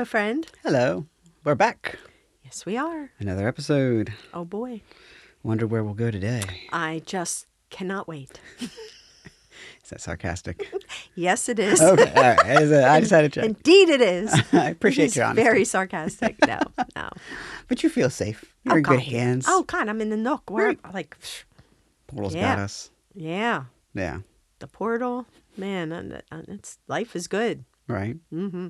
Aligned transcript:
Hello, 0.00 0.06
friend. 0.06 0.46
Hello. 0.62 1.04
We're 1.44 1.54
back. 1.54 1.98
Yes, 2.42 2.64
we 2.64 2.78
are. 2.78 3.10
Another 3.18 3.46
episode. 3.46 4.14
Oh 4.32 4.46
boy. 4.46 4.80
Wonder 5.42 5.66
where 5.66 5.84
we'll 5.84 5.92
go 5.92 6.10
today. 6.10 6.40
I 6.72 7.02
just 7.04 7.44
cannot 7.68 8.08
wait. 8.08 8.40
Is 8.60 8.70
that 9.90 10.00
sarcastic? 10.00 10.72
Yes, 11.14 11.50
it 11.50 11.58
is. 11.58 11.82
okay. 11.82 12.12
All 12.16 12.22
right. 12.22 12.62
Is 12.62 12.70
it- 12.70 12.82
I 12.82 13.00
just 13.00 13.10
had 13.12 13.20
to 13.22 13.28
check. 13.40 13.44
Indeed, 13.44 13.90
it 13.90 14.00
is. 14.00 14.32
I 14.54 14.70
appreciate 14.70 15.04
It 15.04 15.08
is 15.08 15.16
your 15.16 15.26
honesty. 15.26 15.42
Very 15.42 15.64
sarcastic. 15.66 16.36
No, 16.46 16.60
no. 16.96 17.10
But 17.68 17.82
you 17.82 17.90
feel 17.90 18.08
safe. 18.08 18.42
You're 18.64 18.76
Oh, 18.76 18.78
in 18.78 18.82
good 18.84 19.00
hands. 19.00 19.44
Oh, 19.46 19.64
God, 19.64 19.86
I'm 19.90 20.00
in 20.00 20.08
the 20.08 20.16
nook. 20.16 20.48
Where, 20.48 20.76
like, 20.94 21.14
Portal's 22.06 22.34
yeah. 22.34 22.56
got 22.56 22.62
us. 22.64 22.90
yeah, 23.14 23.64
Yeah. 23.92 24.20
the 24.60 24.66
portal. 24.66 25.26
Man, 25.58 26.22
it's 26.48 26.78
life 26.88 27.14
is 27.14 27.28
good. 27.28 27.66
Right. 27.86 28.16
Mm-hmm. 28.32 28.68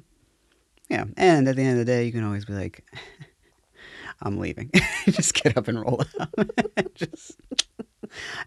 Yeah. 0.90 1.04
And 1.16 1.48
at 1.48 1.56
the 1.56 1.62
end 1.62 1.78
of 1.80 1.86
the 1.86 1.90
day, 1.90 2.04
you 2.04 2.12
can 2.12 2.24
always 2.24 2.44
be 2.44 2.52
like, 2.52 2.84
I'm 4.22 4.38
leaving. 4.38 4.70
just 5.06 5.32
get 5.34 5.56
up 5.56 5.68
and 5.68 5.80
roll 5.80 6.02
out. 6.20 6.94
just. 6.94 7.38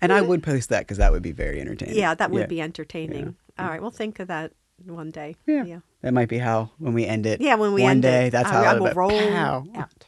And 0.02 0.12
I 0.12 0.22
would 0.22 0.44
post 0.44 0.70
that 0.70 0.80
because 0.82 0.98
that 0.98 1.12
would 1.12 1.24
be 1.24 1.32
very 1.32 1.60
entertaining. 1.62 1.96
Yeah, 1.96 2.14
that 2.16 2.30
would 2.32 2.42
Yeah. 2.42 2.46
be 2.48 2.62
entertaining. 2.62 3.36
All 3.58 3.68
right, 3.68 3.82
we'll 3.82 3.92
think 3.92 4.20
of 4.20 4.28
that 4.28 4.52
one 4.86 5.10
day. 5.10 5.36
Yeah. 5.48 5.64
yeah. 5.64 5.80
That 6.02 6.14
might 6.14 6.28
be 6.28 6.38
how 6.38 6.72
when 6.80 6.94
we 6.94 7.06
end 7.06 7.26
it. 7.26 7.40
Yeah, 7.40 7.56
when 7.56 7.74
we 7.74 7.82
one 7.84 7.92
end 7.92 8.02
day, 8.02 8.28
it, 8.28 8.32
that's 8.32 8.50
how 8.50 8.62
I 8.62 8.74
will 8.78 8.92
roll 8.94 9.10
Pow. 9.10 9.66
out. 9.76 10.06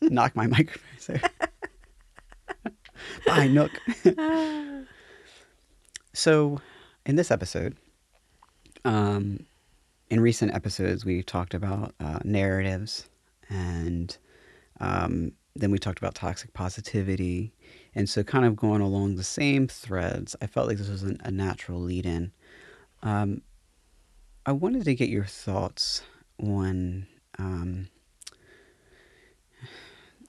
knock 0.00 0.34
my 0.34 0.46
microphone. 0.46 0.82
So. 0.98 1.16
Bye, 3.26 3.48
Nook. 3.48 3.70
so, 6.14 6.60
in 7.04 7.16
this 7.16 7.30
episode, 7.30 7.76
um, 8.84 9.44
in 10.10 10.20
recent 10.20 10.54
episodes, 10.54 11.04
we 11.04 11.22
talked 11.22 11.54
about 11.54 11.94
uh, 12.00 12.20
narratives, 12.24 13.08
and 13.48 14.16
um, 14.80 15.32
then 15.56 15.70
we 15.70 15.78
talked 15.78 15.98
about 15.98 16.14
toxic 16.14 16.52
positivity. 16.52 17.52
And 17.94 18.08
so, 18.08 18.22
kind 18.22 18.44
of 18.44 18.56
going 18.56 18.80
along 18.80 19.16
the 19.16 19.24
same 19.24 19.68
threads, 19.68 20.36
I 20.42 20.46
felt 20.46 20.68
like 20.68 20.78
this 20.78 20.88
was 20.88 21.02
an, 21.02 21.18
a 21.24 21.30
natural 21.30 21.80
lead 21.80 22.06
in. 22.06 22.32
Um, 23.02 23.42
I 24.46 24.52
wanted 24.52 24.84
to 24.84 24.94
get 24.94 25.08
your 25.08 25.24
thoughts 25.24 26.02
on. 26.42 27.06
Um, 27.38 27.88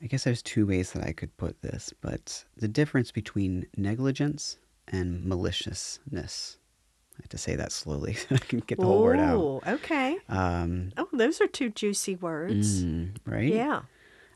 I 0.02 0.08
guess 0.08 0.26
there's 0.26 0.44
two 0.44 0.68
ways 0.68 0.92
that 0.92 1.04
I 1.04 1.14
could 1.14 1.36
put 1.38 1.62
this, 1.62 1.94
but 2.02 2.46
the 2.58 2.68
difference 2.68 3.12
between 3.12 3.66
negligence 3.76 4.58
and 4.88 5.26
maliciousness. 5.26 6.58
I 7.18 7.22
have 7.24 7.30
to 7.30 7.38
say 7.38 7.56
that 7.56 7.72
slowly 7.72 8.14
so 8.14 8.28
I 8.36 8.38
can 8.40 8.60
get 8.60 8.80
the 8.80 8.86
whole 8.88 9.02
word 9.02 9.20
out. 9.20 9.40
Ooh, 9.40 9.62
okay. 9.68 10.18
Um, 10.30 10.92
Oh, 10.98 11.08
those 11.14 11.42
are 11.42 11.48
two 11.48 11.70
juicy 11.70 12.16
words. 12.16 12.84
mm, 12.84 13.16
right? 13.26 13.52
Yeah. 13.52 13.82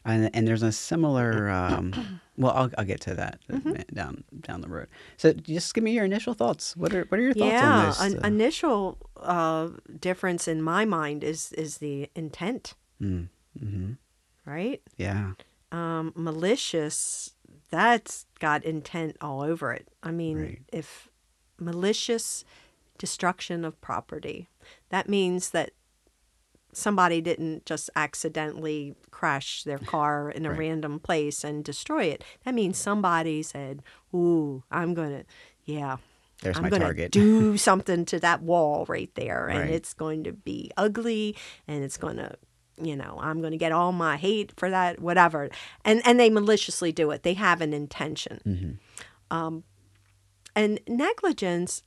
And, 0.06 0.30
and 0.34 0.48
there's 0.48 0.64
a 0.64 0.72
similar. 0.72 1.50
Um, 1.50 2.22
well, 2.38 2.54
I'll, 2.54 2.72
I'll 2.78 2.86
get 2.86 3.02
to 3.02 3.16
that 3.16 3.40
uh, 3.50 3.58
Mm-hmm. 3.58 3.94
down 3.94 4.24
down 4.40 4.62
the 4.62 4.70
road. 4.70 4.88
So 5.18 5.34
just 5.34 5.74
give 5.74 5.84
me 5.84 5.92
your 5.92 6.06
initial 6.06 6.34
thoughts. 6.34 6.76
What 6.78 6.94
are 6.94 7.04
what 7.10 7.20
are 7.20 7.24
your 7.24 7.34
thoughts 7.34 7.62
yeah, 7.62 7.80
on 7.82 7.90
this? 7.90 8.00
an 8.00 8.18
uh, 8.24 8.28
initial 8.28 8.98
uh, 9.18 9.68
difference 10.00 10.48
in 10.48 10.62
my 10.62 10.86
mind 10.86 11.22
is 11.26 11.52
is 11.52 11.80
the 11.80 12.10
intent, 12.16 12.76
mm, 13.02 13.28
hmm 13.60 13.92
right? 14.46 14.82
Yeah. 14.96 15.34
Um, 15.74 16.14
malicious, 16.16 17.34
that's 17.70 18.26
got 18.40 18.64
intent 18.64 19.18
all 19.20 19.42
over 19.42 19.74
it. 19.74 19.90
I 20.02 20.12
mean, 20.12 20.38
Right. 20.40 20.60
if 20.72 21.10
malicious 21.60 22.46
destruction 23.00 23.66
of 23.66 23.82
property, 23.82 24.48
that 24.90 25.10
means 25.10 25.50
that 25.50 25.72
somebody 26.72 27.20
didn't 27.20 27.66
just 27.66 27.90
accidentally 27.96 28.94
crash 29.10 29.64
their 29.64 29.80
car 29.80 30.30
in 30.30 30.46
a 30.46 30.52
Right. 30.52 30.60
random 30.60 31.00
place 31.00 31.44
and 31.44 31.64
destroy 31.64 32.04
it. 32.06 32.24
That 32.46 32.54
means 32.54 32.78
somebody 32.78 33.42
said, 33.42 33.82
"Ooh, 34.14 34.64
I'm 34.70 34.94
gonna, 34.94 35.24
yeah." 35.66 35.98
There's 36.42 36.56
I'm 36.56 36.64
my 36.64 36.70
going 36.70 36.80
to 36.82 36.86
target. 36.86 37.12
do 37.12 37.58
something 37.70 38.06
to 38.06 38.20
that 38.22 38.42
wall 38.42 38.86
right 38.88 39.10
there, 39.16 39.48
and 39.50 39.60
Right. 39.62 39.70
it's 39.72 39.94
going 39.94 40.24
to 40.24 40.32
be 40.32 40.72
ugly, 40.78 41.36
and 41.68 41.84
it's 41.84 41.98
going 41.98 42.16
to, 42.16 42.38
you 42.82 42.96
know, 42.96 43.18
I'm 43.20 43.42
going 43.42 43.52
to 43.52 43.58
get 43.58 43.74
all 43.74 43.92
my 43.92 44.16
hate 44.16 44.54
for 44.56 44.70
that, 44.70 45.00
whatever. 45.02 45.50
And 45.84 46.02
and 46.06 46.18
they 46.20 46.30
maliciously 46.30 46.92
do 46.94 47.12
it. 47.12 47.24
They 47.24 47.34
have 47.34 47.60
an 47.62 47.74
intention. 47.74 48.40
Mm-hmm. 48.46 49.36
Um, 49.38 49.64
and 50.56 50.80
negligence 50.88 51.84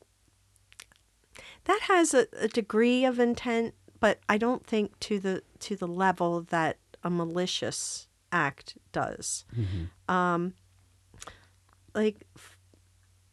that 1.64 1.80
has 1.82 2.14
a, 2.14 2.26
a 2.38 2.48
degree 2.48 3.04
of 3.04 3.18
intent, 3.18 3.74
but 4.00 4.18
I 4.28 4.38
don't 4.38 4.66
think 4.66 4.98
to 5.00 5.18
the 5.18 5.42
to 5.60 5.76
the 5.76 5.86
level 5.86 6.42
that 6.42 6.78
a 7.04 7.10
malicious 7.10 8.08
act 8.30 8.76
does. 8.92 9.44
Mm-hmm. 9.56 10.14
Um, 10.14 10.54
like 11.94 12.26
f- 12.36 12.56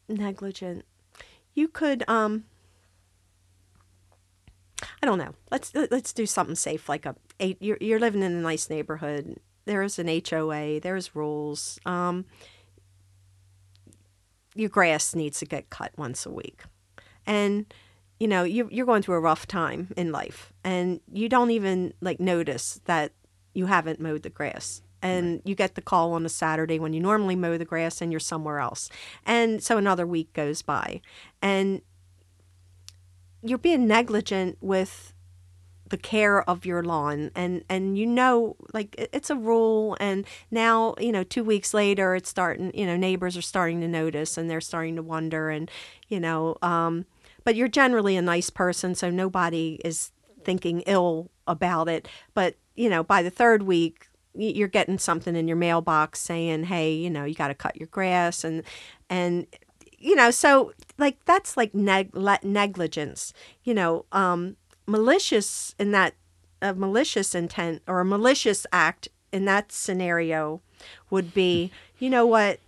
negligent, 0.08 0.84
you 1.54 1.68
could 1.68 2.08
um. 2.08 2.44
I 5.02 5.06
don't 5.06 5.18
know. 5.18 5.34
Let's 5.50 5.74
let's 5.74 6.12
do 6.12 6.24
something 6.24 6.54
safe, 6.54 6.88
like 6.88 7.04
a, 7.04 7.14
a 7.38 7.56
you're 7.60 7.78
you're 7.80 8.00
living 8.00 8.22
in 8.22 8.32
a 8.32 8.40
nice 8.40 8.70
neighborhood. 8.70 9.36
There 9.66 9.82
is 9.82 9.98
an 9.98 10.08
HOA. 10.08 10.80
There's 10.80 11.14
rules. 11.14 11.78
Um, 11.84 12.24
your 14.54 14.68
grass 14.68 15.14
needs 15.14 15.38
to 15.40 15.46
get 15.46 15.70
cut 15.70 15.92
once 15.96 16.24
a 16.26 16.30
week, 16.30 16.62
and 17.26 17.72
you 18.20 18.28
know 18.28 18.44
you 18.44 18.68
you're 18.70 18.86
going 18.86 19.02
through 19.02 19.16
a 19.16 19.20
rough 19.20 19.46
time 19.46 19.88
in 19.96 20.12
life, 20.12 20.52
and 20.62 21.00
you 21.12 21.28
don't 21.28 21.50
even 21.50 21.94
like 22.00 22.20
notice 22.20 22.80
that 22.84 23.12
you 23.54 23.66
haven't 23.66 24.00
mowed 24.00 24.22
the 24.22 24.30
grass. 24.30 24.82
And 25.02 25.40
you 25.46 25.54
get 25.54 25.76
the 25.76 25.80
call 25.80 26.12
on 26.12 26.26
a 26.26 26.28
Saturday 26.28 26.78
when 26.78 26.92
you 26.92 27.00
normally 27.00 27.34
mow 27.34 27.56
the 27.56 27.64
grass 27.64 28.02
and 28.02 28.12
you're 28.12 28.20
somewhere 28.20 28.58
else. 28.58 28.90
And 29.24 29.62
so 29.62 29.78
another 29.78 30.06
week 30.06 30.30
goes 30.34 30.60
by. 30.60 31.00
And 31.40 31.80
you're 33.42 33.56
being 33.56 33.86
negligent 33.86 34.58
with 34.60 35.14
the 35.88 35.96
care 35.96 36.48
of 36.48 36.64
your 36.64 36.82
lawn 36.84 37.30
and 37.34 37.64
and 37.68 37.98
you 37.98 38.06
know 38.06 38.56
like 38.72 38.94
it's 39.12 39.28
a 39.28 39.34
rule 39.34 39.96
and 39.98 40.24
now 40.50 40.94
you 40.98 41.10
know 41.10 41.24
2 41.24 41.42
weeks 41.42 41.74
later 41.74 42.14
it's 42.14 42.30
starting 42.30 42.70
you 42.74 42.86
know 42.86 42.96
neighbors 42.96 43.36
are 43.36 43.42
starting 43.42 43.80
to 43.80 43.88
notice 43.88 44.38
and 44.38 44.48
they're 44.48 44.60
starting 44.60 44.94
to 44.94 45.02
wonder 45.02 45.50
and 45.50 45.68
you 46.08 46.20
know 46.20 46.56
um 46.62 47.04
but 47.44 47.56
you're 47.56 47.68
generally 47.68 48.16
a 48.16 48.22
nice 48.22 48.50
person 48.50 48.94
so 48.94 49.10
nobody 49.10 49.80
is 49.84 50.12
thinking 50.44 50.80
ill 50.82 51.30
about 51.46 51.88
it. 51.88 52.08
But 52.34 52.56
you 52.80 52.88
know 52.88 53.02
by 53.02 53.22
the 53.22 53.30
third 53.30 53.64
week 53.64 54.08
you're 54.34 54.68
getting 54.68 54.98
something 54.98 55.36
in 55.36 55.46
your 55.46 55.56
mailbox 55.56 56.20
saying 56.20 56.64
hey 56.64 56.94
you 56.94 57.10
know 57.10 57.24
you 57.24 57.34
got 57.34 57.48
to 57.48 57.54
cut 57.54 57.76
your 57.76 57.88
grass 57.88 58.42
and 58.42 58.62
and 59.10 59.46
you 59.98 60.14
know 60.14 60.30
so 60.30 60.72
like 60.96 61.22
that's 61.26 61.56
like 61.56 61.74
neg- 61.74 62.14
negligence 62.42 63.34
you 63.64 63.74
know 63.74 64.06
um 64.12 64.56
malicious 64.86 65.74
in 65.78 65.90
that 65.90 66.14
a 66.62 66.72
malicious 66.74 67.34
intent 67.34 67.82
or 67.86 68.00
a 68.00 68.04
malicious 68.04 68.66
act 68.72 69.08
in 69.32 69.44
that 69.44 69.72
scenario 69.72 70.62
would 71.10 71.34
be 71.34 71.70
you 71.98 72.08
know 72.08 72.24
what 72.24 72.60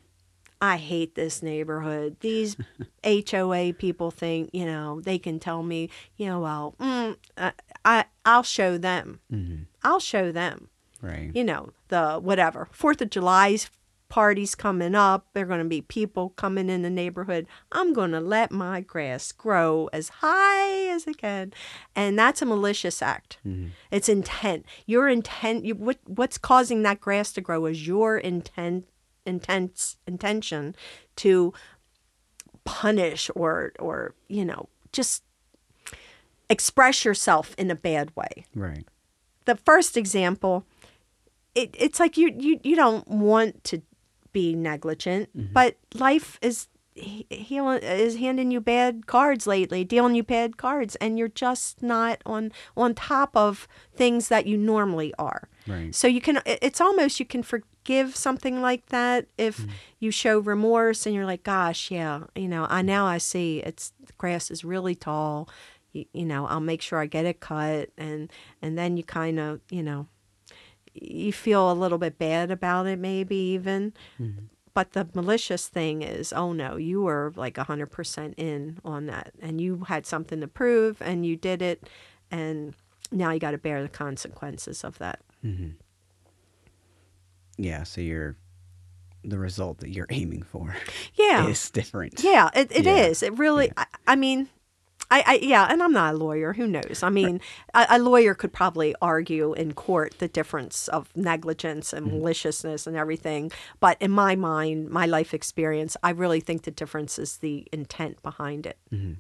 I 0.62 0.77
hate 0.77 1.17
this 1.17 1.43
neighborhood. 1.43 2.17
These 2.21 2.56
HOA 3.05 3.73
people 3.75 4.12
think, 4.12 4.50
you 4.53 4.65
know, 4.65 5.00
they 5.00 5.19
can 5.19 5.41
tell 5.41 5.62
me, 5.65 5.91
you 6.17 6.27
know, 6.27 6.41
well, 6.41 6.75
mm, 6.78 7.17
uh, 7.37 7.50
I 7.84 8.05
I'll 8.25 8.45
show 8.45 8.78
them. 8.78 9.21
Mm-hmm. 9.31 9.65
I'll 9.83 10.01
show 10.01 10.31
them 10.31 10.69
Right. 11.03 11.33
you 11.34 11.43
know, 11.43 11.71
the 11.89 12.21
whatever. 12.21 12.69
Fourth 12.71 13.03
of 13.03 13.11
July's 13.11 13.69
parties 14.09 14.54
coming 14.54 14.95
up. 14.95 15.27
There 15.33 15.42
are 15.45 15.48
going 15.48 15.63
to 15.63 15.69
be 15.69 15.81
people 15.81 16.31
coming 16.36 16.69
in 16.69 16.83
the 16.83 16.91
neighborhood. 16.91 17.47
I'm 17.72 17.92
going 17.92 18.10
to 18.13 18.21
let 18.21 18.53
my 18.53 18.83
grass 18.83 19.33
grow 19.33 19.89
as 19.92 20.10
high 20.21 20.89
as 20.91 21.07
it 21.07 21.16
can. 21.16 21.53
And 21.97 22.16
that's 22.19 22.42
a 22.42 22.47
malicious 22.47 23.01
act. 23.03 23.39
Mm-hmm. 23.45 23.69
It's 23.91 24.10
intent. 24.10 24.66
Your 24.86 25.09
intent, 25.09 25.65
you, 25.65 25.75
what, 25.75 25.98
what's 26.07 26.36
causing 26.39 26.83
that 26.83 27.01
grass 27.01 27.33
to 27.33 27.41
grow 27.41 27.65
is 27.66 27.86
your 27.86 28.19
intent, 28.19 28.86
intense 29.27 29.97
intention 30.07 30.74
to 31.16 31.53
punish 32.65 33.30
or, 33.34 33.72
or, 33.78 34.15
you 34.28 34.45
know, 34.45 34.69
just 34.92 35.22
express 36.51 37.04
yourself 37.04 37.54
in 37.57 37.71
a 37.71 37.74
bad 37.74 38.15
way 38.15 38.45
Right. 38.54 38.86
the 39.47 39.57
first 39.57 39.97
example, 39.97 40.66
it, 41.54 41.74
it's 41.78 41.98
like 41.98 42.16
you, 42.16 42.34
you 42.39 42.60
you 42.63 42.77
don't 42.77 43.07
want 43.09 43.65
to 43.65 43.83
be 44.33 44.54
negligent, 44.54 45.34
mm-hmm. 45.36 45.53
but 45.53 45.77
life 45.95 46.39
is 46.42 46.69
he, 46.95 47.27
he 47.30 47.59
is 47.59 48.16
handing 48.16 48.51
you 48.51 48.60
bad 48.60 49.07
cards 49.07 49.47
lately, 49.47 49.83
dealing 49.84 50.15
you 50.15 50.22
bad 50.22 50.57
cards, 50.59 50.95
and 50.97 51.19
you're 51.19 51.28
just 51.28 51.83
not 51.83 52.21
on 52.27 52.53
on 52.77 52.95
top 52.95 53.36
of 53.36 53.66
things 53.95 54.28
that 54.28 54.47
you 54.47 54.57
normally 54.57 55.15
are. 55.19 55.48
Right. 55.66 55.94
So 55.94 56.09
you 56.09 56.20
can, 56.20 56.41
it's 56.44 56.80
almost 56.80 57.20
you 57.20 57.26
can 57.26 57.42
forgive 57.42 58.16
something 58.16 58.60
like 58.60 58.86
that 58.86 59.26
if 59.38 59.59
mm. 59.59 59.70
you 60.00 60.10
show 60.10 60.38
remorse 60.38 61.06
and 61.06 61.14
you're 61.14 61.26
like, 61.26 61.42
gosh, 61.44 61.91
yeah, 61.91 62.24
you 62.34 62.48
know, 62.48 62.66
I 62.68 62.82
mm. 62.82 62.86
now 62.86 63.06
I 63.06 63.18
see 63.18 63.60
it's 63.60 63.92
the 64.04 64.12
grass 64.18 64.50
is 64.50 64.64
really 64.64 64.94
tall. 64.94 65.48
you, 65.92 66.06
you 66.12 66.26
know 66.26 66.47
I'll 66.47 66.60
make 66.60 66.82
sure 66.82 66.98
I 66.98 67.06
get 67.06 67.26
it 67.26 67.41
cut 67.41 67.91
and 67.97 68.30
and 68.60 68.76
then 68.76 68.97
you 68.97 69.04
kind 69.04 69.38
of 69.38 69.60
you 69.70 69.82
know 69.82 70.06
you 70.94 71.32
feel 71.32 71.70
a 71.70 71.74
little 71.74 71.98
bit 71.98 72.18
bad 72.18 72.50
about 72.50 72.86
it 72.86 72.98
maybe 72.98 73.36
even 73.36 73.92
mm-hmm. 74.20 74.44
but 74.74 74.92
the 74.92 75.09
malicious 75.14 75.68
thing 75.68 76.03
is 76.03 76.32
oh 76.32 76.53
no 76.53 76.76
you 76.76 77.03
were 77.03 77.32
like 77.36 77.54
100% 77.54 78.34
in 78.36 78.78
on 78.84 79.06
that 79.06 79.32
and 79.41 79.60
you 79.60 79.84
had 79.88 80.06
something 80.06 80.41
to 80.41 80.48
prove 80.48 81.00
and 81.00 81.24
you 81.24 81.36
did 81.36 81.62
it 81.62 81.88
and 82.30 82.74
now 83.10 83.30
you 83.30 83.38
got 83.38 83.53
to 83.53 83.59
bear 83.59 83.82
the 83.82 83.88
consequences 83.88 84.84
of 84.84 84.98
that 84.98 85.20
Mm-hmm. 85.44 85.71
Yeah, 87.59 87.83
so 87.83 88.00
you're 88.00 88.36
the 89.24 89.39
result 89.39 89.78
that 89.78 89.91
you're 89.91 90.09
aiming 90.10 90.42
for 90.42 90.74
yeah 91.15 91.47
is 91.47 91.71
different. 91.71 92.24
Yeah, 92.24 92.50
it, 92.54 92.72
it 92.72 92.84
Yeah. 92.84 92.97
is. 92.97 93.22
It 93.22 93.39
really, 93.39 93.71
I, 93.77 93.86
I 94.09 94.16
mean, 94.16 94.48
I, 95.12 95.24
I, 95.27 95.34
yeah, 95.42 95.66
and 95.71 95.83
I'm 95.83 95.92
not 95.92 96.15
a 96.15 96.16
lawyer. 96.16 96.54
Who 96.54 96.66
knows? 96.66 97.03
I 97.03 97.10
mean, 97.10 97.41
a, 97.74 97.86
a 97.91 97.98
lawyer 97.98 98.34
could 98.34 98.53
probably 98.53 98.94
argue 99.03 99.53
in 99.53 99.74
court 99.74 100.15
the 100.18 100.28
difference 100.28 100.89
of 100.89 101.15
negligence 101.15 101.92
and 101.92 102.06
mm-hmm. 102.06 102.16
maliciousness 102.18 102.86
and 102.86 102.97
everything. 102.97 103.53
But 103.78 104.00
in 104.00 104.10
my 104.10 104.36
mind, 104.36 104.88
my 104.88 105.04
life 105.04 105.34
experience, 105.34 105.97
I 106.03 106.10
really 106.10 106.41
think 106.41 106.62
the 106.62 106.71
difference 106.71 107.18
is 107.18 107.36
the 107.36 107.68
intent 107.72 108.22
behind 108.22 108.65
it. 108.66 108.78
Mm-hmm. 108.92 109.12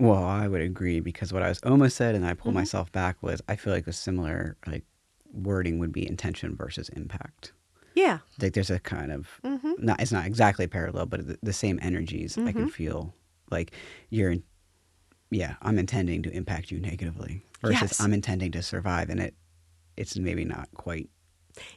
Well, 0.00 0.24
I 0.24 0.48
would 0.48 0.62
agree 0.62 1.00
because 1.00 1.32
what 1.32 1.42
I 1.42 1.48
was 1.48 1.60
almost 1.62 1.96
said, 1.96 2.14
and 2.14 2.26
I 2.26 2.34
pulled 2.34 2.52
Mm-hmm. 2.52 2.60
myself 2.60 2.90
back, 2.90 3.22
was 3.22 3.42
I 3.48 3.54
feel 3.56 3.72
like 3.72 3.86
a 3.86 3.92
similar 3.92 4.56
like 4.66 4.84
wording 5.32 5.78
would 5.78 5.92
be 5.92 6.08
intention 6.08 6.56
versus 6.56 6.88
impact. 6.90 7.52
Yeah. 7.94 8.18
Like 8.40 8.54
there's 8.54 8.70
a 8.70 8.78
kind 8.80 9.12
of 9.12 9.28
Mm-hmm. 9.44 9.72
not 9.78 10.00
it's 10.00 10.10
not 10.12 10.26
exactly 10.26 10.66
parallel, 10.66 11.06
but 11.06 11.26
the, 11.26 11.38
the 11.42 11.52
same 11.52 11.78
energies 11.82 12.38
I 12.38 12.52
can 12.52 12.68
feel. 12.68 13.14
Like 13.50 13.72
you're, 14.08 14.36
yeah, 15.30 15.56
I'm 15.60 15.78
intending 15.78 16.22
to 16.22 16.30
impact 16.30 16.70
you 16.70 16.80
negatively 16.80 17.44
versus 17.60 17.80
Yes. 17.82 18.00
I'm 18.00 18.14
intending 18.14 18.52
to 18.52 18.62
survive, 18.62 19.10
and 19.10 19.20
it 19.20 19.34
it's 19.96 20.16
maybe 20.16 20.44
not 20.46 20.68
quite. 20.74 21.10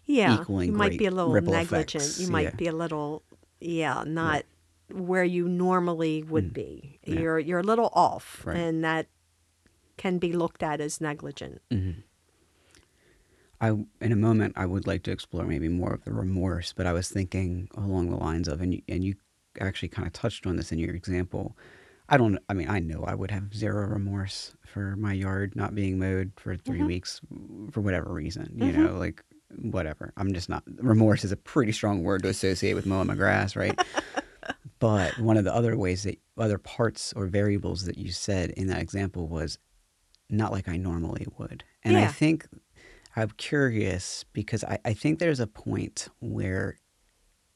Yeah. 0.05 0.39
Equaling 0.39 0.71
you 0.71 0.77
might 0.77 0.97
be 0.97 1.07
a 1.07 1.11
little 1.11 1.33
negligent. 1.33 1.95
effects, 1.95 2.19
You 2.21 2.27
might 2.29 2.43
yeah. 2.43 2.55
be 2.55 2.67
a 2.67 2.71
little, 2.71 3.23
yeah, 3.59 4.03
not 4.07 4.43
where 4.93 5.23
you 5.23 5.47
normally 5.49 6.23
would 6.23 6.53
be. 6.53 6.99
Mm. 7.07 7.13
yeah. 7.15 7.19
You're 7.21 7.39
you're 7.39 7.59
a 7.59 7.63
little 7.63 7.89
off, 7.93 8.43
Right. 8.45 8.57
and 8.57 8.83
that 8.83 9.07
can 9.97 10.17
be 10.19 10.33
looked 10.33 10.63
at 10.63 10.79
as 10.81 11.01
negligent. 11.01 11.61
I 13.61 13.69
in 14.01 14.11
a 14.11 14.15
moment 14.15 14.53
I 14.57 14.65
would 14.65 14.87
like 14.87 15.03
to 15.03 15.11
explore 15.11 15.45
maybe 15.45 15.69
more 15.69 15.93
of 15.93 16.03
the 16.03 16.13
remorse, 16.13 16.73
but 16.73 16.85
I 16.85 16.93
was 16.93 17.09
thinking 17.09 17.69
along 17.75 18.09
the 18.09 18.17
lines 18.17 18.47
of, 18.47 18.61
and 18.61 18.73
you, 18.73 18.81
and 18.89 19.03
you 19.03 19.15
actually 19.61 19.89
kind 19.89 20.05
of 20.07 20.13
touched 20.13 20.45
on 20.45 20.57
this 20.57 20.71
in 20.71 20.79
your 20.79 20.93
example. 20.95 21.55
I 22.09 22.17
don't. 22.17 22.37
I 22.49 22.53
mean, 22.53 22.69
I 22.69 22.79
know 22.79 23.03
I 23.07 23.15
would 23.15 23.31
have 23.31 23.53
zero 23.55 23.87
remorse 23.87 24.55
for 24.65 24.95
my 24.97 25.13
yard 25.13 25.55
not 25.55 25.73
being 25.73 25.97
mowed 25.99 26.31
for 26.35 26.57
3 26.57 26.77
Mm-hmm. 26.79 26.87
weeks 26.87 27.21
for 27.71 27.79
whatever 27.81 28.11
reason. 28.11 28.51
You 28.57 28.73
know, 28.73 28.97
like 28.97 29.23
whatever. 29.55 30.11
I'm 30.17 30.33
just 30.33 30.49
not. 30.49 30.63
Remorse 30.79 31.23
is 31.23 31.31
a 31.31 31.37
pretty 31.37 31.71
strong 31.71 32.03
word 32.03 32.23
to 32.23 32.29
associate 32.29 32.73
with 32.73 32.85
mowing 32.85 33.07
my 33.07 33.15
grass, 33.15 33.55
right? 33.55 33.79
but 34.83 35.18
one 35.18 35.38
of 35.38 35.45
the 35.45 35.56
other 35.56 35.77
ways 35.77 36.03
that 36.03 36.19
other 36.38 36.57
parts 36.57 37.13
or 37.13 37.25
variables 37.27 37.85
that 37.85 37.97
you 37.97 38.12
said 38.12 38.50
in 38.50 38.68
that 38.68 38.81
example 38.81 39.30
was 39.30 39.57
not 40.30 40.51
like 40.51 40.68
I 40.68 40.75
normally 40.75 41.25
would. 41.38 41.63
And 41.85 41.95
I 41.95 42.07
think 42.07 42.45
I'm 43.15 43.30
curious 43.38 44.25
because 44.33 44.65
I, 44.65 44.80
I 44.83 44.94
think 44.94 45.19
there's 45.19 45.39
a 45.39 45.47
point 45.47 46.09
where 46.19 46.75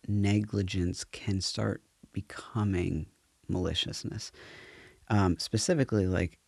negligence 0.07 1.03
can 1.03 1.41
start 1.41 1.81
becoming 2.13 3.07
maliciousness. 3.49 4.31
Um, 5.09 5.37
specifically, 5.37 6.07
like 6.07 6.39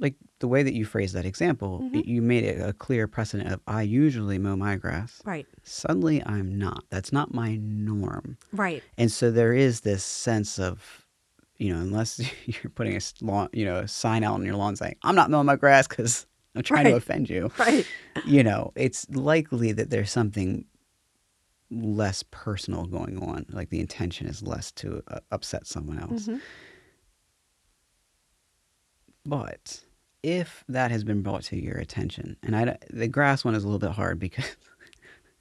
like 0.00 0.14
the 0.40 0.48
way 0.48 0.62
that 0.62 0.72
you 0.74 0.84
phrased 0.84 1.14
that 1.14 1.24
example, 1.26 1.88
y- 1.92 2.02
you 2.04 2.22
made 2.22 2.42
it 2.44 2.60
a 2.60 2.72
clear 2.72 3.06
precedent 3.06 3.52
of 3.52 3.60
I 3.66 3.82
usually 3.82 4.38
mow 4.38 4.56
my 4.56 4.76
grass. 4.76 5.20
Right. 5.24 5.46
Suddenly, 5.62 6.22
I'm 6.24 6.58
not. 6.58 6.84
That's 6.90 7.12
not 7.12 7.32
my 7.34 7.56
norm. 7.60 8.36
Right. 8.52 8.82
And 8.98 9.12
so 9.12 9.30
there 9.30 9.52
is 9.52 9.82
this 9.82 10.02
sense 10.02 10.58
of, 10.58 11.06
you 11.58 11.72
know, 11.72 11.80
unless 11.80 12.18
you're 12.46 12.70
putting 12.74 12.96
a 12.96 13.00
lawn, 13.20 13.48
you 13.52 13.64
know, 13.66 13.76
a 13.76 13.86
sign 13.88 14.24
out 14.24 14.34
on 14.34 14.44
your 14.44 14.56
lawn 14.56 14.74
saying, 14.76 14.96
"I'm 15.02 15.14
not 15.14 15.30
mowing 15.30 15.46
my 15.46 15.56
grass 15.56 15.86
because 15.86 16.26
I'm 16.56 16.62
trying 16.62 16.86
to 16.86 16.96
offend 16.96 17.28
you," 17.28 17.50
Right. 17.58 17.86
you 18.24 18.42
know, 18.42 18.72
it's 18.74 19.08
likely 19.10 19.72
that 19.72 19.90
there's 19.90 20.10
something 20.10 20.64
less 21.70 22.24
personal 22.30 22.86
going 22.86 23.22
on. 23.22 23.46
Like 23.50 23.68
the 23.70 23.78
intention 23.80 24.26
is 24.26 24.42
less 24.42 24.72
to 24.72 25.02
uh, 25.08 25.20
upset 25.30 25.66
someone 25.66 25.98
else. 26.00 26.26
Mhm. 26.26 26.40
But 29.26 29.84
if 30.22 30.64
that 30.68 30.90
has 30.90 31.04
been 31.04 31.22
brought 31.22 31.42
to 31.44 31.56
your 31.56 31.76
attention, 31.78 32.36
and 32.42 32.54
I, 32.56 32.76
the 32.90 33.08
grass 33.08 33.44
one 33.44 33.54
is 33.54 33.64
a 33.64 33.66
little 33.66 33.78
bit 33.78 33.90
hard 33.92 34.18
because 34.18 34.44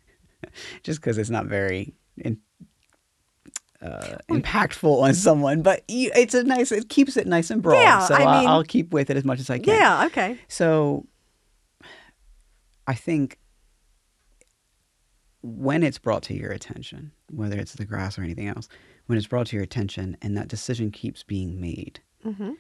just 0.84 1.02
because 1.02 1.18
it's 1.18 1.30
not 1.30 1.46
very 1.48 1.94
in, 2.18 2.38
uh, 3.82 4.18
impactful 4.30 5.02
on 5.02 5.14
someone, 5.14 5.62
but 5.62 5.84
you, 5.90 6.12
it's 6.16 6.34
a 6.34 6.44
nice, 6.44 6.72
it 6.72 6.90
keeps 6.90 7.18
it 7.18 7.28
nice 7.28 7.50
and 7.50 7.62
broad. 7.62 7.80
Yeah, 7.82 8.00
so 8.00 8.16
I 8.16 8.24
I 8.24 8.40
mean- 8.40 8.50
I'll 8.50 8.64
keep 8.64 8.92
with 8.94 9.10
it 9.10 9.18
as 9.18 9.26
much 9.26 9.40
as 9.40 9.50
I 9.50 9.60
can. 9.60 9.74
Yeah. 9.76 10.06
Okay. 10.08 10.38
So 10.48 11.06
I 12.88 12.94
think 12.96 13.38
when 15.42 15.84
it's 15.84 15.98
brought 15.98 16.24
to 16.24 16.34
your 16.34 16.52
attention, 16.52 17.12
whether 17.32 17.58
it's 17.58 17.74
the 17.74 17.86
grass 17.86 18.18
or 18.20 18.24
anything 18.24 18.48
else, 18.48 18.68
when 19.06 19.18
it's 19.18 19.28
brought 19.28 19.48
to 19.48 19.56
your 19.56 19.64
attention 19.64 20.18
and 20.22 20.36
that 20.38 20.48
decision 20.48 20.92
keeps 20.92 21.24
being 21.24 21.60
made, 21.60 22.02
Mm-hmm. 22.26 22.52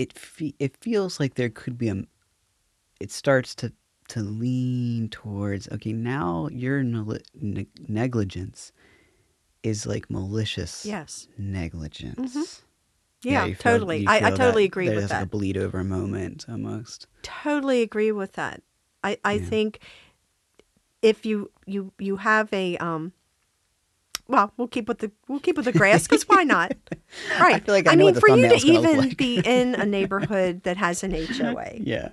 It 0.00 0.10
fe- 0.18 0.54
it 0.58 0.72
feels 0.80 1.20
like 1.20 1.34
there 1.34 1.50
could 1.60 1.76
be 1.76 1.88
a 1.90 1.96
it 3.04 3.10
starts 3.10 3.54
to 3.60 3.72
to 4.08 4.20
lean 4.22 5.08
towards 5.08 5.68
okay 5.74 5.92
now 5.92 6.48
your 6.64 6.82
neg- 6.82 7.22
neg- 7.34 7.88
negligence 7.88 8.72
is 9.62 9.84
like 9.86 10.08
malicious 10.10 10.86
Yes. 10.86 11.28
negligence 11.36 12.62
Yeah. 13.22 13.44
you 13.46 13.54
feel- 13.54 13.72
totally. 13.74 14.06
I, 14.06 14.16
I 14.28 14.30
totally 14.30 14.64
agree 14.64 14.88
with 14.88 15.04
like 15.04 15.08
that. 15.10 15.22
a 15.24 15.26
bleed 15.26 15.56
over 15.58 15.84
moment 15.84 16.46
almost 16.48 17.06
totally 17.22 17.82
agree 17.82 18.12
with 18.12 18.32
that. 18.40 18.62
I, 19.04 19.18
I 19.24 19.34
Yeah. 19.34 19.44
think 19.52 19.78
if 21.02 21.24
you 21.24 21.50
you 21.66 21.92
you 21.98 22.16
have 22.16 22.52
a 22.52 22.76
um 22.78 23.12
well, 24.30 24.52
we'll 24.56 24.68
keep 24.68 24.88
with 24.88 24.98
the 24.98 25.10
we'll 25.28 25.40
keep 25.40 25.56
with 25.56 25.66
the 25.66 25.72
grass 25.72 26.06
because 26.06 26.28
why 26.28 26.44
not? 26.44 26.72
Right. 27.40 27.64
feel 27.64 27.74
like 27.74 27.88
I 27.88 27.94
know 27.96 28.06
mean, 28.06 28.14
for 28.14 28.28
you 28.28 28.48
to 28.48 28.48
thumbnail's 28.58 28.64
gonna 28.64 28.78
look 28.80 28.90
even 28.90 29.08
like. 29.08 29.16
be 29.16 29.38
in 29.44 29.74
a 29.74 29.84
neighborhood 29.84 30.62
that 30.62 30.76
has 30.76 31.02
an 31.02 31.10
HOA, 31.12 31.72
yeah 31.80 32.10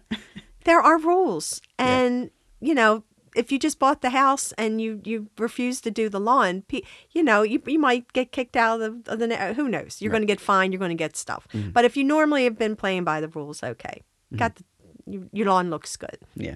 there 0.65 0.81
are 0.81 0.97
rules, 0.97 1.61
Yeah. 1.79 1.85
and 1.99 2.31
you 2.59 2.73
know, 2.73 3.03
if 3.35 3.51
you 3.51 3.59
just 3.59 3.77
bought 3.79 4.01
the 4.01 4.09
house 4.09 4.51
and 4.57 4.81
you 4.81 4.99
you 5.05 5.27
refuse 5.37 5.79
to 5.81 5.91
do 5.91 6.09
the 6.09 6.19
lawn, 6.19 6.63
you 7.11 7.23
know, 7.23 7.43
you 7.43 7.61
you 7.67 7.79
might 7.79 8.11
get 8.13 8.31
kicked 8.31 8.57
out 8.57 8.81
of 8.81 9.03
the, 9.05 9.11
of 9.13 9.19
the 9.19 9.53
who 9.53 9.69
knows? 9.69 10.01
You're 10.01 10.11
going 10.11 10.23
to 10.23 10.33
get 10.33 10.39
fined. 10.41 10.73
You're 10.73 10.79
going 10.79 10.97
to 10.97 11.03
get 11.05 11.15
stuff. 11.15 11.47
Mm-hmm. 11.53 11.69
But 11.69 11.85
if 11.85 11.95
you 11.95 12.03
normally 12.03 12.43
have 12.45 12.57
been 12.57 12.75
playing 12.75 13.03
by 13.05 13.21
the 13.21 13.27
rules, 13.29 13.61
okay, 13.63 14.01
got 14.35 14.55
the 14.55 14.63
your 15.31 15.47
lawn 15.47 15.69
looks 15.69 15.95
good. 15.95 16.17
yeah 16.35 16.55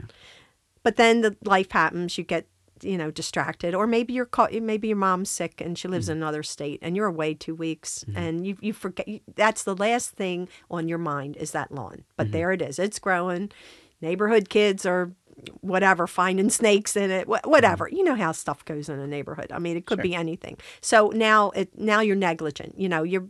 but 0.83 0.95
then 0.97 1.21
the 1.21 1.37
life 1.45 1.71
happens 1.71 2.17
you 2.17 2.23
get 2.25 2.47
you 2.83 2.97
know 2.97 3.11
distracted 3.11 3.73
or 3.73 3.87
maybe 3.87 4.13
you're 4.13 4.25
caught 4.25 4.53
maybe 4.53 4.87
your 4.87 4.97
mom's 4.97 5.29
sick 5.29 5.61
and 5.61 5.77
she 5.77 5.87
lives 5.87 6.05
mm-hmm. 6.05 6.13
in 6.13 6.17
another 6.17 6.43
state 6.43 6.79
and 6.81 6.95
you're 6.95 7.07
away 7.07 7.33
two 7.33 7.55
weeks 7.55 8.03
mm-hmm. 8.07 8.17
and 8.17 8.47
you 8.47 8.57
you 8.61 8.73
forget 8.73 9.07
that's 9.35 9.63
the 9.63 9.75
last 9.75 10.11
thing 10.11 10.47
on 10.69 10.87
your 10.87 10.97
mind 10.97 11.35
is 11.37 11.51
that 11.51 11.71
lawn 11.71 12.03
but 12.15 12.27
mm-hmm. 12.27 12.33
there 12.33 12.51
it 12.51 12.61
is. 12.61 12.79
It's 12.79 12.99
growing. 12.99 13.51
Neighborhood 14.01 14.49
kids 14.49 14.85
are 14.85 15.11
whatever 15.61 16.07
finding 16.07 16.49
snakes 16.49 16.95
in 16.95 17.11
it 17.11 17.27
wha- 17.27 17.39
whatever. 17.45 17.87
You 17.87 18.03
know 18.03 18.15
how 18.15 18.31
stuff 18.31 18.63
goes 18.65 18.89
in 18.89 18.99
a 18.99 19.07
neighborhood. 19.07 19.51
I 19.51 19.59
mean 19.59 19.77
it 19.77 19.85
could 19.85 19.97
Sure. 19.97 20.03
be 20.03 20.15
anything. 20.15 20.57
So 20.81 21.09
now 21.09 21.51
it 21.51 21.77
now 21.77 22.01
you're 22.01 22.15
negligent 22.15 22.79
you 22.79 22.89
know 22.89 23.03
you're 23.03 23.27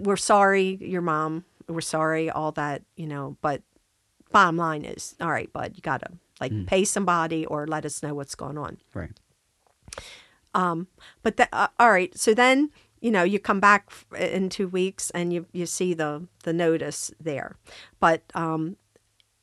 we're 0.00 0.16
sorry 0.16 0.78
your 0.80 1.02
mom 1.02 1.44
we're 1.68 1.80
sorry 1.80 2.30
all 2.30 2.52
that 2.52 2.82
you 2.96 3.06
know 3.06 3.36
but 3.40 3.62
bottom 4.30 4.56
line 4.56 4.84
is 4.84 5.14
all 5.20 5.30
right 5.30 5.52
bud 5.52 5.72
you 5.74 5.80
gotta 5.80 6.10
like 6.40 6.52
pay 6.66 6.84
somebody 6.84 7.44
or 7.46 7.66
let 7.66 7.84
us 7.84 8.02
know 8.02 8.14
what's 8.14 8.34
going 8.34 8.58
on. 8.58 8.78
Right. 8.94 9.10
But 11.22 11.36
the, 11.36 11.48
uh, 11.52 11.68
all 11.78 11.90
right 11.90 12.16
so 12.16 12.34
then 12.34 12.70
you 13.00 13.10
know 13.10 13.22
you 13.22 13.38
come 13.38 13.60
back 13.60 13.90
in 14.18 14.48
two 14.48 14.68
weeks 14.68 15.10
and 15.10 15.32
you, 15.32 15.46
you 15.52 15.66
see 15.66 15.94
the 15.94 16.26
the 16.44 16.52
notice 16.52 17.10
there. 17.20 17.56
But 18.00 18.22
um 18.34 18.76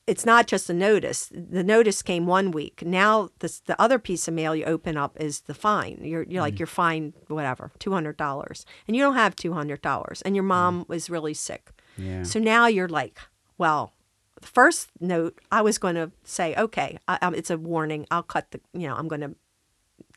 it's 0.06 0.26
not 0.26 0.48
just 0.48 0.70
a 0.70 0.74
notice. 0.74 1.30
The 1.34 1.66
notice 1.66 2.02
came 2.02 2.28
one 2.28 2.52
week. 2.52 2.82
Now 2.86 3.30
this 3.40 3.60
the 3.60 3.80
other 3.82 4.00
piece 4.00 4.28
of 4.28 4.34
mail 4.34 4.56
you 4.56 4.64
open 4.66 4.96
up 4.98 5.18
is 5.20 5.42
the 5.42 5.54
fine. 5.54 6.00
You're, 6.02 6.24
you're 6.24 6.42
like 6.42 6.60
you're 6.60 6.68
fined 6.68 7.14
whatever 7.28 7.72
$200 7.80 8.66
and 8.88 8.96
you 8.96 9.04
don't 9.04 9.16
have 9.16 9.36
$200 9.36 10.22
and 10.26 10.36
your 10.36 10.44
mom 10.44 10.86
was 10.88 11.10
really 11.10 11.34
sick. 11.34 11.72
Yeah. 11.98 12.24
So 12.24 12.40
now 12.40 12.68
you're 12.68 12.88
like, 12.88 13.20
well, 13.58 13.94
first 14.42 14.90
note 15.00 15.40
I 15.52 15.62
was 15.62 15.78
going 15.78 15.96
to 15.96 16.12
say, 16.24 16.56
okay, 16.56 16.98
I, 17.08 17.18
um, 17.22 17.34
it's 17.36 17.50
a 17.50 17.58
warning. 17.58 18.06
I'll 18.12 18.24
cut 18.24 18.52
the, 18.52 18.62
you 18.74 18.88
know, 18.88 18.96
I'm 18.96 19.08
going 19.08 19.22
to 19.22 19.36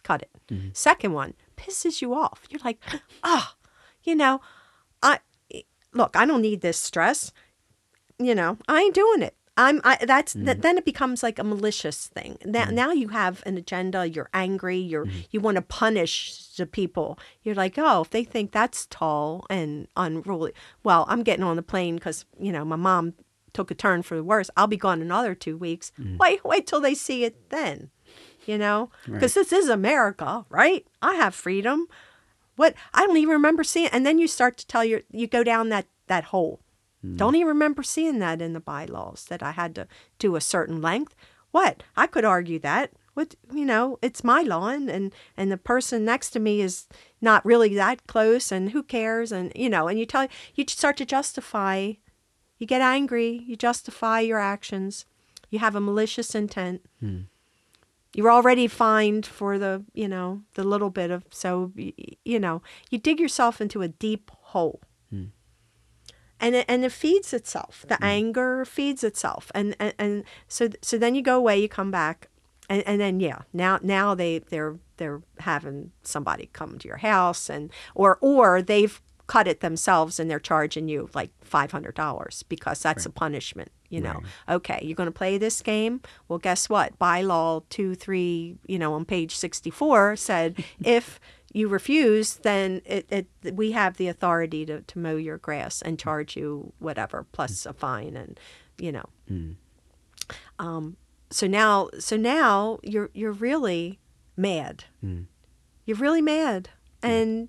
cut 0.02 0.22
it. 0.22 0.30
Second 0.72 1.12
one 1.12 1.34
pisses 1.56 2.00
you 2.02 2.14
off. 2.14 2.44
You're 2.50 2.60
like, 2.64 2.80
ah, 3.22 3.54
you 4.02 4.14
know, 4.14 4.40
I 5.02 5.18
look, 5.92 6.16
I 6.16 6.26
don't 6.26 6.42
need 6.42 6.60
this 6.60 6.78
stress. 6.78 7.32
You 8.18 8.34
know, 8.34 8.58
I 8.68 8.80
ain't 8.80 8.94
doing 8.94 9.22
it. 9.22 9.34
I'm. 9.56 9.80
I, 9.84 9.98
that's 10.04 10.32
th- 10.32 10.58
then 10.58 10.78
it 10.78 10.84
becomes 10.84 11.22
like 11.22 11.38
a 11.38 11.44
malicious 11.44 12.06
thing. 12.06 12.38
Now, 12.44 12.66
now 12.66 12.92
you 12.92 13.08
have 13.08 13.42
an 13.44 13.56
agenda. 13.58 14.08
You're 14.08 14.30
angry. 14.32 14.78
You're 14.78 15.06
you 15.30 15.40
want 15.40 15.56
to 15.56 15.62
punish 15.62 16.54
the 16.56 16.66
people. 16.66 17.18
You're 17.42 17.54
like, 17.54 17.74
oh, 17.76 18.02
if 18.02 18.10
they 18.10 18.24
think 18.24 18.52
that's 18.52 18.86
tall 18.86 19.46
and 19.50 19.88
unruly, 19.96 20.52
well, 20.82 21.04
I'm 21.08 21.22
getting 21.22 21.44
on 21.44 21.56
the 21.56 21.62
plane 21.62 21.96
because 21.96 22.24
you 22.38 22.52
know 22.52 22.64
my 22.64 22.76
mom 22.76 23.14
took 23.52 23.70
a 23.70 23.74
turn 23.74 24.02
for 24.02 24.16
the 24.16 24.24
worse. 24.24 24.50
I'll 24.56 24.66
be 24.66 24.76
gone 24.76 25.02
another 25.02 25.34
two 25.34 25.56
weeks. 25.56 25.92
Mm. 25.98 26.18
Wait, 26.18 26.44
wait 26.44 26.66
till 26.66 26.80
they 26.80 26.94
see 26.94 27.24
it 27.24 27.50
then. 27.50 27.90
You 28.46 28.58
know, 28.58 28.90
because 29.04 29.34
this 29.34 29.52
is 29.52 29.68
America, 29.68 30.44
right? 30.48 30.86
I 31.02 31.14
have 31.14 31.34
freedom. 31.34 31.86
What 32.56 32.74
I 32.92 33.06
don't 33.06 33.18
even 33.18 33.32
remember 33.32 33.62
seeing. 33.62 33.90
And 33.92 34.04
then 34.04 34.18
you 34.18 34.26
start 34.26 34.56
to 34.58 34.66
tell 34.66 34.84
your 34.84 35.02
you 35.10 35.26
go 35.26 35.44
down 35.44 35.68
that 35.68 35.86
that 36.06 36.24
hole. 36.24 36.60
Mm. 37.04 37.16
Don't 37.16 37.34
even 37.34 37.48
remember 37.48 37.82
seeing 37.82 38.18
that 38.18 38.42
in 38.42 38.52
the 38.52 38.60
bylaws 38.60 39.26
that 39.26 39.42
I 39.42 39.52
had 39.52 39.74
to 39.76 39.86
do 40.18 40.36
a 40.36 40.40
certain 40.40 40.80
length. 40.82 41.14
What 41.50 41.82
I 41.96 42.06
could 42.06 42.24
argue 42.24 42.58
that. 42.60 42.92
What 43.14 43.34
you 43.52 43.64
know, 43.64 43.98
it's 44.02 44.22
my 44.22 44.42
lawn, 44.42 44.88
and 44.88 45.12
and 45.36 45.50
the 45.50 45.56
person 45.56 46.04
next 46.04 46.30
to 46.30 46.40
me 46.40 46.60
is 46.60 46.86
not 47.20 47.44
really 47.44 47.74
that 47.74 48.06
close, 48.06 48.52
and 48.52 48.70
who 48.70 48.82
cares? 48.82 49.32
And 49.32 49.52
you 49.54 49.68
know, 49.68 49.88
and 49.88 49.98
you 49.98 50.06
tell 50.06 50.28
you 50.54 50.64
start 50.68 50.96
to 50.98 51.04
justify. 51.04 51.92
You 52.60 52.66
get 52.66 52.82
angry. 52.82 53.42
You 53.46 53.56
justify 53.56 54.20
your 54.20 54.38
actions. 54.38 55.06
You 55.48 55.58
have 55.58 55.74
a 55.74 55.80
malicious 55.80 56.34
intent. 56.34 56.82
Hmm. 57.00 57.22
You're 58.14 58.30
already 58.30 58.66
fined 58.68 59.24
for 59.24 59.58
the 59.58 59.84
you 59.94 60.06
know 60.06 60.42
the 60.54 60.62
little 60.62 60.90
bit 60.90 61.10
of 61.10 61.24
so 61.30 61.72
you 61.76 62.38
know 62.38 62.62
you 62.90 62.98
dig 62.98 63.18
yourself 63.18 63.60
into 63.60 63.82
a 63.82 63.88
deep 63.88 64.30
hole. 64.52 64.82
Hmm. 65.10 65.26
And 66.38 66.54
it, 66.54 66.66
and 66.68 66.84
it 66.84 66.92
feeds 66.92 67.32
itself. 67.32 67.84
The 67.88 67.96
hmm. 67.96 68.04
anger 68.04 68.64
feeds 68.64 69.02
itself. 69.02 69.50
And, 69.54 69.74
and 69.80 69.94
and 69.98 70.24
so 70.46 70.68
so 70.82 70.98
then 70.98 71.14
you 71.14 71.22
go 71.22 71.38
away 71.38 71.58
you 71.58 71.68
come 71.68 71.90
back 71.90 72.28
and, 72.68 72.82
and 72.86 73.00
then 73.00 73.20
yeah 73.20 73.42
now 73.54 73.78
now 73.82 74.14
they 74.14 74.38
they're 74.38 74.78
they're 74.98 75.22
having 75.38 75.92
somebody 76.02 76.50
come 76.52 76.78
to 76.78 76.88
your 76.88 76.98
house 76.98 77.48
and 77.48 77.70
or 77.94 78.18
or 78.20 78.60
they've 78.60 79.00
cut 79.30 79.46
it 79.46 79.60
themselves 79.60 80.18
and 80.18 80.28
they're 80.28 80.40
charging 80.40 80.88
you 80.88 81.08
like 81.14 81.30
$500 81.48 82.42
because 82.48 82.80
that's 82.80 83.06
a 83.06 83.10
punishment 83.10 83.70
you 83.88 84.00
know? 84.00 84.20
Okay 84.48 84.80
you're 84.82 84.96
going 84.96 85.06
to 85.06 85.12
play 85.12 85.38
this 85.38 85.62
game? 85.62 86.00
Well 86.26 86.40
guess 86.40 86.68
what? 86.68 86.98
Bylaw 86.98 87.62
2 87.68 87.94
3 87.94 88.56
you 88.66 88.78
know 88.78 88.92
on 88.94 89.04
page 89.04 89.36
64 89.36 90.16
said 90.16 90.64
if 90.84 91.20
you 91.52 91.68
refuse 91.68 92.34
then 92.34 92.82
it, 92.84 93.06
it 93.08 93.54
we 93.54 93.70
have 93.70 93.98
the 93.98 94.08
authority 94.08 94.66
to, 94.66 94.80
to 94.82 94.98
mow 94.98 95.14
your 95.14 95.38
grass 95.38 95.80
and 95.80 95.96
mm. 95.96 96.02
charge 96.02 96.36
you 96.36 96.72
whatever 96.80 97.24
plus 97.30 97.52
mm. 97.52 97.70
a 97.70 97.72
fine 97.72 98.16
and 98.16 98.40
you 98.78 98.90
know. 98.90 99.08
Mm. 99.30 99.54
Um, 100.58 100.96
so 101.30 101.46
now 101.46 101.88
so 102.00 102.16
now 102.16 102.80
you're 102.82 103.10
you're 103.14 103.30
really 103.30 104.00
mad. 104.36 104.84
You're 105.86 105.98
really 105.98 106.22
mad. 106.22 106.70
And 107.02 107.48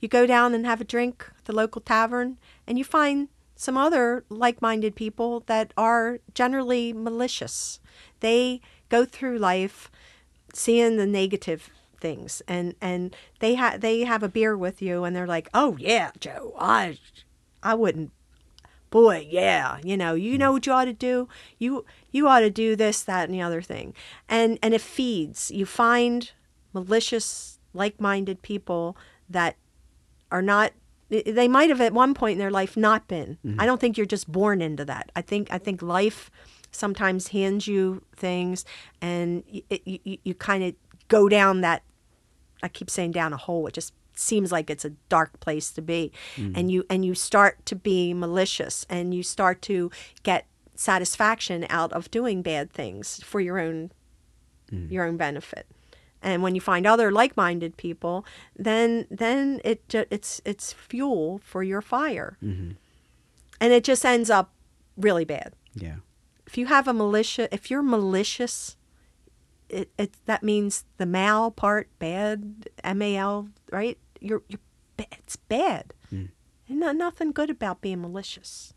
you 0.00 0.08
go 0.08 0.26
down 0.26 0.54
and 0.54 0.66
have 0.66 0.80
a 0.80 0.84
drink 0.84 1.26
at 1.38 1.44
the 1.44 1.54
local 1.54 1.80
tavern 1.80 2.38
and 2.66 2.78
you 2.78 2.84
find 2.84 3.28
some 3.54 3.76
other 3.76 4.24
like-minded 4.28 4.94
people 4.94 5.42
that 5.46 5.72
are 5.76 6.18
generally 6.34 6.92
malicious. 6.92 7.80
They 8.20 8.60
go 8.88 9.04
through 9.04 9.38
life 9.38 9.90
seeing 10.52 10.96
the 10.96 11.06
negative 11.06 11.70
things 11.98 12.42
and 12.46 12.74
and 12.80 13.16
they 13.40 13.54
have 13.54 13.80
they 13.80 14.00
have 14.00 14.22
a 14.22 14.28
beer 14.28 14.56
with 14.56 14.82
you 14.82 15.04
and 15.04 15.16
they're 15.16 15.26
like 15.26 15.48
oh 15.54 15.76
yeah 15.80 16.10
joe 16.20 16.54
i 16.58 16.98
i 17.62 17.72
wouldn't 17.74 18.12
boy 18.90 19.26
yeah 19.30 19.78
you 19.82 19.96
know 19.96 20.14
you 20.14 20.32
hmm. 20.32 20.38
know 20.38 20.52
what 20.52 20.66
you 20.66 20.72
ought 20.72 20.86
to 20.86 20.92
do? 20.92 21.28
You 21.58 21.84
you 22.10 22.28
ought 22.28 22.40
to 22.40 22.50
do 22.50 22.76
this 22.76 23.02
that 23.02 23.28
and 23.28 23.34
the 23.34 23.42
other 23.42 23.62
thing. 23.62 23.94
And 24.28 24.58
and 24.62 24.74
it 24.74 24.80
feeds. 24.80 25.50
You 25.50 25.66
find 25.66 26.30
malicious 26.72 27.58
like-minded 27.74 28.42
people 28.42 28.96
that 29.28 29.56
are 30.30 30.42
not 30.42 30.72
they 31.08 31.46
might 31.46 31.68
have 31.68 31.80
at 31.80 31.92
one 31.92 32.14
point 32.14 32.32
in 32.32 32.38
their 32.38 32.50
life 32.50 32.76
not 32.76 33.06
been. 33.06 33.38
Mm-hmm. 33.46 33.60
I 33.60 33.66
don't 33.66 33.80
think 33.80 33.96
you're 33.96 34.06
just 34.06 34.30
born 34.30 34.60
into 34.60 34.84
that. 34.86 35.12
I 35.14 35.22
think 35.22 35.48
i 35.50 35.58
think 35.58 35.82
life 35.82 36.30
sometimes 36.72 37.28
hands 37.28 37.66
you 37.66 38.02
things 38.14 38.64
and 39.00 39.44
you, 39.48 39.62
you, 39.84 40.18
you 40.24 40.34
kind 40.34 40.62
of 40.64 40.74
go 41.08 41.28
down 41.28 41.62
that 41.62 41.82
i 42.62 42.68
keep 42.68 42.90
saying 42.90 43.12
down 43.12 43.32
a 43.32 43.36
hole 43.36 43.66
it 43.66 43.72
just 43.72 43.94
seems 44.18 44.50
like 44.50 44.70
it's 44.70 44.84
a 44.84 44.90
dark 45.08 45.38
place 45.40 45.70
to 45.72 45.82
be. 45.82 46.12
Mm-hmm. 46.36 46.52
And 46.56 46.70
you 46.70 46.84
and 46.90 47.04
you 47.04 47.14
start 47.14 47.64
to 47.66 47.76
be 47.76 48.14
malicious 48.14 48.86
and 48.88 49.14
you 49.14 49.22
start 49.22 49.62
to 49.62 49.90
get 50.22 50.46
satisfaction 50.74 51.66
out 51.70 51.92
of 51.92 52.10
doing 52.10 52.42
bad 52.42 52.72
things 52.72 53.22
for 53.22 53.40
your 53.40 53.58
own 53.58 53.92
mm-hmm. 54.70 54.92
your 54.92 55.06
own 55.06 55.16
benefit 55.16 55.66
and 56.26 56.42
when 56.42 56.54
you 56.56 56.60
find 56.60 56.86
other 56.86 57.10
like-minded 57.10 57.76
people 57.76 58.26
then 58.56 59.06
then 59.10 59.60
it 59.64 59.80
it's 60.10 60.42
it's 60.44 60.72
fuel 60.72 61.40
for 61.42 61.62
your 61.62 61.80
fire. 61.80 62.36
Mm-hmm. 62.42 62.72
And 63.60 63.72
it 63.72 63.84
just 63.84 64.04
ends 64.04 64.28
up 64.28 64.52
really 64.98 65.24
bad. 65.24 65.54
Yeah. 65.74 65.96
if 66.46 66.58
you 66.58 66.66
have 66.66 66.88
a 66.88 66.92
militia 66.92 67.48
if 67.54 67.70
you're 67.70 67.82
malicious 67.82 68.76
it, 69.68 69.90
it 69.98 70.14
that 70.26 70.42
means 70.42 70.84
the 70.98 71.06
mal 71.06 71.50
part 71.50 71.88
bad 71.98 72.68
mal 72.94 73.48
right? 73.70 73.98
You're 74.20 74.42
you're 74.48 74.60
it's 74.98 75.36
bad. 75.36 75.92
Mm. 76.12 76.30
And 76.68 76.80
no, 76.80 76.92
nothing 76.92 77.32
good 77.32 77.50
about 77.50 77.80
being 77.80 78.00
malicious 78.00 78.74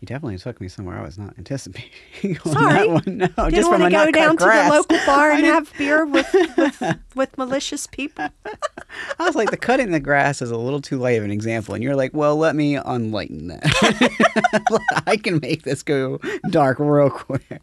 You 0.00 0.06
definitely 0.06 0.38
took 0.38 0.60
me 0.60 0.68
somewhere 0.68 0.96
I 0.96 1.02
was 1.02 1.18
not 1.18 1.34
anticipating. 1.38 1.90
on 2.44 2.52
Sorry. 2.52 2.74
that 2.74 2.88
one. 2.88 3.02
No, 3.18 3.26
didn't 3.26 3.50
just 3.54 3.68
want 3.68 3.82
from 3.82 3.90
to 3.90 3.96
go 3.96 4.10
down 4.12 4.36
to 4.36 4.44
the 4.44 4.68
local 4.70 4.98
bar 5.06 5.30
and 5.32 5.44
have 5.44 5.72
beer 5.76 6.06
with, 6.06 6.32
with 6.56 6.82
with 7.16 7.36
malicious 7.36 7.86
people 7.88 8.28
I 8.46 9.24
was 9.24 9.34
like, 9.34 9.50
the 9.50 9.56
cutting 9.56 9.90
the 9.90 9.98
grass 10.00 10.40
is 10.40 10.50
a 10.52 10.56
little 10.56 10.80
too 10.80 10.98
light 10.98 11.18
of 11.18 11.24
an 11.24 11.30
example, 11.32 11.74
and 11.74 11.82
you're 11.82 11.96
like, 11.96 12.14
well, 12.14 12.36
let 12.36 12.54
me 12.54 12.76
unlighten 12.76 13.48
that. 13.48 15.02
I 15.06 15.16
can 15.16 15.40
make 15.40 15.62
this 15.64 15.82
go 15.82 16.18
dark 16.50 16.78
real 16.78 17.10
quick. 17.10 17.60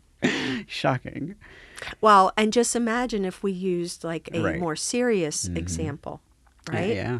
Shocking. 0.68 1.36
well 2.02 2.32
and 2.36 2.52
just 2.52 2.76
imagine 2.76 3.26
if 3.26 3.44
we 3.44 3.52
used 3.52 4.04
like 4.04 4.30
a 4.34 4.42
Right. 4.42 4.54
Mm-hmm. 4.56 4.62
more 4.64 4.76
serious 4.76 5.48
example 5.50 6.22
right 6.72 6.96
Yeah. 6.96 7.20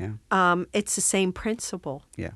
Yeah. 0.00 0.12
um 0.30 0.66
it's 0.72 0.94
the 0.96 1.00
same 1.00 1.32
principle 1.32 2.02
Yeah. 2.16 2.32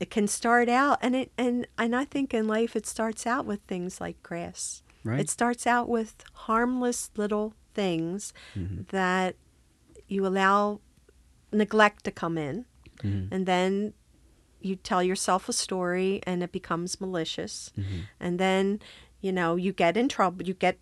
It 0.00 0.10
can 0.10 0.26
start 0.26 0.68
out 0.68 0.98
and 1.02 1.14
it 1.16 1.32
and 1.38 1.66
and 1.78 1.94
I 1.96 2.04
think 2.04 2.34
in 2.34 2.46
life 2.48 2.74
it 2.76 2.86
starts 2.86 3.26
out 3.26 3.46
with 3.46 3.60
things 3.66 4.00
like 4.00 4.22
grass. 4.22 4.82
Right. 5.04 5.20
It 5.20 5.28
starts 5.30 5.66
out 5.66 5.88
with 5.88 6.24
harmless 6.32 7.10
little 7.16 7.54
things 7.74 8.32
Mm-hmm. 8.56 8.82
that 8.90 9.36
you 10.08 10.26
allow 10.26 10.80
neglect 11.52 12.04
to 12.04 12.10
come 12.10 12.38
in 12.38 12.64
Mm-hmm. 13.02 13.34
and 13.34 13.44
then 13.46 13.92
you 14.60 14.76
tell 14.76 15.02
yourself 15.02 15.48
a 15.48 15.52
story 15.52 16.20
and 16.26 16.42
it 16.42 16.52
becomes 16.52 17.00
malicious 17.00 17.70
Mm-hmm. 17.76 18.00
and 18.20 18.38
then 18.38 18.80
you 19.20 19.32
know 19.32 19.56
you 19.56 19.72
get 19.72 19.96
in 19.96 20.08
trouble 20.08 20.46
you 20.46 20.54
get 20.54 20.78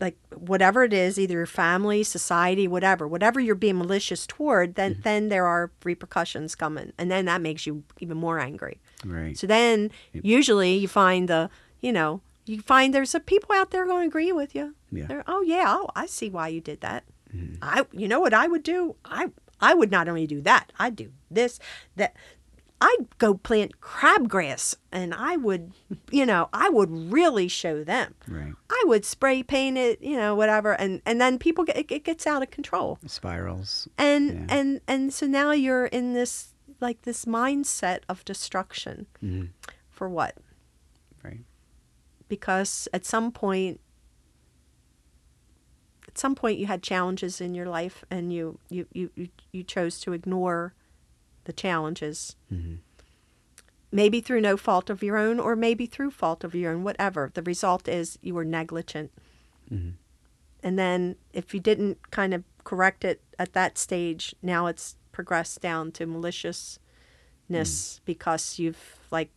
like 0.00 0.16
whatever 0.36 0.84
it 0.84 0.92
is 0.92 1.18
either 1.18 1.34
your 1.34 1.46
family 1.46 2.02
society 2.02 2.68
whatever 2.68 3.08
whatever 3.08 3.40
you're 3.40 3.54
being 3.54 3.78
malicious 3.78 4.26
toward 4.26 4.74
then 4.74 4.92
Mm-hmm. 4.92 5.02
then 5.02 5.28
there 5.28 5.46
are 5.46 5.70
repercussions 5.84 6.54
coming 6.54 6.92
and 6.98 7.10
then 7.10 7.24
that 7.26 7.40
makes 7.40 7.66
you 7.66 7.82
even 8.00 8.16
more 8.16 8.38
angry 8.38 8.78
Right. 9.04 9.36
so 9.38 9.46
then 9.46 9.90
usually 10.12 10.74
you 10.76 10.88
find 10.88 11.28
the 11.28 11.48
you 11.80 11.92
know 11.92 12.20
you 12.44 12.60
find 12.60 12.92
there's 12.94 13.10
some 13.10 13.22
people 13.22 13.54
out 13.54 13.70
there 13.70 13.86
going 13.86 14.02
to 14.02 14.08
agree 14.08 14.32
with 14.32 14.54
you 14.54 14.74
Yeah. 14.92 15.06
They're, 15.06 15.24
oh 15.26 15.42
yeah 15.42 15.64
oh 15.68 15.88
i 15.96 16.06
see 16.06 16.28
why 16.30 16.48
you 16.48 16.60
did 16.60 16.80
that 16.82 17.04
i 17.62 17.84
you 17.92 18.08
know 18.08 18.20
what 18.20 18.32
i 18.34 18.46
would 18.46 18.62
do 18.62 18.96
i 19.04 19.30
i 19.60 19.74
would 19.74 19.90
not 19.90 20.08
only 20.08 20.26
do 20.26 20.40
that 20.42 20.72
i'd 20.78 20.96
do 20.96 21.10
this 21.30 21.58
that 21.96 22.14
i'd 22.80 23.06
go 23.18 23.32
plant 23.34 23.80
crabgrass 23.80 24.74
and 24.92 25.14
i 25.14 25.36
would 25.36 25.72
you 26.10 26.26
know 26.26 26.48
i 26.52 26.68
would 26.68 26.90
really 26.90 27.48
show 27.48 27.82
them 27.82 28.14
Right. 28.28 28.52
i 28.70 28.84
would 28.86 29.04
spray 29.04 29.42
paint 29.42 29.78
it 29.78 30.00
you 30.02 30.16
know 30.16 30.34
whatever 30.34 30.72
and 30.72 31.00
and 31.06 31.20
then 31.20 31.38
people 31.38 31.64
get 31.64 31.76
it, 31.78 31.90
it 31.90 32.04
gets 32.04 32.26
out 32.26 32.42
of 32.42 32.50
control 32.50 32.98
Spirals. 33.06 33.88
and 33.96 34.28
Yeah. 34.30 34.46
and 34.56 34.80
and 34.86 35.12
so 35.12 35.26
now 35.26 35.52
you're 35.52 35.86
in 35.86 36.12
this 36.12 36.54
like 36.80 37.02
this 37.02 37.24
mindset 37.24 38.00
of 38.08 38.24
destruction 38.26 39.06
Mhm. 39.22 39.50
for 39.90 40.08
what 40.08 40.36
Right. 41.24 41.40
because 42.28 42.88
at 42.92 43.06
some 43.06 43.32
point 43.32 43.80
at 46.08 46.18
some 46.18 46.34
point 46.34 46.58
you 46.58 46.66
had 46.66 46.82
challenges 46.82 47.40
in 47.40 47.54
your 47.54 47.66
life 47.66 48.04
and 48.10 48.32
you 48.32 48.58
you 48.68 48.86
you 48.92 49.10
you, 49.14 49.28
you 49.52 49.62
chose 49.62 49.98
to 50.00 50.12
ignore 50.12 50.74
the 51.46 51.52
challenges 51.52 52.36
Mhm. 52.52 52.78
maybe 53.90 54.20
through 54.20 54.40
no 54.42 54.56
fault 54.56 54.90
of 54.90 55.02
your 55.02 55.16
own 55.16 55.40
or 55.40 55.56
maybe 55.56 55.86
through 55.86 56.10
fault 56.10 56.44
of 56.44 56.54
your 56.54 56.72
own 56.72 56.84
whatever 56.84 57.30
the 57.34 57.42
result 57.42 57.88
is 57.88 58.18
you 58.20 58.34
were 58.34 58.44
negligent 58.44 59.10
Mhm. 59.70 59.94
and 60.62 60.78
then 60.78 61.16
if 61.32 61.54
you 61.54 61.60
didn't 61.60 62.10
kind 62.10 62.34
of 62.34 62.44
correct 62.64 63.04
it 63.04 63.22
at 63.38 63.52
that 63.54 63.78
stage 63.78 64.34
now 64.42 64.66
it's 64.66 64.96
progressed 65.12 65.60
down 65.60 65.90
to 65.92 66.04
maliciousness 66.04 66.80
Hmm. 67.48 68.02
because 68.04 68.58
you've 68.58 68.98
like 69.12 69.30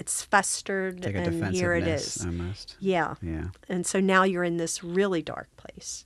it's 0.00 0.22
festered 0.24 1.04
like 1.04 1.14
and 1.14 1.54
here 1.54 1.74
it 1.74 1.86
is. 1.86 2.26
almost. 2.26 2.76
Yeah. 2.80 3.14
Yeah. 3.22 3.50
And 3.68 3.86
so 3.86 4.00
now 4.00 4.24
you're 4.24 4.42
in 4.42 4.56
this 4.56 4.82
really 4.82 5.22
dark 5.22 5.48
place. 5.56 6.04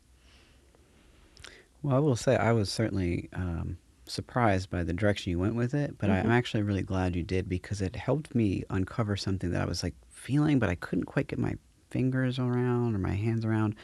Well, 1.83 1.97
I 1.97 1.99
will 1.99 2.15
say 2.15 2.37
I 2.37 2.53
was 2.53 2.71
certainly 2.71 3.29
um, 3.33 3.79
surprised 4.07 4.71
by 4.71 4.83
the 4.83 4.93
direction 4.93 5.31
you 5.31 5.39
went 5.39 5.55
with 5.55 5.75
it, 5.75 5.97
but 5.99 6.11
I'm 6.11 6.31
actually 6.31 6.63
really 6.63 6.83
glad 6.83 7.17
you 7.17 7.23
did 7.23 7.49
because 7.49 7.81
it 7.83 7.97
helped 7.97 8.35
me 8.35 8.65
uncover 8.71 9.17
something 9.17 9.51
that 9.51 9.61
I 9.63 9.65
was 9.67 9.83
like 9.83 9.95
feeling, 10.11 10.59
but 10.59 10.69
I 10.69 10.75
couldn't 10.75 11.05
quite 11.05 11.29
get 11.29 11.39
my 11.39 11.55
fingers 11.91 12.39
around 12.39 12.95
or 12.95 12.99
my 12.99 13.15
hands 13.15 13.45
around, 13.45 13.75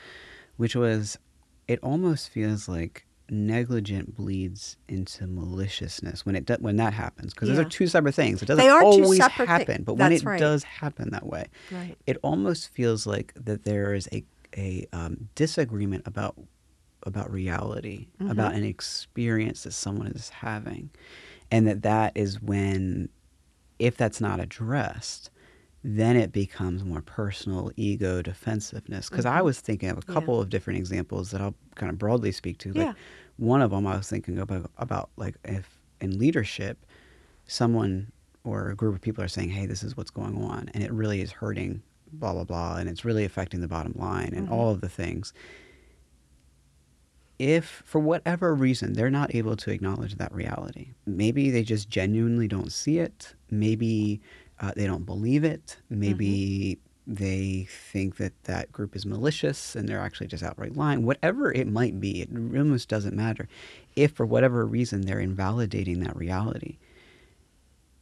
which 0.57 0.75
was 0.77 1.19
it 1.69 1.79
almost 1.83 2.29
feels 2.31 2.69
like 2.69 3.07
negligent 3.31 4.15
bleeds 4.15 4.77
into 4.89 5.27
maliciousness 5.27 6.27
when 6.27 6.37
it 6.37 6.45
do, 6.45 6.55
when 6.61 6.77
that 6.77 6.93
happens 6.93 7.33
because 7.33 7.49
those 7.49 7.59
are 7.59 7.65
two 7.65 7.87
separate 7.87 8.15
things. 8.15 8.43
It 8.43 8.47
doesn't 8.47 8.63
They 8.63 8.69
are 8.69 8.81
two 8.81 8.87
always 9.05 9.21
happen, 9.21 9.85
but 9.85 9.95
when 9.95 10.13
it 10.13 10.23
right. 10.25 10.39
does 10.39 10.65
happen 10.65 11.11
that 11.13 11.27
way, 11.27 11.47
Right. 11.71 11.97
it 12.07 12.19
almost 12.23 12.69
feels 12.69 13.07
like 13.07 13.33
that 13.37 13.65
there 13.65 13.95
is 13.95 14.09
a 14.13 14.25
a 14.55 14.87
um, 14.93 15.29
disagreement 15.35 16.03
about 16.07 16.37
about 17.05 17.31
reality, 17.31 18.09
Mm-hmm. 18.21 18.31
about 18.31 18.55
an 18.55 18.65
experience 18.65 19.65
that 19.65 19.73
someone 19.73 20.07
is 20.09 20.29
having, 20.31 20.91
and 21.51 21.67
that 21.67 21.83
that 21.83 22.13
is 22.15 22.41
when, 22.41 23.09
if 23.79 23.97
that's 23.97 24.21
not 24.21 24.39
addressed, 24.41 25.31
then 25.85 26.17
it 26.17 26.31
becomes 26.33 26.85
more 26.85 27.03
personal 27.03 27.73
ego 27.77 28.23
defensiveness. 28.23 29.11
Because 29.11 29.27
I 29.27 29.43
was 29.43 29.61
thinking 29.61 29.89
of 29.91 29.99
a 29.99 30.01
Mm-hmm. 30.03 30.11
Yeah. 30.11 30.15
couple 30.15 30.41
of 30.41 30.49
different 30.49 30.79
examples 30.79 31.31
that 31.33 31.41
I'll 31.41 31.55
kind 31.75 31.91
of 31.91 31.99
broadly 31.99 32.31
speak 32.33 32.59
to. 32.59 32.69
Like 32.73 32.87
Yeah. 32.89 32.93
one 33.37 33.61
of 33.63 33.71
them, 33.73 33.87
I 33.87 33.97
was 33.97 34.09
thinking 34.09 34.39
about 34.39 34.71
about 34.79 35.11
like 35.17 35.35
if 35.45 35.79
in 36.01 36.19
leadership, 36.19 36.85
someone 37.47 38.13
or 38.45 38.71
a 38.71 38.75
group 38.77 38.95
of 38.95 39.01
people 39.01 39.23
are 39.25 39.29
saying, 39.29 39.51
"Hey, 39.51 39.67
this 39.67 39.83
is 39.83 39.97
what's 39.97 40.11
going 40.11 40.37
on," 40.37 40.69
and 40.75 40.83
it 40.83 40.93
really 40.93 41.21
is 41.21 41.33
hurting, 41.33 41.83
blah 42.13 42.33
blah 42.33 42.45
blah, 42.45 42.77
and 42.77 42.89
it's 42.89 43.05
really 43.05 43.25
affecting 43.25 43.61
the 43.61 43.69
bottom 43.69 43.95
line 43.97 44.33
and 44.35 44.49
all 44.49 44.71
of 44.71 44.81
the 44.81 44.89
things. 44.89 45.33
If 47.43 47.83
for 47.85 47.99
whatever 47.99 48.55
reason 48.55 48.93
they're 48.93 49.11
not 49.11 49.35
able 49.35 49.57
to 49.57 49.73
acknowledge 49.73 50.15
that 50.15 50.33
reality, 50.33 50.93
maybe 51.07 51.51
they 51.51 51.65
just 51.65 51.91
genuinely 51.91 52.47
don't 52.47 52.71
see 52.71 53.01
it. 53.01 53.35
Maybe 53.51 54.21
uh, 54.61 54.71
they 54.77 54.87
don't 54.87 55.05
believe 55.05 55.43
it. 55.43 55.77
Maybe 55.91 56.79
they 57.05 57.67
think 57.69 58.17
that 58.19 58.33
that 58.45 58.71
group 58.71 58.95
is 58.95 59.05
malicious 59.05 59.75
and 59.75 59.89
they're 59.89 59.99
actually 59.99 60.29
just 60.29 60.45
outright 60.45 60.77
lying. 60.77 61.05
Whatever 61.05 61.53
it 61.53 61.67
might 61.67 61.99
be, 61.99 62.23
it 62.23 62.29
almost 62.33 62.89
doesn't 62.89 63.17
matter. 63.17 63.49
If 63.97 64.13
for 64.13 64.25
whatever 64.25 64.65
reason 64.65 65.01
they're 65.01 65.19
invalidating 65.19 65.99
that 66.05 66.15
reality, 66.15 66.79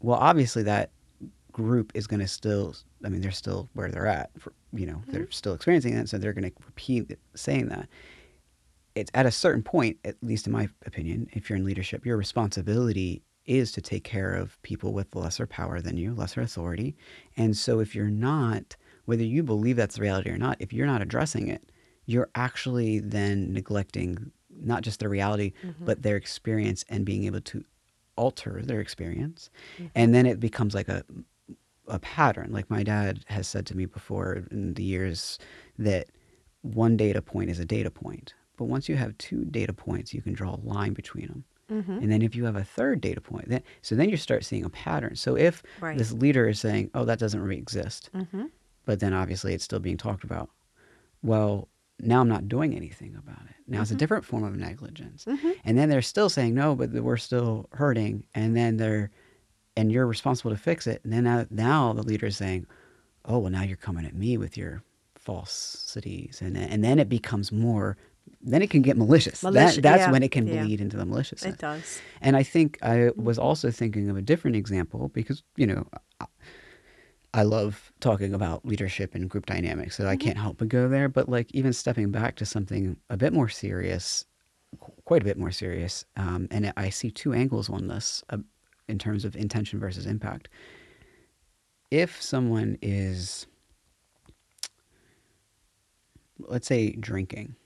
well, 0.01 0.19
obviously 0.19 0.65
that 0.65 0.91
group 1.51 1.93
is 1.95 2.07
going 2.07 2.21
to 2.21 2.29
still, 2.29 2.75
I 3.03 3.09
mean, 3.09 3.23
they're 3.23 3.31
still 3.31 3.71
where 3.73 3.91
they're 3.91 4.07
at. 4.07 4.33
For, 4.39 4.53
you 4.75 4.85
know, 4.85 5.01
they're 5.09 5.31
still 5.31 5.55
experiencing 5.55 5.95
that, 5.95 6.11
so 6.11 6.19
they're 6.19 6.35
going 6.35 6.51
to 6.51 6.53
repeat 6.67 7.19
saying 7.35 7.69
that. 7.69 7.89
It's 8.95 9.11
at 9.15 9.27
a 9.27 9.31
certain 9.31 9.63
point, 9.63 9.99
at 10.05 10.17
least 10.23 10.47
in 10.47 10.53
my 10.53 10.69
opinion, 10.85 11.29
if 11.33 11.49
you're 11.49 11.57
in 11.57 11.65
leadership, 11.65 12.05
your 12.05 12.17
responsibility 12.17 13.23
is 13.47 13.73
to 13.73 13.81
take 13.81 14.05
care 14.05 14.35
of 14.35 14.61
people 14.63 14.93
with 14.93 15.15
lesser 15.15 15.47
power 15.47 15.81
than 15.81 15.97
you, 15.97 16.15
lesser 16.15 16.41
authority. 16.41 16.97
And 17.37 17.57
so 17.57 17.81
if 17.81 17.95
you're 17.95 18.11
not, 18.11 18.77
whether 19.07 19.25
you 19.25 19.43
believe 19.43 19.77
that's 19.77 19.97
the 19.97 20.03
reality 20.03 20.31
or 20.31 20.39
not, 20.39 20.57
if 20.61 20.73
you're 20.73 20.87
not 20.87 21.03
addressing 21.03 21.49
it, 21.49 21.71
you're 22.07 22.31
actually 22.35 22.99
then 23.01 23.53
neglecting 23.53 24.33
not 24.63 24.83
just 24.83 25.01
their 25.01 25.09
reality, 25.09 25.53
mm-hmm. 25.65 25.85
but 25.85 26.03
their 26.03 26.17
experience 26.17 26.85
and 26.89 27.07
being 27.07 27.25
able 27.25 27.41
to 27.41 27.65
alter 28.17 28.61
their 28.65 28.81
experience. 28.81 29.51
Mm-hmm. 29.77 29.87
And 29.95 30.15
then 30.15 30.27
it 30.27 30.41
becomes 30.41 30.75
like 30.75 30.89
a 30.89 31.05
a 31.91 31.99
pattern. 31.99 32.53
Like 32.53 32.71
my 32.71 32.83
dad 32.83 33.25
has 33.27 33.49
said 33.49 33.67
to 33.67 33.77
me 33.77 33.85
before 33.85 34.45
in 34.51 34.75
the 34.75 34.83
years 34.83 35.39
that 35.79 36.07
one 36.63 36.97
data 36.97 37.21
point 37.21 37.51
is 37.51 37.59
a 37.59 37.65
data 37.65 37.91
point. 37.91 38.35
But 38.61 38.67
once 38.67 38.91
you 38.91 38.97
have 38.97 39.17
two 39.17 39.47
data 39.47 39.73
points, 39.73 40.13
you 40.13 40.21
can 40.21 40.35
draw 40.35 40.55
a 40.55 40.61
line 40.63 40.93
between 40.93 41.29
them. 41.29 41.45
Mm-hmm. 41.73 41.93
And 42.03 42.13
then 42.13 42.21
if 42.21 42.37
you 42.37 42.45
have 42.45 42.57
a 42.57 42.63
third 42.63 43.01
data 43.01 43.23
point, 43.23 43.49
then 43.49 43.63
so 43.81 43.95
then 43.95 44.11
you 44.11 44.19
start 44.19 44.45
seeing 44.45 44.67
a 44.67 44.69
pattern. 44.69 45.17
So 45.17 45.35
if 45.35 45.63
Right. 45.81 45.97
this 45.97 46.13
leader 46.13 46.47
is 46.47 46.61
saying, 46.61 46.91
"Oh, 46.95 47.07
that 47.07 47.19
doesn't 47.19 47.41
really 47.41 47.57
exist," 47.57 48.11
Mm-hmm. 48.15 48.45
but 48.85 49.01
then 49.01 49.15
obviously 49.15 49.55
it's 49.55 49.65
still 49.65 49.79
being 49.81 49.97
talked 49.97 50.25
about. 50.25 50.51
Well, 51.23 51.69
now 52.01 52.21
I'm 52.21 52.29
not 52.29 52.49
doing 52.49 52.75
anything 52.77 53.15
about 53.17 53.47
it. 53.49 53.55
Now 53.67 53.81
it's 53.81 53.91
a 53.91 53.95
different 53.95 54.27
form 54.27 54.45
of 54.45 54.57
negligence. 54.57 55.25
Mm-hmm. 55.25 55.51
And 55.65 55.79
then 55.79 55.89
they're 55.89 56.03
still 56.03 56.29
saying 56.29 56.55
no, 56.55 56.75
but 56.75 56.91
we're 56.93 57.17
still 57.17 57.69
hurting. 57.73 58.25
And 58.35 58.55
then 58.55 58.77
they're, 58.77 59.11
and 59.77 59.91
you're 59.91 60.07
responsible 60.07 60.51
to 60.51 60.57
fix 60.57 60.87
it. 60.87 61.01
And 61.05 61.13
then 61.15 61.25
now, 61.25 61.47
now 61.51 61.93
the 61.95 62.03
leader 62.03 62.27
is 62.27 62.37
saying, 62.37 62.67
oh, 63.25 63.39
well, 63.39 63.51
now 63.51 63.63
you're 63.63 63.77
coming 63.77 64.05
at 64.05 64.15
me 64.15 64.37
with 64.37 64.57
your 64.57 64.83
falsities. 65.15 66.41
And, 66.43 66.57
and 66.57 66.83
then 66.83 66.99
it 66.99 67.09
becomes 67.09 67.53
more, 67.53 67.97
then 68.43 68.63
it 68.63 68.71
can 68.71 68.83
get 68.83 68.97
malicious. 68.97 69.43
Malicious, 69.43 69.77
that, 69.77 69.83
that's 69.83 70.01
yeah, 70.01 70.11
when 70.11 70.23
it 70.23 70.31
can 70.31 70.47
yeah. 70.47 70.63
bleed 70.63 70.81
into 70.81 70.97
the 70.97 71.05
malicious. 71.05 71.45
It 71.45 71.59
does. 71.59 72.01
And 72.21 72.37
I 72.37 72.43
think 72.43 72.79
I 72.83 73.11
was 73.17 73.39
also 73.39 73.71
thinking 73.71 74.09
of 74.09 74.17
a 74.17 74.23
different 74.23 74.57
example 74.57 75.09
because, 75.09 75.43
you 75.57 75.67
know, 75.67 75.87
I- 77.35 77.43
love 77.43 77.93
talking 78.01 78.35
about 78.35 78.65
leadership 78.65 79.15
and 79.15 79.29
group 79.29 79.47
dynamics, 79.47 79.97
so 79.97 80.07
I 80.07 80.17
can't 80.17 80.39
help 80.39 80.59
but 80.59 80.69
go 80.69 80.89
there. 80.89 81.09
But 81.09 81.29
like 81.29 81.55
even 81.55 81.73
stepping 81.73 82.11
back 82.11 82.37
to 82.37 82.47
something 82.47 82.97
a 83.09 83.17
bit 83.17 83.33
more 83.33 83.49
serious, 83.49 84.25
quite 85.05 85.23
a 85.23 85.25
bit 85.25 85.39
more 85.39 85.51
serious, 85.51 86.05
um, 86.17 86.49
and 86.51 86.73
I 86.77 86.91
see 86.91 87.11
two 87.11 87.33
angles 87.33 87.69
on 87.69 87.89
this 87.89 88.25
uh, 88.31 88.39
in 88.89 88.99
terms 88.99 89.25
of 89.25 89.37
intention 89.37 89.79
versus 89.79 90.07
impact. 90.07 90.49
If 91.91 92.21
someone 92.23 92.79
is, 92.83 93.47
let's 96.39 96.67
say, 96.67 96.93
drinking, 96.93 97.57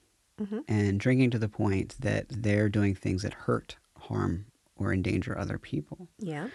Mm-hmm. 0.40 0.58
and 0.66 0.98
drinking 0.98 1.30
to 1.30 1.38
the 1.38 1.48
point 1.48 1.94
that 2.00 2.26
they're 2.28 2.68
doing 2.68 2.94
things 2.96 3.22
that 3.22 3.32
hurt, 3.34 3.76
harm, 3.96 4.46
or 4.74 4.92
endanger 4.92 5.38
other 5.38 5.58
people. 5.58 6.08
Yeah. 6.18 6.48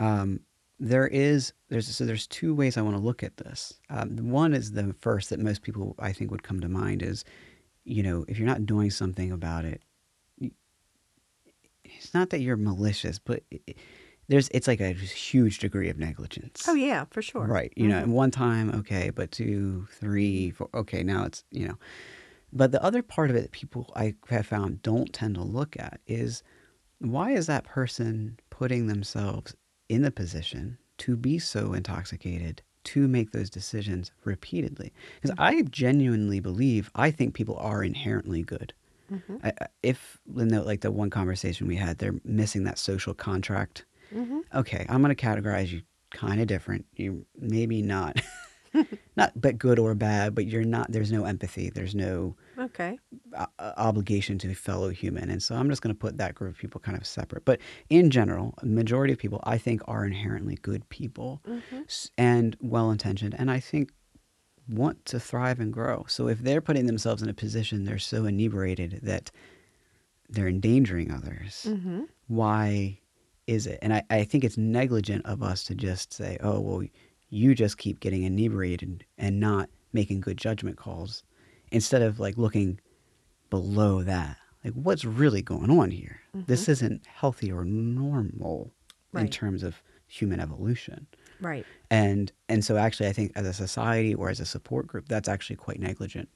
Um, 0.00 0.40
there 0.80 1.06
is 1.06 1.52
there's 1.68 1.94
so 1.94 2.06
there's 2.06 2.26
two 2.26 2.54
ways 2.54 2.76
I 2.78 2.82
want 2.82 2.96
to 2.96 3.02
look 3.02 3.22
at 3.22 3.36
this. 3.36 3.74
Um, 3.90 4.30
one 4.30 4.54
is 4.54 4.72
the 4.72 4.94
first 5.00 5.28
that 5.28 5.40
most 5.40 5.60
people 5.62 5.94
I 5.98 6.12
think 6.12 6.30
would 6.30 6.42
come 6.42 6.60
to 6.60 6.68
mind 6.70 7.02
is, 7.02 7.24
you 7.84 8.02
know, 8.02 8.24
if 8.28 8.38
you're 8.38 8.46
not 8.48 8.64
doing 8.64 8.90
something 8.90 9.30
about 9.30 9.64
it, 9.66 9.82
it's 11.84 12.14
not 12.14 12.30
that 12.30 12.40
you're 12.40 12.56
malicious, 12.56 13.18
but 13.18 13.42
it, 13.50 13.76
there's 14.28 14.48
it's 14.50 14.68
like 14.68 14.80
a 14.80 14.92
huge 14.92 15.58
degree 15.58 15.88
of 15.88 15.98
negligence. 15.98 16.64
Oh 16.68 16.74
yeah, 16.74 17.04
for 17.10 17.22
sure. 17.22 17.46
Right. 17.46 17.72
You 17.76 17.88
know, 17.88 18.02
Mhm. 18.04 18.08
one 18.08 18.30
time, 18.30 18.70
okay, 18.74 19.10
but 19.10 19.30
two, 19.32 19.86
three, 19.92 20.50
four, 20.50 20.68
okay, 20.74 21.02
now 21.02 21.24
it's, 21.24 21.44
you 21.50 21.68
know. 21.68 21.78
But 22.52 22.72
the 22.72 22.82
other 22.82 23.02
part 23.02 23.30
of 23.30 23.36
it 23.36 23.42
that 23.42 23.52
people 23.52 23.92
I 23.94 24.14
have 24.30 24.46
found 24.46 24.82
don't 24.82 25.12
tend 25.12 25.34
to 25.36 25.42
look 25.42 25.76
at 25.78 26.00
is 26.06 26.42
why 26.98 27.32
is 27.32 27.46
that 27.46 27.64
person 27.64 28.38
putting 28.50 28.86
themselves 28.86 29.54
in 29.88 30.02
the 30.02 30.10
position 30.10 30.78
to 30.98 31.16
be 31.16 31.38
so 31.38 31.72
intoxicated 31.74 32.62
to 32.84 33.06
make 33.06 33.30
those 33.32 33.50
decisions 33.50 34.10
repeatedly? 34.24 34.92
Because 35.20 35.36
I 35.38 35.62
genuinely 35.62 36.40
believe, 36.40 36.90
I 36.94 37.10
think 37.10 37.34
people 37.34 37.56
are 37.58 37.84
inherently 37.84 38.42
good. 38.42 38.72
Mhm. 39.12 39.40
I, 39.44 39.52
if 39.82 40.18
like 40.26 40.80
the 40.80 40.90
one 40.90 41.10
conversation 41.10 41.66
we 41.66 41.76
had, 41.76 41.98
they're 41.98 42.20
missing 42.24 42.64
that 42.64 42.78
social 42.78 43.14
contract 43.14 43.84
Mhm. 44.14 44.40
okay, 44.54 44.86
I'm 44.88 45.02
going 45.02 45.14
to 45.14 45.22
categorize 45.26 45.68
you 45.70 45.82
kind 46.10 46.40
of 46.40 46.46
different. 46.46 46.86
You 46.96 47.26
maybe 47.38 47.82
not, 47.82 48.16
not 49.16 49.32
but 49.40 49.58
good 49.58 49.78
or 49.78 49.94
bad, 49.94 50.34
but 50.34 50.46
you're 50.46 50.64
not. 50.64 50.90
There's 50.92 51.12
no 51.12 51.24
empathy. 51.24 51.70
There's 51.70 51.94
no 51.94 52.36
Okay. 52.58 52.98
uh, 53.34 53.46
obligation 53.76 54.36
to 54.38 54.50
a 54.50 54.54
fellow 54.54 54.90
human, 54.90 55.30
and 55.30 55.42
so 55.42 55.54
I'm 55.54 55.68
just 55.70 55.80
going 55.82 55.94
to 55.94 55.98
put 55.98 56.18
that 56.18 56.34
group 56.34 56.54
of 56.54 56.58
people 56.58 56.80
kind 56.80 56.96
of 56.96 57.06
separate. 57.06 57.44
But 57.44 57.60
in 57.88 58.10
general, 58.10 58.54
majority 58.62 59.12
of 59.12 59.18
people 59.18 59.40
I 59.44 59.58
think 59.58 59.80
are 59.86 60.04
inherently 60.04 60.56
good 60.56 60.88
people 60.88 61.40
Mhm. 61.46 62.10
and 62.18 62.56
well 62.60 62.90
intentioned, 62.90 63.34
and 63.38 63.50
I 63.50 63.60
think 63.60 63.92
want 64.68 65.04
to 65.06 65.18
thrive 65.20 65.60
and 65.60 65.72
grow. 65.72 66.04
So 66.08 66.28
if 66.28 66.40
they're 66.40 66.60
putting 66.60 66.86
themselves 66.86 67.22
in 67.22 67.28
a 67.30 67.34
position 67.34 67.84
they're 67.84 67.98
so 67.98 68.26
inebriated 68.26 69.00
that 69.02 69.30
they're 70.28 70.48
endangering 70.48 71.10
others 71.10 71.64
Mm-hmm. 71.66 72.02
why 72.26 73.00
is 73.46 73.66
it? 73.66 73.78
And 73.80 73.94
I, 73.94 74.02
I 74.10 74.24
think 74.24 74.44
it's 74.44 74.58
negligent 74.58 75.24
of 75.24 75.42
us 75.42 75.64
to 75.64 75.74
just 75.74 76.12
say, 76.12 76.36
oh, 76.42 76.60
well, 76.60 76.82
you 77.30 77.54
just 77.54 77.78
keep 77.78 78.00
getting 78.00 78.24
inebriated 78.24 79.04
and 79.16 79.40
not 79.40 79.68
making 79.92 80.20
good 80.20 80.36
judgment 80.36 80.76
calls 80.76 81.22
instead 81.70 82.02
of 82.02 82.18
like 82.18 82.36
looking 82.38 82.80
below 83.50 84.02
that. 84.02 84.36
Like, 84.64 84.74
what's 84.74 85.04
really 85.04 85.42
going 85.42 85.70
on 85.70 85.90
here? 85.90 86.20
This 86.34 86.62
mm-hmm. 86.62 86.72
isn't 86.72 87.06
healthy 87.06 87.52
or 87.52 87.64
normal 87.64 88.72
in 89.14 89.28
terms 89.28 89.62
of 89.62 89.82
human 90.06 90.40
evolution. 90.40 91.06
Right. 91.40 91.64
And 91.90 92.32
and 92.48 92.64
so 92.64 92.76
actually 92.76 93.08
I 93.08 93.12
think 93.12 93.32
as 93.36 93.46
a 93.46 93.52
society 93.52 94.14
or 94.14 94.28
as 94.28 94.40
a 94.40 94.46
support 94.46 94.86
group, 94.86 95.08
that's 95.08 95.28
actually 95.28 95.56
quite 95.56 95.80
negligent. 95.80 96.28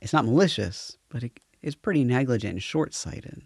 It's 0.00 0.12
not 0.12 0.24
malicious, 0.24 0.96
but 1.08 1.22
it 1.22 1.40
is 1.62 1.74
pretty 1.74 2.04
negligent 2.04 2.52
and 2.52 2.62
short 2.62 2.94
sighted. 2.94 3.42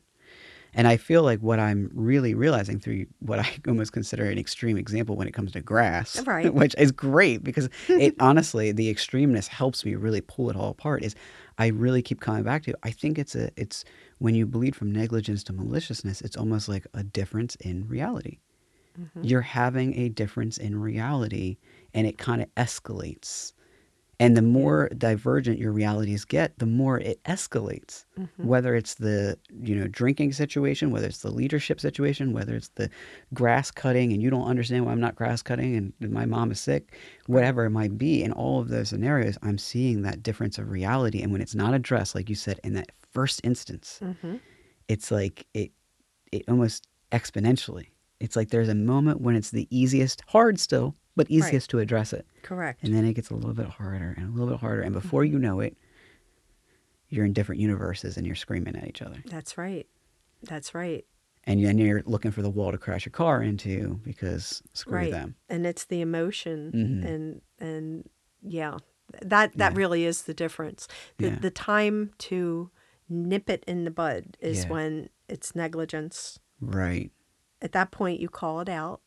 And 0.75 0.89
I 0.89 0.97
feel 0.97 1.23
like 1.23 1.41
what 1.41 1.59
I'm 1.59 1.91
really 1.95 2.35
realizing 2.35 2.81
through 2.81 3.07
what 3.21 3.39
I 3.39 3.49
almost 3.69 3.93
consider 3.93 4.25
an 4.25 4.39
extreme 4.39 4.77
example 4.77 5.17
when 5.17 5.29
it 5.29 5.33
comes 5.35 5.53
to 5.53 5.61
grass, 5.61 6.19
uh, 6.19 6.23
Right. 6.27 6.53
which 6.53 6.75
is 6.79 6.93
great 6.93 7.45
because 7.45 7.69
it 7.89 8.15
honestly, 8.21 8.73
the 8.73 8.93
extremeness 8.93 9.47
helps 9.47 9.85
me 9.85 9.95
really 9.95 10.21
pull 10.21 10.51
it 10.51 10.57
all 10.57 10.71
apart. 10.71 11.03
Is 11.03 11.15
I 11.59 11.69
really 11.69 12.03
keep 12.03 12.21
coming 12.21 12.43
back 12.43 12.65
to. 12.65 12.75
I 12.83 12.91
think 12.91 13.19
it's 13.19 13.35
a 13.35 13.51
it's 13.57 13.85
when 14.19 14.35
you 14.35 14.47
bleed 14.47 14.75
from 14.75 14.91
negligence 14.93 15.45
to 15.45 15.53
maliciousness, 15.53 16.21
it's 16.21 16.37
almost 16.37 16.69
like 16.69 16.87
a 16.95 17.03
difference 17.05 17.55
in 17.57 17.87
reality. 17.89 18.39
Mm-hmm. 19.01 19.25
You're 19.25 19.41
having 19.41 19.99
a 19.99 20.09
difference 20.09 20.57
in 20.59 20.81
reality, 20.81 21.57
and 21.95 22.07
it 22.07 22.19
kind 22.19 22.43
of 22.43 22.55
escalates. 22.57 23.53
And 24.21 24.37
the 24.37 24.43
more 24.43 24.89
divergent 24.97 25.59
your 25.59 25.73
realities 25.73 26.25
get, 26.25 26.59
the 26.59 26.67
more 26.67 26.99
it 27.01 27.23
escalates. 27.25 28.05
Whether 28.37 28.75
it's 28.77 28.95
the 28.95 29.39
you 29.63 29.75
know 29.75 29.89
drinking 29.89 30.33
situation, 30.35 30.91
whether 30.93 31.07
it's 31.09 31.23
the 31.23 31.31
leadership 31.31 31.81
situation, 31.81 32.33
whether 32.33 32.55
it's 32.55 32.69
the 32.77 32.91
grass 33.33 33.71
cutting, 33.71 34.13
and 34.13 34.23
you 34.23 34.31
don't 34.31 34.47
understand 34.47 34.87
why 34.87 34.93
I'm 34.93 35.01
not 35.01 35.17
grass 35.17 35.43
cutting, 35.43 35.93
and 36.01 36.13
my 36.13 36.27
mom 36.27 36.51
is 36.53 36.61
sick, 36.61 36.97
whatever 37.27 37.65
it 37.65 37.71
might 37.71 37.99
be. 37.99 38.23
In 38.23 38.31
all 38.33 38.61
of 38.61 38.69
those 38.69 38.91
scenarios, 38.91 39.37
I'm 39.43 39.59
seeing 39.59 40.03
that 40.03 40.23
difference 40.23 40.59
of 40.59 40.71
reality. 40.71 41.21
And 41.23 41.33
when 41.33 41.41
it's 41.41 41.55
not 41.55 41.75
addressed, 41.75 42.15
like 42.15 42.29
you 42.29 42.37
said, 42.37 42.61
in 42.63 42.75
that 42.75 42.93
first 43.13 43.41
instance, 43.45 43.99
Mm-hmm. 44.03 44.37
it's 44.89 45.11
like 45.11 45.47
it 45.55 45.73
it 46.33 46.45
almost 46.49 46.87
exponentially. 47.13 47.89
It's 48.21 48.37
like 48.37 48.51
there's 48.51 48.69
a 48.69 48.75
moment 48.75 49.21
when 49.21 49.35
it's 49.37 49.51
the 49.51 49.67
easiest, 49.71 50.23
hard 50.29 50.59
still, 50.61 50.95
but 51.17 51.31
easiest 51.31 51.71
to 51.71 51.79
address 51.79 52.13
it. 52.13 52.27
Correct. 52.43 52.83
And 52.83 52.95
then 52.95 53.05
it 53.05 53.15
gets 53.15 53.31
a 53.31 53.35
little 53.35 53.55
bit 53.55 53.67
harder 53.67 54.15
and 54.17 54.29
a 54.29 54.33
little 54.33 54.49
bit 54.55 54.61
harder. 54.61 54.83
And 54.83 54.93
before 54.93 55.25
you 55.25 55.39
know 55.39 55.61
it, 55.61 55.77
you're 57.09 57.25
in 57.25 57.33
different 57.33 57.61
universes 57.61 58.17
and 58.17 58.27
you're 58.27 58.35
screaming 58.35 58.77
at 58.77 58.87
each 58.89 59.03
other. 59.03 59.23
That's 59.27 59.57
right. 59.57 59.87
That's 60.43 60.75
right. 60.75 61.05
And 61.45 61.65
then 61.65 61.79
you're 61.79 62.03
looking 62.07 62.31
for 62.31 62.43
the 62.43 62.51
wall 62.51 62.73
to 62.73 62.79
crash 62.79 63.05
your 63.07 63.13
car 63.13 63.43
into 63.43 64.01
because 64.03 64.63
screw 64.73 64.95
right. 64.97 65.13
them. 65.13 65.37
And 65.49 65.67
it's 65.67 65.85
the 65.85 66.01
emotion 66.01 66.73
Mhm. 66.73 67.05
and 67.09 67.43
and 67.61 68.11
yeah. 68.43 68.79
That 69.23 69.57
that 69.59 69.73
Yeah. 69.73 69.79
really 69.79 70.05
is 70.05 70.23
the 70.23 70.35
difference. 70.35 70.89
The 71.19 71.29
Yeah. 71.29 71.39
the 71.39 71.51
time 71.51 72.11
to 72.19 72.71
nip 73.09 73.51
it 73.51 73.63
in 73.69 73.85
the 73.85 73.91
bud 73.91 74.37
is 74.41 74.65
Yeah. 74.65 74.71
when 74.71 75.09
it's 75.29 75.55
negligence. 75.55 76.41
Right. 76.61 77.13
At 77.61 77.73
that 77.73 77.91
point 77.91 78.21
you 78.21 78.29
call 78.31 78.61
it 78.61 78.69
out. 78.71 79.03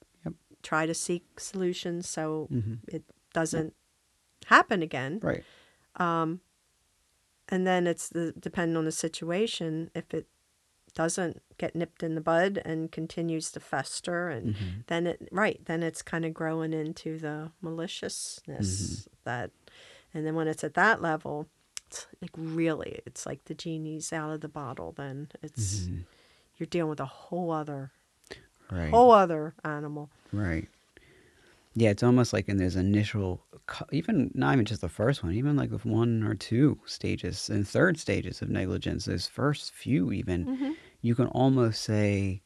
Try 0.67 0.85
to 0.85 0.93
seek 0.93 1.39
solutions 1.39 2.09
so 2.09 2.49
Mhm. 2.51 2.79
it 2.89 3.03
doesn't 3.33 3.73
happen 4.45 4.81
again. 4.81 5.19
Right. 5.23 5.43
and 7.49 7.65
then 7.65 7.87
it's 7.87 8.09
the 8.09 8.33
depending 8.37 8.75
on 8.75 8.83
the 8.85 8.91
situation 8.91 9.89
if 9.95 10.13
it 10.13 10.27
doesn't 10.93 11.41
get 11.57 11.73
nipped 11.75 12.03
in 12.03 12.15
the 12.15 12.21
bud 12.21 12.61
and 12.65 12.91
continues 12.91 13.51
to 13.51 13.59
fester 13.61 14.27
and 14.29 14.55
Mhm. 14.55 14.85
then 14.87 15.07
it 15.07 15.29
right 15.31 15.63
then 15.65 15.81
it's 15.83 16.01
kind 16.01 16.25
of 16.25 16.33
growing 16.33 16.73
into 16.73 17.17
the 17.17 17.51
maliciousness 17.61 19.07
that 19.23 19.51
and 20.13 20.25
then 20.25 20.35
when 20.35 20.47
it's 20.47 20.63
at 20.63 20.73
that 20.73 21.01
level 21.01 21.47
it's 21.87 22.07
like 22.21 22.31
really 22.35 23.01
it's 23.05 23.25
like 23.25 23.45
the 23.45 23.55
genie's 23.55 24.11
out 24.11 24.31
of 24.31 24.41
the 24.41 24.49
bottle 24.49 24.91
then 24.91 25.29
it's 25.41 25.81
Mhm. 25.87 26.03
you're 26.57 26.67
dealing 26.67 26.89
with 26.89 26.99
a 26.99 27.05
whole 27.05 27.51
other 27.51 27.91
Right. 28.71 28.91
whole 28.91 29.11
other 29.11 29.53
animal 29.63 30.09
Right. 30.31 30.67
Yeah, 31.73 31.91
it's 31.91 32.01
almost 32.03 32.33
like 32.33 32.49
in 32.49 32.57
those 32.57 32.75
initial, 32.75 33.45
even 33.91 34.31
not 34.33 34.53
even 34.53 34.65
just 34.65 34.81
the 34.81 34.89
first 34.89 35.23
one, 35.23 35.33
even 35.33 35.55
like 35.55 35.69
with 35.71 35.85
one 35.85 36.23
or 36.23 36.33
two 36.33 36.79
stages 36.85 37.49
and 37.51 37.67
third 37.67 37.99
stages 37.99 38.41
of 38.41 38.49
negligence, 38.49 39.05
those 39.05 39.27
first 39.27 39.71
few, 39.73 40.11
even, 40.11 40.45
Mm-hmm. 40.47 40.71
you 41.01 41.13
can 41.13 41.27
almost 41.27 41.83
say 41.83 42.41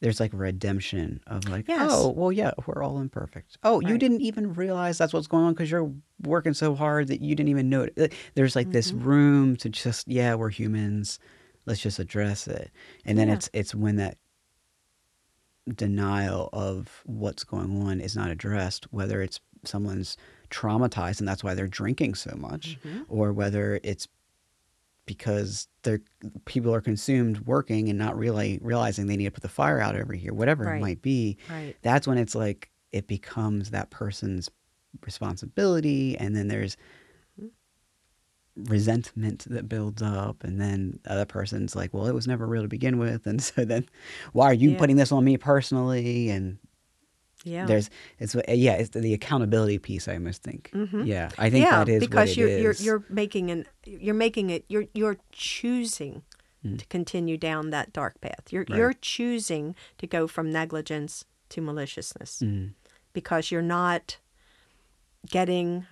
there's 0.00 0.20
like 0.20 0.32
redemption 0.34 1.20
of 1.26 1.48
like, 1.48 1.66
Yes. 1.68 1.88
oh, 1.90 2.10
well, 2.10 2.32
yeah, 2.32 2.50
we're 2.66 2.82
all 2.82 2.98
imperfect. 3.00 3.58
Oh, 3.62 3.80
you 3.80 3.96
didn't 3.96 4.20
even 4.20 4.52
realize 4.54 4.98
that's 4.98 5.12
what's 5.12 5.26
going 5.28 5.44
on 5.44 5.54
because 5.54 5.70
you're 5.70 5.90
working 6.22 6.52
so 6.52 6.74
hard 6.74 7.08
that 7.08 7.22
you 7.22 7.34
didn't 7.34 7.48
even 7.48 7.70
know 7.70 7.88
it. 7.96 8.12
There's 8.34 8.56
like 8.56 8.72
this 8.72 8.90
Mm-hmm. 8.92 9.04
room 9.08 9.56
to 9.56 9.68
just, 9.68 10.08
yeah, 10.08 10.34
we're 10.34 10.50
humans. 10.50 11.18
Let's 11.64 11.80
just 11.80 11.98
address 11.98 12.46
it. 12.48 12.70
And 13.04 13.16
then 13.16 13.28
Yeah. 13.28 13.34
it's 13.34 13.50
it's 13.52 13.74
when 13.74 13.96
that 13.96 14.18
denial 15.74 16.48
of 16.52 17.02
what's 17.06 17.44
going 17.44 17.82
on 17.82 18.00
is 18.00 18.14
not 18.16 18.30
addressed, 18.30 18.84
whether 18.92 19.20
it's 19.22 19.40
someone's 19.64 20.16
traumatized 20.50 21.18
and 21.18 21.26
that's 21.28 21.42
why 21.42 21.54
they're 21.54 21.66
drinking 21.66 22.14
so 22.14 22.34
much, 22.36 22.78
Mm-hmm. 22.84 23.02
or 23.08 23.32
whether 23.32 23.80
it's 23.82 24.06
because 25.06 25.68
they're 25.82 26.00
people 26.46 26.74
are 26.74 26.80
consumed 26.80 27.40
working 27.46 27.88
and 27.88 27.98
not 27.98 28.16
really 28.18 28.58
realizing 28.62 29.06
they 29.06 29.16
need 29.16 29.24
to 29.26 29.30
put 29.30 29.42
the 29.42 29.48
fire 29.48 29.80
out 29.80 29.96
over 29.96 30.12
here, 30.14 30.32
whatever 30.34 30.64
Right. 30.64 30.78
it 30.78 30.80
might 30.80 31.02
be. 31.02 31.36
right 31.50 31.76
That's 31.82 32.06
when 32.08 32.18
it's 32.18 32.34
like 32.34 32.70
it 32.92 33.06
becomes 33.06 33.70
that 33.70 33.90
person's 33.90 34.48
responsibility, 35.04 36.16
and 36.18 36.34
then 36.36 36.48
there's 36.48 36.76
resentment 38.56 39.44
that 39.50 39.68
builds 39.68 40.00
up 40.02 40.42
and 40.42 40.58
then 40.60 40.98
the 41.02 41.12
other 41.12 41.24
person's 41.26 41.76
like 41.76 41.92
well 41.92 42.06
it 42.06 42.14
was 42.14 42.26
never 42.26 42.46
real 42.46 42.62
to 42.62 42.68
begin 42.68 42.98
with 42.98 43.26
and 43.26 43.42
so 43.42 43.64
then 43.64 43.86
why 44.32 44.46
are 44.46 44.54
you 44.54 44.70
Yeah. 44.70 44.78
putting 44.78 44.96
this 44.96 45.12
on 45.12 45.24
me 45.24 45.36
personally 45.36 46.30
and 46.30 46.58
yeah 47.44 47.66
there's 47.66 47.90
it's 48.18 48.34
yeah 48.48 48.72
it's 48.72 48.90
the 48.90 49.12
accountability 49.12 49.78
piece 49.78 50.08
i 50.08 50.14
almost 50.14 50.42
think 50.42 50.70
Mhm. 50.74 51.06
yeah 51.06 51.30
i 51.38 51.50
think 51.50 51.64
yeah, 51.66 51.84
that 51.84 51.88
is 51.90 52.00
because 52.00 52.36
you're 52.36 52.48
is. 52.48 52.62
you're 52.62 52.98
you're 52.98 53.04
making 53.10 53.50
an 53.50 53.66
you're 53.84 54.14
making 54.14 54.48
it 54.50 54.64
you're 54.68 54.86
you're 54.94 55.18
choosing 55.32 56.22
Mm. 56.64 56.78
to 56.78 56.86
continue 56.86 57.36
down 57.36 57.68
that 57.70 57.92
dark 57.92 58.18
path. 58.22 58.50
You're 58.50 58.64
Right. 58.68 58.78
you're 58.78 58.94
choosing 58.94 59.76
to 59.98 60.06
go 60.06 60.26
from 60.26 60.50
negligence 60.50 61.24
to 61.50 61.60
maliciousness 61.60 62.40
Mm. 62.42 62.72
because 63.12 63.50
you're 63.52 63.60
not 63.62 64.16
getting 65.30 65.86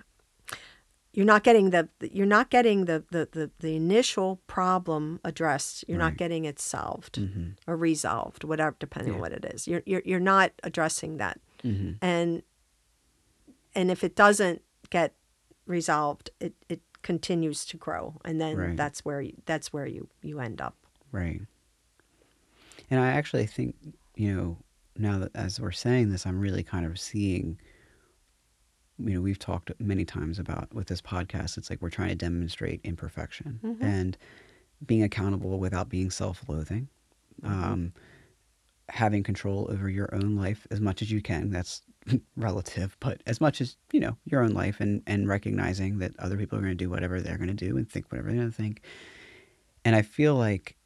you're 1.15 1.25
not 1.25 1.43
getting 1.43 1.69
the 1.71 1.87
you're 2.11 2.25
not 2.25 2.49
getting 2.49 2.85
the 2.85 3.03
the, 3.11 3.27
the, 3.31 3.49
the 3.59 3.75
initial 3.75 4.41
problem 4.47 5.19
addressed. 5.23 5.85
You're 5.87 5.97
Right. 5.97 6.05
not 6.09 6.17
getting 6.17 6.45
it 6.45 6.59
solved 6.59 7.15
Mhm. 7.19 7.55
or 7.67 7.75
resolved, 7.77 8.43
whatever 8.43 8.75
depending 8.79 9.13
on 9.13 9.19
what 9.21 9.31
it 9.31 9.45
is. 9.45 9.67
You're 9.67 9.81
you're 9.85 10.01
you're 10.05 10.19
not 10.19 10.51
addressing 10.63 11.17
that 11.17 11.39
Mhm. 11.63 11.97
and 12.01 12.43
and 13.73 13.89
if 13.91 14.03
it 14.03 14.15
doesn't 14.15 14.61
get 14.89 15.13
resolved 15.65 16.29
it, 16.39 16.53
it 16.69 16.81
continues 17.01 17.65
to 17.65 17.77
grow 17.77 18.19
and 18.25 18.39
then 18.41 18.55
Right. 18.57 18.77
that's 18.77 19.03
where 19.05 19.21
you, 19.21 19.33
that's 19.45 19.71
where 19.73 19.85
you 19.87 20.09
you 20.21 20.39
end 20.39 20.59
up 20.61 20.75
Right. 21.11 21.41
And 22.91 22.99
I 22.99 23.07
actually 23.13 23.45
think, 23.47 23.75
you 24.15 24.35
know, 24.35 24.57
now 24.97 25.17
that 25.19 25.31
as 25.35 25.59
we're 25.59 25.71
saying 25.71 26.09
this, 26.09 26.25
I'm 26.25 26.39
really 26.39 26.61
kind 26.63 26.85
of 26.85 26.99
seeing, 26.99 27.57
you 28.97 29.13
know, 29.15 29.21
we've 29.21 29.39
talked 29.39 29.71
many 29.79 30.05
times 30.05 30.39
about 30.39 30.73
with 30.73 30.87
this 30.87 31.01
podcast, 31.01 31.57
it's 31.57 31.69
like 31.69 31.81
we're 31.81 31.89
trying 31.89 32.09
to 32.09 32.15
demonstrate 32.15 32.81
imperfection 32.83 33.59
Mhm. 33.63 33.83
and 33.83 34.17
being 34.85 35.03
accountable 35.03 35.59
without 35.59 35.89
being 35.89 36.09
self 36.09 36.47
loathing, 36.47 36.87
um, 37.43 37.93
having 38.89 39.23
control 39.23 39.67
over 39.71 39.89
your 39.89 40.13
own 40.13 40.35
life 40.35 40.67
as 40.71 40.79
much 40.79 41.01
as 41.01 41.11
you 41.11 41.21
can. 41.21 41.49
That's 41.49 41.81
relative, 42.37 42.95
but 42.99 43.21
as 43.25 43.41
much 43.41 43.59
as, 43.61 43.77
you 43.91 43.99
know, 43.99 44.15
your 44.25 44.41
own 44.41 44.51
life 44.51 44.79
and, 44.79 45.01
and 45.07 45.27
recognizing 45.27 45.97
that 45.99 46.13
other 46.19 46.37
people 46.37 46.57
are 46.57 46.61
going 46.61 46.71
to 46.77 46.83
do 46.83 46.89
whatever 46.89 47.19
they're 47.19 47.37
going 47.37 47.47
to 47.47 47.53
do 47.53 47.77
and 47.77 47.89
think 47.89 48.11
whatever 48.11 48.27
they're 48.29 48.37
going 48.37 48.51
to 48.51 48.55
think. 48.55 48.81
And 49.83 49.95
I 49.95 50.03
feel 50.03 50.35
like 50.35 50.77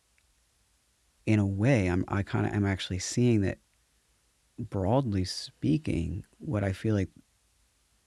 in 1.26 1.40
a 1.40 1.46
way, 1.46 1.88
I'm 1.88 2.06
I 2.08 2.24
kind 2.24 2.46
of 2.48 2.54
am 2.54 2.66
actually 2.66 3.00
seeing 3.00 3.42
that 3.42 3.60
broadly 4.58 5.26
speaking, 5.26 6.24
what 6.40 6.64
I 6.64 6.72
feel 6.74 6.96
like 6.96 7.10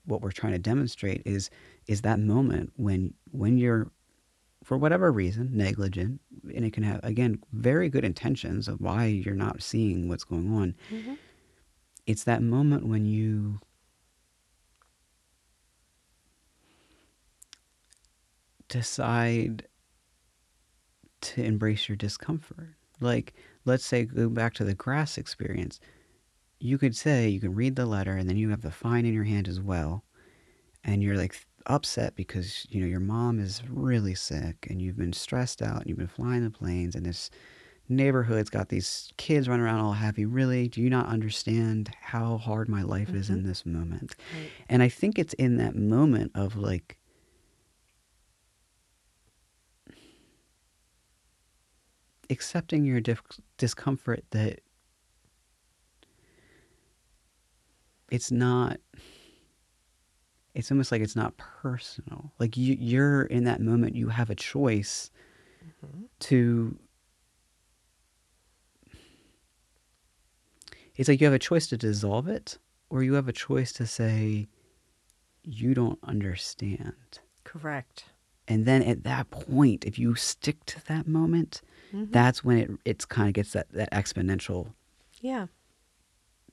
what 0.04 0.20
we're 0.20 0.30
trying 0.30 0.52
to 0.52 0.58
demonstrate 0.58 1.22
is 1.24 1.50
is 1.86 2.02
that 2.02 2.18
moment 2.18 2.72
when 2.76 3.14
when 3.30 3.58
you're 3.58 3.90
for 4.64 4.76
whatever 4.78 5.10
reason 5.10 5.50
negligent 5.52 6.20
and 6.54 6.64
it 6.64 6.72
can 6.72 6.82
have 6.82 7.00
again 7.02 7.38
very 7.52 7.88
good 7.88 8.04
intentions 8.04 8.68
of 8.68 8.80
why 8.80 9.06
you're 9.06 9.34
not 9.34 9.62
seeing 9.62 10.08
what's 10.08 10.24
going 10.24 10.52
on 10.52 10.74
mm-hmm. 10.90 11.14
it's 12.06 12.24
that 12.24 12.42
moment 12.42 12.86
when 12.86 13.04
you 13.06 13.58
decide 18.72 19.68
to 21.20 21.42
embrace 21.42 21.88
your 21.88 21.96
discomfort. 21.96 22.74
Like, 23.00 23.34
let's 23.66 23.84
say, 23.84 24.04
go 24.04 24.30
back 24.30 24.54
to 24.54 24.64
the 24.64 24.74
grass 24.74 25.18
experience. 25.18 25.78
You 26.62 26.78
could 26.78 26.94
say, 26.94 27.28
you 27.28 27.40
can 27.40 27.56
read 27.56 27.74
the 27.74 27.86
letter, 27.86 28.16
and 28.16 28.28
then 28.28 28.36
you 28.36 28.50
have 28.50 28.62
the 28.62 28.70
fine 28.70 29.04
in 29.04 29.12
your 29.12 29.24
hand 29.24 29.48
as 29.48 29.60
well. 29.60 30.04
And 30.84 31.02
you're 31.02 31.16
like 31.16 31.34
upset 31.66 32.14
because, 32.14 32.68
you 32.70 32.80
know, 32.80 32.86
your 32.86 33.00
mom 33.00 33.40
is 33.40 33.62
really 33.68 34.14
sick 34.14 34.68
and 34.70 34.80
you've 34.80 34.96
been 34.96 35.12
stressed 35.12 35.60
out 35.60 35.78
and 35.78 35.86
you've 35.88 35.98
been 35.98 36.06
flying 36.06 36.44
the 36.44 36.50
planes 36.50 36.94
and 36.94 37.04
this 37.04 37.30
neighborhood's 37.88 38.50
got 38.50 38.68
these 38.68 39.12
kids 39.16 39.48
running 39.48 39.64
around 39.64 39.80
all 39.80 39.92
happy. 39.92 40.24
Really? 40.24 40.68
Do 40.68 40.80
you 40.80 40.88
not 40.88 41.06
understand 41.06 41.90
how 42.00 42.36
hard 42.38 42.68
my 42.68 42.82
life 42.82 43.10
is 43.10 43.26
mm-hmm. 43.26 43.38
in 43.38 43.46
this 43.46 43.66
moment? 43.66 44.14
Right. 44.32 44.50
And 44.68 44.82
I 44.84 44.88
think 44.88 45.18
it's 45.18 45.34
in 45.34 45.56
that 45.56 45.74
moment 45.74 46.30
of 46.34 46.56
like, 46.56 46.96
accepting 52.30 52.84
your 52.84 53.00
dif- 53.00 53.22
discomfort 53.58 54.24
that 54.30 54.60
it's 58.12 58.30
not 58.30 58.76
it's 60.54 60.70
almost 60.70 60.92
like 60.92 61.00
it's 61.00 61.16
not 61.16 61.34
personal. 61.38 62.30
Like 62.38 62.58
you 62.58 62.76
you're 62.78 63.22
in 63.22 63.44
that 63.44 63.60
moment 63.60 63.96
you 63.96 64.08
have 64.10 64.28
a 64.28 64.34
choice 64.34 65.10
mm-hmm. 65.84 66.02
to 66.20 66.76
it's 70.94 71.08
like 71.08 71.20
you 71.20 71.26
have 71.26 71.34
a 71.34 71.38
choice 71.38 71.66
to 71.68 71.76
dissolve 71.76 72.28
it 72.28 72.58
or 72.90 73.02
you 73.02 73.14
have 73.14 73.28
a 73.28 73.32
choice 73.32 73.72
to 73.72 73.86
say 73.86 74.46
you 75.42 75.74
don't 75.74 75.98
understand. 76.04 77.18
Correct. 77.44 78.04
and 78.48 78.64
then 78.66 78.82
at 78.82 79.04
that 79.04 79.30
point 79.30 79.84
if 79.84 79.98
you 79.98 80.14
stick 80.14 80.64
to 80.66 80.84
that 80.86 81.06
moment 81.08 81.60
mm-hmm. 81.92 82.10
that's 82.10 82.44
when 82.44 82.58
it 82.58 82.70
it's 82.84 83.04
kind 83.04 83.28
of 83.28 83.34
gets 83.34 83.52
that 83.52 83.68
that 83.72 83.90
exponential 83.92 84.72
Yeah. 85.20 85.46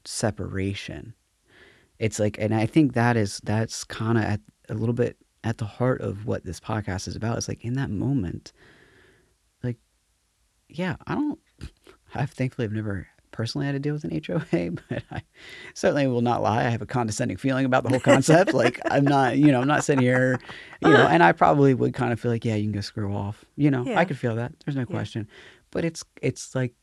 separation 0.05 1.13
it's 1.99 2.19
like 2.19 2.37
and 2.39 2.53
i 2.55 2.65
think 2.65 2.93
that 2.93 3.15
is 3.17 3.39
that's 3.43 3.83
kind 3.83 4.17
of 4.17 4.23
at 4.23 4.39
a 4.69 4.73
little 4.73 4.93
bit 4.93 5.17
at 5.43 5.57
the 5.57 5.65
heart 5.65 6.01
of 6.01 6.25
what 6.25 6.43
this 6.43 6.59
podcast 6.59 7.07
is 7.07 7.15
about. 7.15 7.37
It's 7.37 7.47
like 7.47 7.63
in 7.63 7.73
that 7.75 7.89
moment 7.89 8.51
like 9.63 9.77
yeah 10.67 10.95
i 11.07 11.15
don't 11.15 11.39
i've 12.13 12.31
thankfully 12.31 12.65
i've 12.65 12.73
never 12.73 13.07
personally 13.31 13.65
had 13.65 13.71
to 13.73 13.79
deal 13.79 13.93
with 13.93 14.03
an 14.03 14.11
hoa 14.11 14.71
but 14.89 15.03
i 15.11 15.21
certainly 15.73 16.07
will 16.07 16.21
not 16.21 16.41
lie. 16.41 16.65
I 16.65 16.69
have 16.69 16.81
a 16.81 16.85
condescending 16.85 17.37
feeling 17.37 17.65
about 17.65 17.83
the 17.83 17.89
whole 17.89 17.99
concept. 18.01 18.53
Like 18.53 18.79
i'm 18.91 19.05
not 19.05 19.37
you 19.37 19.51
know 19.51 19.61
i'm 19.61 19.67
not 19.67 19.83
sitting 19.85 20.03
here 20.03 20.39
you 20.81 20.89
know 20.89 21.07
and 21.07 21.23
i 21.23 21.31
probably 21.31 21.73
would 21.73 21.93
kind 21.93 22.11
of 22.11 22.19
feel 22.19 22.31
like 22.31 22.43
yeah 22.43 22.55
you 22.55 22.63
can 22.63 22.73
go 22.73 22.81
screw 22.81 23.15
off. 23.15 23.45
You 23.55 23.71
know 23.71 23.83
Yeah. 23.85 23.99
i 23.99 24.03
could 24.05 24.17
feel 24.17 24.35
that. 24.35 24.51
There's 24.65 24.75
no 24.75 24.85
question. 24.85 25.27
But 25.71 25.85
it's 25.85 26.03
it's 26.21 26.53
like 26.53 26.73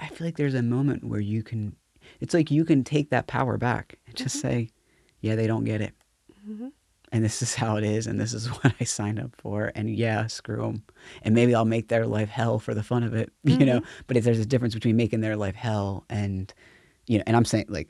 I 0.00 0.06
feel 0.08 0.26
like 0.26 0.36
there's 0.36 0.54
a 0.54 0.62
moment 0.62 1.04
where 1.04 1.20
you 1.20 1.42
can, 1.42 1.76
it's 2.22 2.34
like 2.34 2.52
you 2.52 2.64
can 2.64 2.84
take 2.84 3.10
that 3.10 3.26
power 3.26 3.58
back 3.58 3.98
and 4.06 4.14
just 4.14 4.36
mm-hmm. 4.36 4.48
say, 4.48 4.70
yeah, 5.22 5.34
they 5.34 5.48
don't 5.48 5.64
get 5.64 5.80
it. 5.80 5.92
Mm-hmm. 6.48 6.68
And 7.10 7.24
this 7.24 7.42
is 7.42 7.56
how 7.56 7.76
it 7.76 7.82
is. 7.82 8.06
And 8.06 8.20
this 8.20 8.32
is 8.32 8.46
what 8.62 8.72
I 8.80 8.84
signed 8.84 9.18
up 9.18 9.34
for. 9.36 9.72
And 9.74 9.90
yeah, 9.90 10.28
screw 10.28 10.58
them. 10.58 10.84
And 11.22 11.34
maybe 11.34 11.52
I'll 11.52 11.64
make 11.64 11.88
their 11.88 12.06
life 12.06 12.28
hell 12.28 12.60
for 12.60 12.74
the 12.74 12.82
fun 12.84 13.02
of 13.02 13.12
it, 13.12 13.32
you 13.42 13.66
know? 13.66 13.80
Mm-hmm. 13.80 14.02
But 14.06 14.16
if 14.16 14.22
there's 14.22 14.38
a 14.38 14.46
difference 14.46 14.72
between 14.72 14.96
making 14.96 15.20
their 15.20 15.34
life 15.34 15.56
hell 15.56 16.04
and, 16.08 16.54
you 17.08 17.18
know, 17.18 17.24
and 17.26 17.36
I'm 17.36 17.44
saying 17.44 17.66
like, 17.68 17.88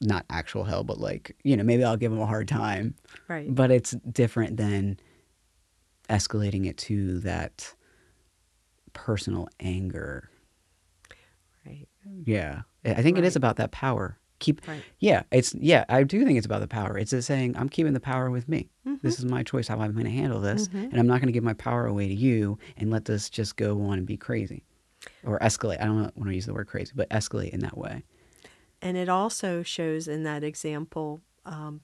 not 0.00 0.24
actual 0.30 0.64
hell, 0.64 0.82
but 0.82 0.98
like, 0.98 1.36
you 1.44 1.54
know, 1.54 1.62
maybe 1.62 1.84
I'll 1.84 1.98
give 1.98 2.10
them 2.10 2.20
a 2.20 2.26
hard 2.26 2.48
time. 2.48 2.94
Right. 3.28 3.54
But 3.54 3.70
it's 3.70 3.90
different 4.10 4.56
than 4.56 4.98
escalating 6.08 6.66
it 6.66 6.78
to 6.78 7.20
that 7.20 7.74
personal 8.94 9.48
anger 9.60 10.30
Right. 11.66 11.88
yeah, 12.24 12.62
I 12.86 13.02
think 13.02 13.18
it 13.18 13.24
is 13.24 13.36
about 13.36 13.56
that 13.56 13.72
power. 13.72 14.18
Keep, 14.38 14.68
Right. 14.68 14.82
yeah, 14.98 15.22
it's 15.30 15.54
yeah. 15.54 15.86
I 15.88 16.02
do 16.02 16.22
think 16.24 16.36
it's 16.36 16.44
about 16.44 16.60
the 16.60 16.68
power. 16.68 16.98
It's 16.98 17.10
just 17.10 17.26
saying 17.26 17.56
I'm 17.56 17.70
keeping 17.70 17.94
the 17.94 18.00
power 18.00 18.30
with 18.30 18.48
me. 18.50 18.68
Mm-hmm. 18.86 18.96
This 19.02 19.18
is 19.18 19.24
my 19.24 19.42
choice 19.42 19.66
how 19.66 19.78
I'm 19.80 19.92
going 19.92 20.04
to 20.04 20.10
handle 20.10 20.40
this, 20.40 20.68
and 20.74 20.98
I'm 20.98 21.06
not 21.06 21.20
going 21.20 21.28
to 21.28 21.32
give 21.32 21.42
my 21.42 21.54
power 21.54 21.86
away 21.86 22.06
to 22.08 22.14
you 22.14 22.58
and 22.76 22.90
let 22.90 23.06
this 23.06 23.30
just 23.30 23.56
go 23.56 23.80
on 23.82 23.96
and 23.96 24.06
be 24.06 24.18
crazy 24.18 24.62
or 25.24 25.38
escalate. 25.38 25.80
I 25.80 25.86
don't 25.86 26.14
want 26.16 26.28
to 26.28 26.34
use 26.34 26.44
the 26.44 26.52
word 26.52 26.66
crazy, 26.66 26.92
but 26.94 27.08
escalate 27.08 27.50
in 27.50 27.60
that 27.60 27.78
way. 27.78 28.02
And 28.82 28.98
it 28.98 29.08
also 29.08 29.62
shows 29.62 30.06
in 30.06 30.24
that 30.24 30.44
example 30.44 31.22
um, 31.46 31.80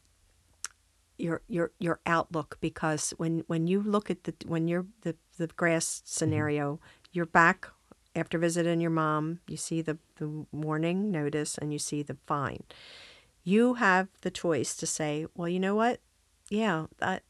your 1.17 1.41
your 1.49 1.73
your 1.79 2.01
outlook 2.05 2.59
because 2.61 3.15
when 3.17 3.45
when 3.47 3.67
you 3.67 3.81
look 3.83 4.11
at 4.11 4.25
the 4.25 4.35
when 4.47 4.69
you're 4.69 4.87
the 5.03 5.17
the 5.39 5.47
grass 5.47 6.03
scenario, 6.05 6.81
you're 7.13 7.27
back 7.27 7.69
after 8.15 8.39
visiting 8.39 8.81
your 8.81 8.91
mom. 8.91 9.41
You 9.49 9.57
see 9.57 9.83
the 9.83 9.99
the 10.17 10.47
warning 10.53 11.11
notice 11.11 11.59
and 11.59 11.73
you 11.73 11.79
see 11.79 12.03
the 12.03 12.17
fine. 12.27 12.65
You 13.45 13.75
have 13.75 14.09
the 14.23 14.31
choice 14.31 14.77
to 14.77 14.87
say, 14.87 15.27
well, 15.35 15.49
you 15.49 15.59
know 15.59 15.75
what? 15.75 16.01
Yeah, 16.49 16.87
that 16.99 17.23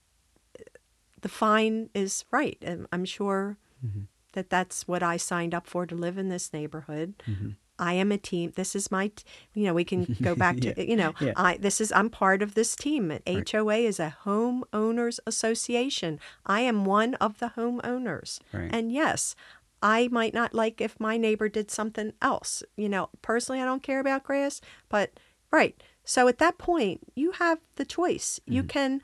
the 1.22 1.28
fine 1.28 1.88
is 1.94 2.24
right. 2.30 2.58
And 2.60 2.86
I'm 2.92 3.04
sure 3.04 3.56
mm-hmm. 3.84 4.02
that 4.34 4.50
that's 4.50 4.86
what 4.86 5.02
I 5.02 5.16
signed 5.16 5.54
up 5.54 5.66
for 5.66 5.86
to 5.86 5.94
live 5.94 6.18
in 6.18 6.28
this 6.28 6.52
neighborhood. 6.52 7.14
Mm-hmm. 7.26 7.50
I 7.78 7.94
am 7.94 8.12
a 8.12 8.18
team. 8.18 8.52
This 8.54 8.76
is 8.76 8.90
my, 8.90 9.08
t- 9.08 9.24
you 9.54 9.64
know, 9.64 9.74
we 9.74 9.84
can 9.84 10.16
go 10.22 10.34
back 10.34 10.60
to, 10.60 10.88
you 10.88 10.96
know, 10.96 11.14
Yeah. 11.20 11.32
I, 11.36 11.56
this 11.56 11.80
is, 11.80 11.90
I'm 11.92 12.10
part 12.10 12.42
of 12.42 12.54
this 12.54 12.76
team. 12.76 13.18
HOA 13.26 13.76
is 13.76 13.98
a 13.98 14.16
homeowners 14.24 15.18
association. 15.26 16.20
I 16.46 16.60
am 16.60 16.84
one 16.84 17.14
of 17.14 17.38
the 17.38 17.52
homeowners. 17.56 18.38
Right. 18.52 18.70
And 18.72 18.92
yes, 18.92 19.34
I 19.82 20.08
might 20.10 20.32
not 20.32 20.54
like 20.54 20.80
if 20.80 20.98
my 21.00 21.16
neighbor 21.16 21.48
did 21.48 21.70
something 21.70 22.12
else. 22.22 22.62
You 22.76 22.88
know, 22.88 23.10
personally, 23.20 23.60
I 23.60 23.64
don't 23.64 23.82
care 23.82 24.00
about 24.00 24.24
grass, 24.24 24.60
but 24.88 25.10
right. 25.50 25.80
So 26.04 26.28
at 26.28 26.38
that 26.38 26.58
point, 26.58 27.00
you 27.14 27.32
have 27.32 27.58
the 27.76 27.84
choice. 27.84 28.40
You 28.46 28.62
mm-hmm. 28.62 28.68
can 28.68 29.02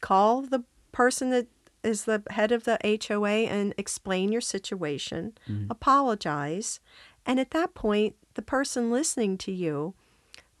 call 0.00 0.42
the 0.42 0.64
person 0.92 1.30
that 1.30 1.46
is 1.82 2.04
the 2.04 2.22
head 2.30 2.52
of 2.52 2.64
the 2.64 2.78
HOA 3.08 3.28
and 3.28 3.74
explain 3.78 4.32
your 4.32 4.40
situation, 4.40 5.38
mm-hmm. 5.48 5.70
apologize, 5.70 6.80
and 7.24 7.38
at 7.38 7.50
that 7.52 7.74
point, 7.74 8.16
the 8.34 8.42
person 8.42 8.90
listening 8.90 9.38
to 9.38 9.52
you 9.52 9.94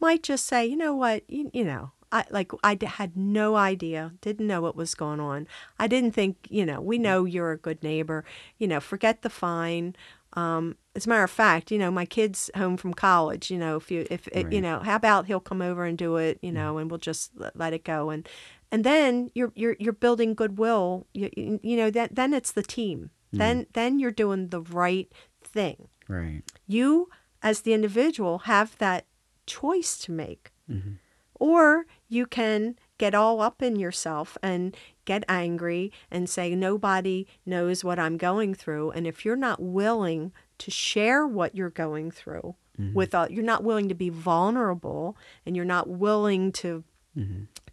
might 0.00 0.22
just 0.22 0.46
say, 0.46 0.66
"You 0.66 0.76
know 0.76 0.94
what? 0.94 1.22
You, 1.28 1.50
you 1.52 1.64
know, 1.64 1.92
I 2.16 2.24
like 2.30 2.52
I 2.64 2.78
had 2.84 3.16
no 3.16 3.56
idea, 3.56 4.12
didn't 4.20 4.46
know 4.46 4.60
what 4.60 4.76
was 4.76 4.94
going 4.94 5.20
on. 5.20 5.46
I 5.78 5.86
didn't 5.86 6.12
think, 6.12 6.36
you 6.48 6.64
know, 6.64 6.80
we 6.80 6.98
know 6.98 7.24
you're 7.24 7.52
a 7.52 7.58
good 7.58 7.82
neighbor. 7.82 8.24
You 8.58 8.66
know, 8.68 8.80
forget 8.80 9.22
the 9.22 9.30
fine." 9.30 9.94
Um, 10.32 10.76
as 10.94 11.06
a 11.06 11.08
matter 11.08 11.24
of 11.24 11.30
fact, 11.30 11.70
you 11.70 11.78
know, 11.78 11.90
my 11.90 12.04
kid's 12.04 12.50
home 12.54 12.76
from 12.76 12.94
college. 12.94 13.50
You 13.50 13.58
know, 13.58 13.76
if 13.76 13.90
you 13.90 14.06
if 14.10 14.28
it, 14.28 14.52
you 14.52 14.60
know, 14.60 14.80
how 14.80 14.96
about 14.96 15.26
he'll 15.26 15.40
come 15.40 15.62
over 15.62 15.84
and 15.84 15.96
do 15.96 16.16
it, 16.16 16.38
you 16.42 16.52
know, 16.52 16.78
and 16.78 16.90
we'll 16.90 16.98
just 16.98 17.32
let, 17.54 17.72
it 17.72 17.84
go 17.84 18.10
and 18.10 18.28
and 18.72 18.84
then 18.84 19.30
you're 19.34 19.52
you're 19.54 19.76
you're 19.78 19.92
building 19.92 20.34
goodwill. 20.34 21.06
You, 21.14 21.58
you 21.62 21.76
know 21.76 21.90
that 21.90 22.14
then 22.14 22.32
it's 22.34 22.52
the 22.52 22.62
team. 22.62 23.10
Hmm. 23.32 23.38
Then 23.38 23.66
then 23.72 23.98
you're 23.98 24.10
doing 24.10 24.48
the 24.48 24.62
right 24.62 25.10
thing. 25.42 25.88
Right. 26.08 26.42
You 26.66 27.08
as 27.42 27.60
the 27.60 27.72
individual 27.74 28.40
have 28.40 28.76
that 28.78 29.06
choice 29.46 29.98
to 29.98 30.12
make. 30.12 30.52
Mm-hmm. 30.70 30.94
Or 31.38 31.86
you 32.08 32.26
can 32.26 32.76
get 32.98 33.14
all 33.14 33.40
up 33.40 33.62
in 33.62 33.76
yourself 33.76 34.38
and 34.42 34.76
get 35.04 35.24
angry 35.28 35.92
and 36.10 36.28
say, 36.28 36.54
Nobody 36.54 37.26
knows 37.44 37.84
what 37.84 37.98
I'm 37.98 38.16
going 38.16 38.54
through. 38.54 38.90
And 38.92 39.06
if 39.06 39.24
you're 39.24 39.36
not 39.36 39.60
willing 39.60 40.32
to 40.58 40.70
share 40.70 41.26
what 41.26 41.54
you're 41.54 41.70
going 41.70 42.10
through 42.10 42.54
with, 42.94 43.14
uh, 43.14 43.26
you're 43.30 43.42
not 43.44 43.64
willing 43.64 43.88
to 43.88 43.94
be 43.94 44.08
vulnerable 44.10 45.16
and 45.44 45.56
you're 45.56 45.64
not 45.64 45.88
willing 45.88 46.52
to 46.52 46.84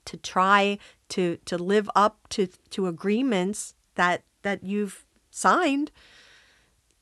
to 0.06 0.18
try 0.18 0.78
to 1.10 1.38
to 1.46 1.58
live 1.58 1.90
up 1.96 2.28
to 2.30 2.48
to 2.70 2.88
agreements 2.88 3.76
that 3.96 4.24
that 4.44 4.64
you've 4.64 5.06
signed 5.32 5.92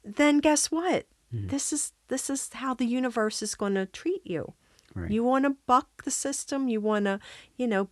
then 0.04 0.40
guess 0.40 0.72
what? 0.72 1.06
This 1.48 1.72
is 1.72 1.94
this 2.08 2.30
is 2.30 2.50
how 2.54 2.74
the 2.74 2.86
universe 2.86 3.42
is 3.42 3.56
going 3.56 3.76
to 3.76 3.86
treat 3.86 4.22
you 4.26 4.54
Right. 4.94 5.12
you 5.12 5.24
want 5.24 5.46
to 5.46 5.56
buck 5.68 6.04
the 6.04 6.12
system 6.12 6.68
you 6.68 6.82
want 6.82 7.06
to 7.06 7.20
you 7.58 7.68
know 7.68 7.90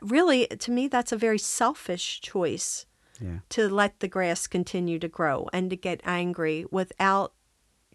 really 0.00 0.46
to 0.46 0.70
me 0.70 0.88
that's 0.88 1.12
a 1.12 1.16
very 1.16 1.38
selfish 1.38 2.20
choice 2.20 2.86
Yeah. 3.20 3.38
to 3.50 3.68
let 3.68 4.00
the 4.00 4.08
grass 4.08 4.46
continue 4.46 4.98
to 4.98 5.08
grow 5.08 5.48
and 5.52 5.70
to 5.70 5.76
get 5.76 6.00
angry 6.04 6.64
without 6.70 7.34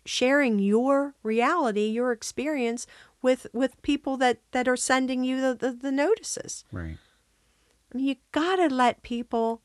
sharing 0.06 0.60
your 0.60 1.16
reality 1.24 1.88
your 1.88 2.12
experience 2.12 2.88
with 3.22 3.48
with 3.54 3.82
people 3.82 4.16
that 4.18 4.40
that 4.52 4.68
are 4.68 4.78
sending 4.78 5.24
you 5.24 5.42
the, 5.42 5.54
the, 5.56 5.72
the 5.72 5.92
notices 5.92 6.64
Right. 6.72 6.98
I 7.94 7.98
mean, 7.98 8.06
you 8.08 8.16
gotta 8.32 8.68
let 8.68 9.02
people 9.02 9.62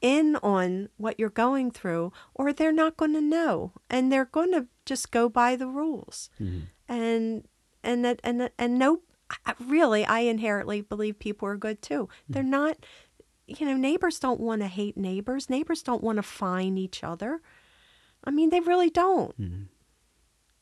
in 0.00 0.36
on 0.36 0.88
what 0.96 1.18
you're 1.18 1.30
going 1.30 1.70
through, 1.70 2.12
or 2.34 2.52
they're 2.52 2.72
not 2.72 2.96
going 2.96 3.14
to 3.14 3.20
know, 3.22 3.72
and 3.88 4.12
they're 4.12 4.26
going 4.26 4.52
to 4.52 4.66
just 4.84 5.10
go 5.10 5.30
by 5.30 5.56
the 5.56 5.66
rules. 5.66 6.28
Mm-hmm. 6.38 6.60
And 6.88 7.48
and 7.84 8.04
that 8.04 8.20
and 8.24 8.40
that- 8.40 8.54
and 8.58 8.78
no, 8.78 9.00
really, 9.60 10.04
I 10.04 10.20
inherently 10.20 10.80
believe 10.80 11.18
people 11.18 11.48
are 11.48 11.56
good 11.56 11.82
too. 11.82 12.04
Mm-hmm. 12.04 12.32
They're 12.32 12.42
not, 12.42 12.76
you 13.46 13.66
know, 13.66 13.76
neighbors 13.76 14.18
don't 14.18 14.40
want 14.40 14.62
to 14.62 14.68
hate 14.68 14.96
neighbors. 14.96 15.50
Neighbors 15.50 15.82
don't 15.82 16.02
want 16.02 16.16
to 16.16 16.22
fine 16.22 16.78
each 16.78 17.04
other. 17.04 17.40
I 18.24 18.30
mean, 18.30 18.50
they 18.50 18.60
really 18.60 18.90
don't. 18.90 19.38
Mm-hmm. 19.40 19.62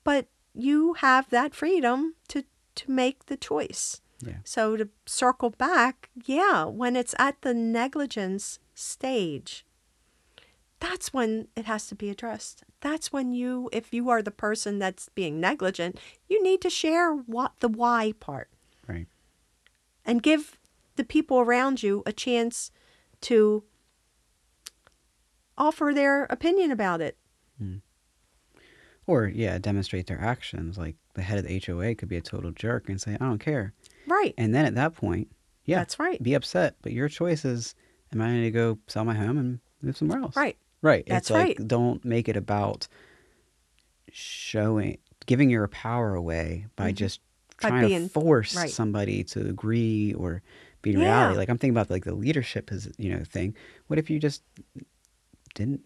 But 0.05 0.29
you 0.55 0.95
have 0.95 1.31
that 1.31 1.55
freedom 1.55 2.15
to 2.29 2.45
to 2.75 2.91
make 2.91 3.27
the 3.27 3.37
choice. 3.37 4.01
Yeah. 4.25 4.39
So 4.45 4.77
to 4.77 4.89
circle 5.05 5.51
back, 5.51 6.11
yeah, 6.25 6.65
when 6.65 6.97
it's 6.97 7.15
at 7.19 7.43
the 7.43 7.53
negligence 7.53 8.59
stage, 8.75 9.67
that's 10.81 11.13
when 11.13 11.49
it 11.57 11.65
has 11.67 11.87
to 11.89 11.95
be 11.95 12.09
addressed. 12.09 12.65
That's 12.83 13.11
when 13.13 13.33
you, 13.33 13.71
if 13.73 13.95
you 13.95 14.11
are 14.11 14.21
the 14.23 14.31
person 14.31 14.79
that's 14.79 15.09
being 15.09 15.41
negligent, 15.41 15.99
you 16.29 16.43
need 16.43 16.61
to 16.61 16.69
share 16.71 17.13
what 17.15 17.53
the 17.61 17.69
why 17.69 18.13
part 18.21 18.51
Right. 18.87 19.07
and 20.05 20.23
give 20.23 20.59
the 20.97 21.05
people 21.05 21.39
around 21.41 21.83
you 21.83 22.03
a 22.05 22.13
chance 22.13 22.71
to 23.23 23.63
offer 25.57 25.93
their 25.95 26.25
opinion 26.25 26.71
about 26.71 27.01
it. 27.01 27.17
Hmm. 27.59 27.77
Or 29.07 29.27
yeah, 29.27 29.59
demonstrate 29.59 30.07
their 30.07 30.21
actions. 30.21 30.79
Like 30.79 30.97
the 31.15 31.23
head 31.23 31.39
of 31.39 31.47
the 31.47 31.59
HOA 31.65 31.95
could 31.95 32.09
be 32.09 32.17
a 32.17 32.21
total 32.21 32.51
jerk 32.53 32.89
and 32.89 33.01
say, 33.01 33.15
"I 33.15 33.25
don't 33.27 33.39
care," 33.39 33.75
Right. 34.07 34.35
and 34.39 34.55
then 34.55 34.65
at 34.65 34.75
that 34.77 34.95
point, 34.95 35.29
yeah, 35.65 35.79
That's 35.79 35.99
right. 35.99 36.23
be 36.23 36.35
upset. 36.35 36.77
But 36.83 36.93
your 36.93 37.09
choice 37.09 37.45
is, 37.45 37.75
am 38.13 38.21
I 38.23 38.27
going 38.29 38.43
to 38.43 38.51
go 38.51 38.79
sell 38.87 39.05
my 39.05 39.15
home 39.15 39.39
and 39.39 39.61
move 39.83 39.97
somewhere 39.97 40.21
else? 40.21 40.37
Right. 40.37 40.57
Right. 40.83 41.05
That's 41.07 41.31
it's 41.31 41.31
like 41.31 41.59
right. 41.59 41.69
don't 41.69 42.05
make 42.05 42.29
it 42.29 42.37
about 42.37 42.89
showing 44.11 44.99
giving 45.27 45.49
your 45.51 45.69
power 45.69 46.15
away 46.15 46.67
by 46.77 46.93
just 46.93 47.21
Mm-hmm. 47.21 47.29
By 47.63 47.69
trying 47.69 47.89
being- 47.89 48.09
to 48.09 48.13
force 48.13 48.57
right. 48.57 48.69
somebody 48.71 49.23
to 49.23 49.47
agree 49.49 50.15
or 50.15 50.43
be 50.83 50.91
in 50.95 50.99
Yeah. 50.99 51.05
reality. 51.07 51.39
Like 51.39 51.49
I'm 51.49 51.59
thinking 51.59 51.75
about 51.77 51.91
like 51.91 52.05
the 52.05 52.15
leadership 52.15 52.73
is 52.73 52.91
you 52.99 53.17
know 53.17 53.23
thing. 53.23 53.55
What 53.87 54.01
if 54.01 54.11
you 54.11 54.19
just 54.19 54.43
didn't 55.55 55.83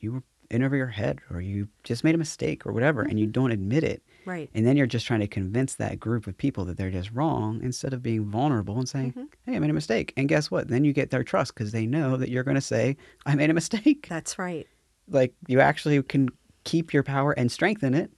you 0.00 0.12
were 0.12 0.22
in 0.50 0.62
over 0.62 0.74
your 0.76 0.86
head 0.86 1.20
or 1.30 1.40
you 1.40 1.68
just 1.84 2.02
made 2.04 2.14
a 2.14 2.18
mistake 2.18 2.64
or 2.66 2.72
whatever 2.72 3.02
and 3.02 3.18
you 3.20 3.26
Mm-hmm. 3.26 3.32
don't 3.32 3.50
admit 3.52 3.84
it 3.84 4.02
Right. 4.24 4.48
and 4.54 4.66
then 4.66 4.76
you're 4.76 4.86
just 4.86 5.06
trying 5.06 5.20
to 5.20 5.26
convince 5.26 5.74
that 5.76 5.98
group 6.00 6.26
of 6.26 6.36
people 6.36 6.64
that 6.66 6.76
they're 6.76 6.90
just 6.90 7.10
wrong 7.12 7.60
instead 7.62 7.92
of 7.92 8.02
being 8.02 8.24
vulnerable 8.26 8.78
and 8.78 8.88
saying, 8.88 9.10
Mm-hmm. 9.12 9.24
"Hey, 9.44 9.56
I 9.56 9.58
made 9.58 9.70
a 9.70 9.74
mistake." 9.74 10.12
And 10.16 10.28
guess 10.28 10.50
what? 10.50 10.68
Then 10.68 10.84
you 10.84 10.92
get 10.92 11.10
their 11.10 11.24
trust 11.24 11.54
because 11.54 11.72
they 11.72 11.86
know 11.86 12.16
that 12.16 12.28
you're 12.30 12.44
going 12.44 12.54
to 12.54 12.60
say, 12.60 12.96
"I 13.26 13.34
made 13.34 13.50
a 13.50 13.54
mistake." 13.54 14.06
That's 14.14 14.38
right. 14.38 14.66
like 15.08 15.32
you 15.46 15.60
actually 15.60 16.02
can 16.02 16.28
keep 16.64 16.92
your 16.92 17.02
power 17.02 17.32
and 17.32 17.50
strengthen 17.50 17.94
it 17.94 18.10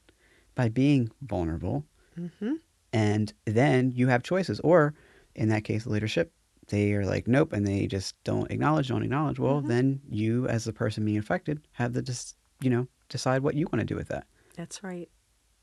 by 0.54 0.68
being 0.68 1.10
vulnerable 1.22 1.84
Mm-hmm. 2.18 2.54
and 2.92 3.32
then 3.46 3.92
you 3.92 4.08
have 4.08 4.22
choices 4.24 4.58
or 4.60 4.94
in 5.36 5.48
that 5.48 5.62
case 5.64 5.86
leadership 5.86 6.32
they 6.70 6.92
are 6.94 7.04
like 7.04 7.28
nope 7.28 7.52
and 7.52 7.66
they 7.66 7.86
just 7.86 8.14
don't 8.24 8.50
acknowledge 8.50 8.88
don't 8.88 9.02
acknowledge 9.02 9.38
well 9.38 9.58
Mm-hmm. 9.58 9.68
then 9.68 10.00
you 10.08 10.48
as 10.48 10.64
the 10.64 10.72
person 10.72 11.04
being 11.04 11.18
affected 11.18 11.60
have 11.72 11.92
the 11.92 12.02
just 12.02 12.36
you 12.60 12.70
know 12.70 12.86
decide 13.08 13.42
what 13.42 13.54
you 13.54 13.66
want 13.66 13.80
to 13.80 13.84
do 13.84 13.96
with 13.96 14.08
that 14.08 14.26
That's 14.56 14.82
right. 14.82 15.08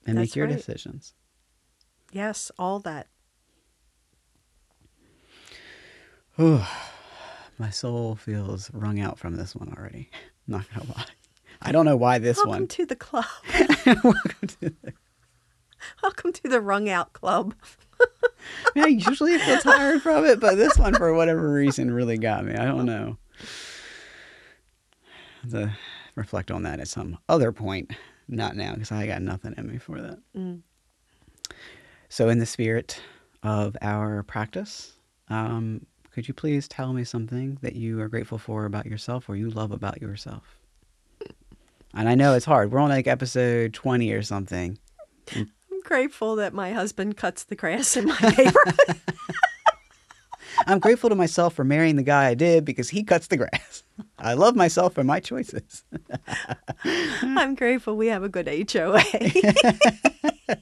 and 0.05 0.15
make 0.17 0.35
your 0.35 0.45
right. 0.47 0.55
decisions 0.55 1.13
Yes, 2.13 2.51
all 2.57 2.79
that. 2.81 3.07
Oh, 6.39 6.69
my 7.57 7.69
soul 7.69 8.15
feels 8.15 8.69
wrung 8.73 8.99
out 8.99 9.17
from 9.17 9.35
this 9.35 9.55
one 9.55 9.73
already 9.77 10.09
not 10.47 10.65
gonna 10.73 10.89
lie 10.89 11.05
i 11.61 11.71
don't 11.71 11.85
know 11.85 11.97
why 11.97 12.17
this 12.19 12.37
Welcome 12.37 12.49
one 12.49 12.59
Welcome 12.67 12.67
to 12.67 12.85
the 12.85 12.95
club. 12.95 13.25
Welcome 14.03 14.47
to 14.47 14.59
the- 14.59 14.93
Welcome 16.03 16.33
to 16.33 16.47
the 16.49 16.59
wrung 16.61 16.89
out 16.89 17.13
club. 17.13 17.53
I 18.75 18.87
usually 18.87 19.37
feel 19.39 19.59
tired 19.59 20.01
from 20.01 20.25
it, 20.25 20.39
but 20.39 20.55
this 20.55 20.77
one, 20.77 20.93
for 20.95 21.13
whatever 21.13 21.51
reason, 21.51 21.91
really 21.91 22.17
got 22.17 22.45
me. 22.45 22.53
I 22.53 22.65
don't 22.65 22.85
know. 22.85 23.17
To 25.51 25.71
reflect 26.15 26.51
on 26.51 26.63
that 26.63 26.79
at 26.79 26.87
some 26.87 27.17
other 27.29 27.51
point, 27.51 27.91
not 28.27 28.55
now, 28.55 28.73
because 28.73 28.91
I 28.91 29.07
got 29.07 29.21
nothing 29.21 29.53
in 29.57 29.67
me 29.67 29.77
for 29.77 30.01
that. 30.01 30.19
Mm. 30.35 30.61
So, 32.09 32.29
in 32.29 32.39
the 32.39 32.45
spirit 32.45 33.01
of 33.43 33.77
our 33.81 34.23
practice, 34.23 34.93
um, 35.29 35.85
could 36.11 36.27
you 36.27 36.33
please 36.33 36.67
tell 36.67 36.93
me 36.93 37.03
something 37.03 37.57
that 37.61 37.75
you 37.75 38.01
are 38.01 38.09
grateful 38.09 38.37
for 38.37 38.65
about 38.65 38.85
yourself 38.85 39.29
or 39.29 39.35
you 39.35 39.49
love 39.49 39.71
about 39.71 40.01
yourself? 40.01 40.57
And 41.93 42.09
I 42.09 42.15
know 42.15 42.33
it's 42.33 42.45
hard. 42.45 42.71
We're 42.71 42.79
on 42.79 42.89
like 42.89 43.07
episode 43.07 43.73
20 43.73 44.11
or 44.11 44.21
something. 44.21 44.77
I'm 45.87 45.95
grateful 46.01 46.35
that 46.35 46.53
my 46.53 46.73
husband 46.73 47.15
cuts 47.15 47.45
the 47.45 47.55
grass 47.55 47.95
in 47.95 48.07
my 48.07 48.19
neighborhood. 48.37 48.99
I'm 50.67 50.79
grateful 50.79 51.09
to 51.09 51.15
myself 51.15 51.53
for 51.53 51.63
marrying 51.63 51.95
the 51.95 52.03
guy 52.03 52.27
I 52.27 52.33
did 52.33 52.65
because 52.65 52.89
he 52.89 53.03
cuts 53.05 53.27
the 53.27 53.37
grass. 53.37 53.83
I 54.19 54.33
love 54.33 54.53
myself 54.57 54.93
for 54.95 55.05
my 55.05 55.21
choices. 55.21 55.85
I'm 56.83 57.55
grateful 57.55 57.95
we 57.95 58.07
have 58.07 58.21
a 58.23 58.27
good 58.27 58.47
HOA. 58.69 58.99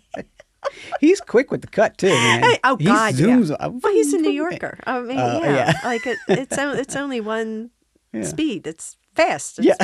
He's 0.99 1.21
quick 1.21 1.49
with 1.49 1.61
the 1.61 1.67
cut 1.69 1.97
too, 1.97 2.09
man. 2.09 2.43
Hey, 2.43 2.59
oh, 2.63 2.75
he 2.77 2.85
God, 2.85 3.15
yeah. 3.15 3.25
zooms. 3.25 3.49
well, 3.81 3.93
he's 3.93 4.13
a 4.13 4.17
New 4.19 4.29
Yorker. 4.29 4.77
I 4.85 4.99
mean, 5.01 5.17
Uh, 5.17 5.39
yeah, 5.43 5.55
yeah. 5.55 5.73
like 5.83 6.05
it, 6.05 6.19
it's 6.27 6.55
it's 6.59 6.95
only 6.95 7.19
one 7.19 7.71
Yeah. 8.13 8.21
speed. 8.23 8.67
It's 8.67 8.95
fast. 9.15 9.59
Yeah, 9.61 9.75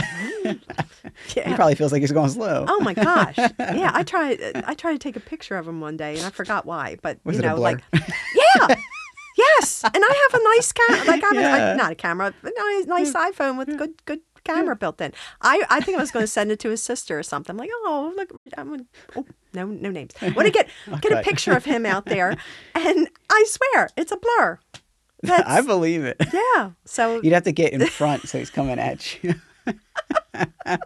It's- 0.46 0.58
he 1.48 1.54
probably 1.56 1.76
feels 1.76 1.92
like 1.92 2.02
he's 2.02 2.12
going 2.12 2.30
slow. 2.30 2.66
Oh 2.68 2.80
my 2.82 2.94
gosh! 2.94 3.36
Yeah, 3.60 3.92
I 3.94 4.04
tried. 4.04 4.40
I 4.66 4.74
tried 4.74 4.94
to 4.94 5.00
take 5.00 5.16
a 5.16 5.20
picture 5.20 5.58
of 5.58 5.68
him 5.68 5.82
one 5.82 5.98
day, 5.98 6.18
and 6.18 6.26
I 6.26 6.30
forgot 6.30 6.66
why. 6.66 6.98
But 7.02 7.20
Was 7.24 7.38
you 7.38 7.42
know, 7.42 7.56
like, 7.56 7.82
yeah, 7.94 8.76
yes. 9.38 9.84
And 9.84 9.96
I 9.96 10.28
have 10.32 10.42
a 10.42 10.44
nice 10.56 10.72
camera. 10.72 11.06
Like, 11.06 11.24
I 11.24 11.28
have 11.28 11.36
Yeah. 11.36 11.74
a, 11.74 11.76
not 11.78 11.92
a 11.92 11.96
camera, 11.96 12.34
but 12.42 12.54
a 12.56 12.84
nice 12.88 13.14
iPhone 13.14 13.58
with 13.58 13.78
good 13.78 14.04
good 14.06 14.20
camera 14.44 14.76
built 14.76 15.00
in. 15.02 15.14
I 15.42 15.64
I 15.70 15.82
think 15.82 15.98
I 15.98 16.02
was 16.02 16.12
going 16.12 16.24
to 16.24 16.28
send 16.32 16.52
it 16.52 16.60
to 16.62 16.70
his 16.70 16.82
sister 16.84 17.18
or 17.18 17.24
something. 17.24 17.54
I'm 17.54 17.58
like, 17.58 17.70
oh 17.72 18.14
look, 18.18 18.32
I'm 18.58 18.88
oh 19.16 19.26
no 19.54 19.66
no 19.66 19.90
names. 19.90 20.14
Want 20.22 20.40
to 20.46 20.52
get 20.52 20.68
get 21.02 21.12
a 21.12 21.22
picture 21.22 21.54
of 21.54 21.66
him 21.66 21.86
out 21.86 22.06
there, 22.06 22.36
and 22.76 23.10
I 23.30 23.46
swear 23.48 23.90
it's 23.96 24.12
a 24.12 24.18
blur. 24.18 24.60
That's, 25.22 25.44
I 25.50 25.62
believe 25.62 26.04
it. 26.04 26.18
yeah. 26.34 26.72
So 26.86 27.22
You'd 27.24 27.34
have 27.34 27.44
to 27.44 27.52
get 27.52 27.74
in 27.74 27.86
front 27.88 28.28
so 28.28 28.40
he's 28.40 28.50
coming 28.50 28.80
at 28.80 29.24
you. 29.24 29.36
and 30.66 30.80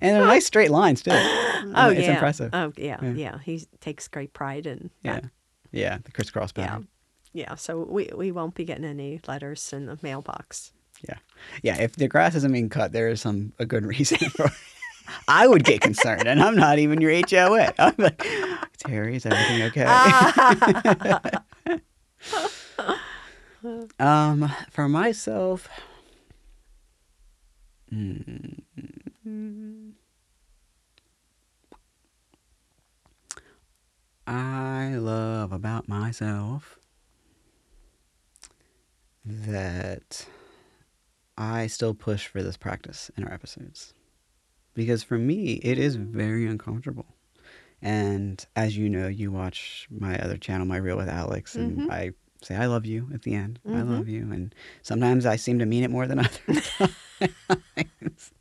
they're 0.00 0.24
nice 0.24 0.46
straight 0.46 0.70
lines 0.70 1.02
too. 1.02 1.10
oh 1.14 1.90
it's 1.90 2.06
yeah, 2.06 2.12
impressive. 2.12 2.50
oh 2.52 2.72
yeah, 2.76 2.98
Yeah. 3.02 3.10
yeah, 3.12 3.38
He 3.44 3.62
takes 3.80 4.08
great 4.08 4.32
pride 4.32 4.66
in 4.66 4.90
yeah, 5.02 5.20
that. 5.20 5.24
yeah, 5.72 5.98
the 6.04 6.12
crisscross 6.12 6.52
Yeah. 6.56 6.66
pattern. 6.66 6.88
Yeah. 7.32 7.54
So 7.56 7.86
we, 7.88 8.08
we 8.16 8.32
won't 8.32 8.54
be 8.54 8.64
getting 8.64 8.84
any 8.84 9.20
letters 9.28 9.72
in 9.72 9.86
the 9.86 9.98
mailbox. 10.02 10.72
Yeah. 11.06 11.18
yeah, 11.62 11.80
If 11.80 11.94
the 11.96 12.08
grass 12.08 12.34
isn't 12.34 12.50
being 12.52 12.68
cut, 12.70 12.92
there 12.92 13.08
is 13.08 13.20
some 13.20 13.52
a 13.58 13.66
good 13.66 13.84
reason 13.86 14.18
for. 14.30 14.46
it. 14.46 14.52
I 15.28 15.46
would 15.46 15.64
get 15.64 15.80
concerned, 15.80 16.26
and 16.26 16.42
I'm 16.42 16.56
not 16.56 16.78
even 16.78 17.00
your 17.00 17.12
HOA. 17.12 17.72
I'm 17.78 17.94
like, 17.98 18.26
Terry, 18.78 19.16
is 19.16 19.24
everything 19.24 19.62
okay? 19.62 19.86
Um, 23.98 24.50
for 24.70 24.88
myself, 24.88 25.68
mm, 27.92 28.60
I 34.26 34.94
love 34.96 35.52
about 35.52 35.88
myself 35.88 36.78
that 39.24 40.26
I 41.36 41.66
still 41.66 41.94
push 41.94 42.26
for 42.26 42.42
this 42.42 42.56
practice 42.56 43.10
in 43.16 43.24
our 43.24 43.32
episodes. 43.32 43.94
Because 44.74 45.02
for 45.02 45.18
me, 45.18 45.54
it 45.54 45.78
is 45.78 45.96
very 45.96 46.46
uncomfortable. 46.46 47.06
And 47.80 48.44
as 48.56 48.76
you 48.76 48.88
know, 48.88 49.08
you 49.08 49.30
watch 49.30 49.86
my 49.90 50.18
other 50.18 50.36
channel, 50.36 50.66
My 50.66 50.76
Real 50.76 50.96
with 50.96 51.08
Alex, 51.08 51.56
and 51.56 51.78
Mhm. 51.82 51.90
I 51.90 52.12
say, 52.42 52.56
I 52.56 52.66
love 52.66 52.86
you 52.86 53.08
at 53.12 53.22
the 53.22 53.34
end. 53.34 53.60
I 53.66 53.78
Mhm. 53.78 53.88
love 53.90 54.08
you. 54.08 54.30
And 54.32 54.54
sometimes 54.82 55.26
I 55.26 55.36
seem 55.36 55.58
to 55.58 55.66
mean 55.66 55.84
it 55.84 55.90
more 55.90 56.06
than 56.06 56.18
other 56.20 56.60
times. 57.76 58.32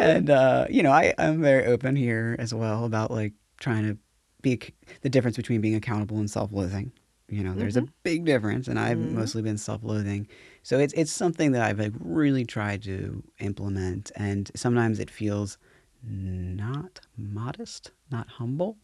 and, 0.00 0.30
uh, 0.30 0.66
you 0.70 0.82
know, 0.82 0.90
I, 0.92 1.14
I'm 1.18 1.40
very 1.40 1.66
open 1.66 1.96
here 1.96 2.36
as 2.38 2.52
well 2.52 2.84
about 2.84 3.10
like 3.10 3.32
trying 3.60 3.84
to 3.84 3.98
be 4.42 4.60
the 5.00 5.08
difference 5.08 5.36
between 5.36 5.60
being 5.60 5.74
accountable 5.74 6.18
and 6.18 6.30
self 6.30 6.52
loathing. 6.52 6.92
You 7.28 7.42
know, 7.42 7.54
there's 7.54 7.78
a 7.78 7.86
big 8.02 8.26
difference, 8.26 8.68
and 8.68 8.78
I've 8.78 8.98
Mhm. 8.98 9.12
mostly 9.12 9.40
been 9.40 9.56
self-loathing. 9.56 10.28
So 10.62 10.78
it's 10.78 10.92
it's 10.92 11.10
something 11.10 11.52
that 11.52 11.62
I've 11.62 11.78
like 11.78 11.94
really 11.98 12.44
tried 12.44 12.82
to 12.82 13.22
implement, 13.40 14.12
and 14.14 14.50
sometimes 14.54 15.00
it 15.00 15.10
feels 15.10 15.56
not 16.02 17.00
modest, 17.16 17.92
not 18.10 18.28
humble, 18.28 18.76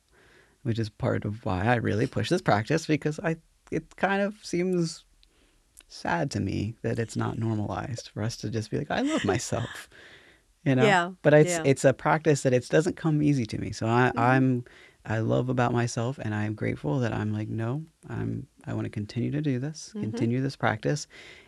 which 0.63 0.79
is 0.79 0.89
part 0.89 1.25
of 1.25 1.45
why 1.45 1.65
I 1.65 1.77
really 1.77 2.07
push 2.07 2.29
this 2.29 2.43
practice 2.43 2.87
because 2.87 3.19
I 3.21 3.37
it 3.71 3.97
kind 3.97 4.21
of 4.23 4.35
seems 4.43 5.05
sad 5.89 6.31
to 6.33 6.41
me 6.41 6.75
that 6.83 6.99
it's 6.99 7.17
not 7.17 7.39
normalized 7.39 8.11
for 8.13 8.23
us 8.23 8.37
to 8.39 8.51
just 8.51 8.71
be 8.71 8.79
like 8.79 8.91
I 8.91 9.01
love 9.01 9.25
myself. 9.25 9.89
You 10.65 10.75
know, 10.77 10.85
Yeah, 10.85 11.13
but 11.23 11.33
it's 11.33 11.51
yeah. 11.53 11.59
Mm-hmm. 11.61 11.67
it's 11.69 11.85
a 11.87 11.93
practice 11.95 12.43
that 12.43 12.53
it 12.53 12.69
doesn't 12.69 12.97
come 12.97 13.23
easy 13.23 13.47
to 13.47 13.59
me. 13.59 13.73
So 13.73 13.87
I, 13.87 14.13
I'm 14.15 14.65
I 15.07 15.21
love 15.21 15.49
about 15.49 15.73
myself, 15.73 16.19
and 16.19 16.35
I'm 16.35 16.53
grateful 16.55 16.99
that 17.01 17.15
I'm 17.15 17.33
like, 17.33 17.49
no, 17.49 17.83
I'm 18.11 18.47
I 18.67 18.75
want 18.75 18.85
to 18.85 18.91
continue 18.91 19.31
to 19.31 19.41
do 19.41 19.59
this, 19.59 19.89
Mm-hmm. 19.95 20.03
continue 20.03 20.43
this 20.43 20.57
practice, 20.57 21.07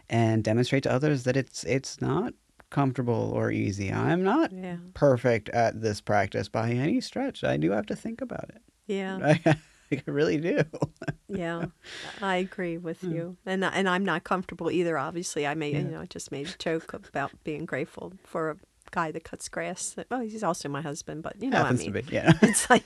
and 0.09 0.43
demonstrate 0.43 0.85
to 0.85 0.93
others 0.93 1.25
that 1.25 1.37
it's 1.37 1.63
it's 1.65 2.01
not 2.01 2.33
comfortable 2.71 3.33
or 3.35 3.51
easy. 3.51 3.93
I'm 3.93 4.23
not 4.23 4.51
Yeah. 4.51 4.79
perfect 4.95 5.51
at 5.51 5.83
this 5.83 6.01
practice 6.01 6.49
by 6.49 6.71
any 6.71 7.03
stretch. 7.03 7.45
I 7.45 7.59
do 7.59 7.71
have 7.73 7.85
to 7.87 7.95
think 7.97 8.23
about 8.23 8.49
it. 8.49 8.63
Yeah. 8.87 9.19
I, 9.47 9.57
I 9.93 10.03
really 10.07 10.39
do. 10.39 10.63
Yeah. 11.29 11.67
I 12.21 12.37
agree 12.37 12.77
with 12.77 13.03
you. 13.03 13.39
And 13.47 13.65
and 13.65 13.89
I'm 13.89 14.05
not 14.05 14.23
comfortable 14.23 14.71
either 14.71 14.99
obviously. 14.99 15.47
I 15.47 15.55
made 15.55 15.75
you 15.75 15.83
know, 15.85 16.01
I 16.03 16.05
just 16.07 16.31
made 16.31 16.47
a 16.49 16.59
joke 16.59 16.93
about 16.93 17.31
being 17.43 17.65
grateful 17.65 18.13
for 18.23 18.51
a 18.51 18.57
guy 18.91 19.13
that 19.13 19.25
cuts 19.25 19.49
grass. 19.49 19.97
Well, 20.11 20.21
he's 20.21 20.45
also 20.45 20.69
my 20.69 20.83
husband, 20.83 21.23
but 21.23 21.41
you 21.43 21.49
know 21.49 21.57
Happens 21.59 21.81
what 21.85 21.89
I 21.89 21.93
mean. 21.93 22.05
be, 22.05 22.15
yeah. 22.15 22.33
It's 22.43 22.69
like 22.69 22.85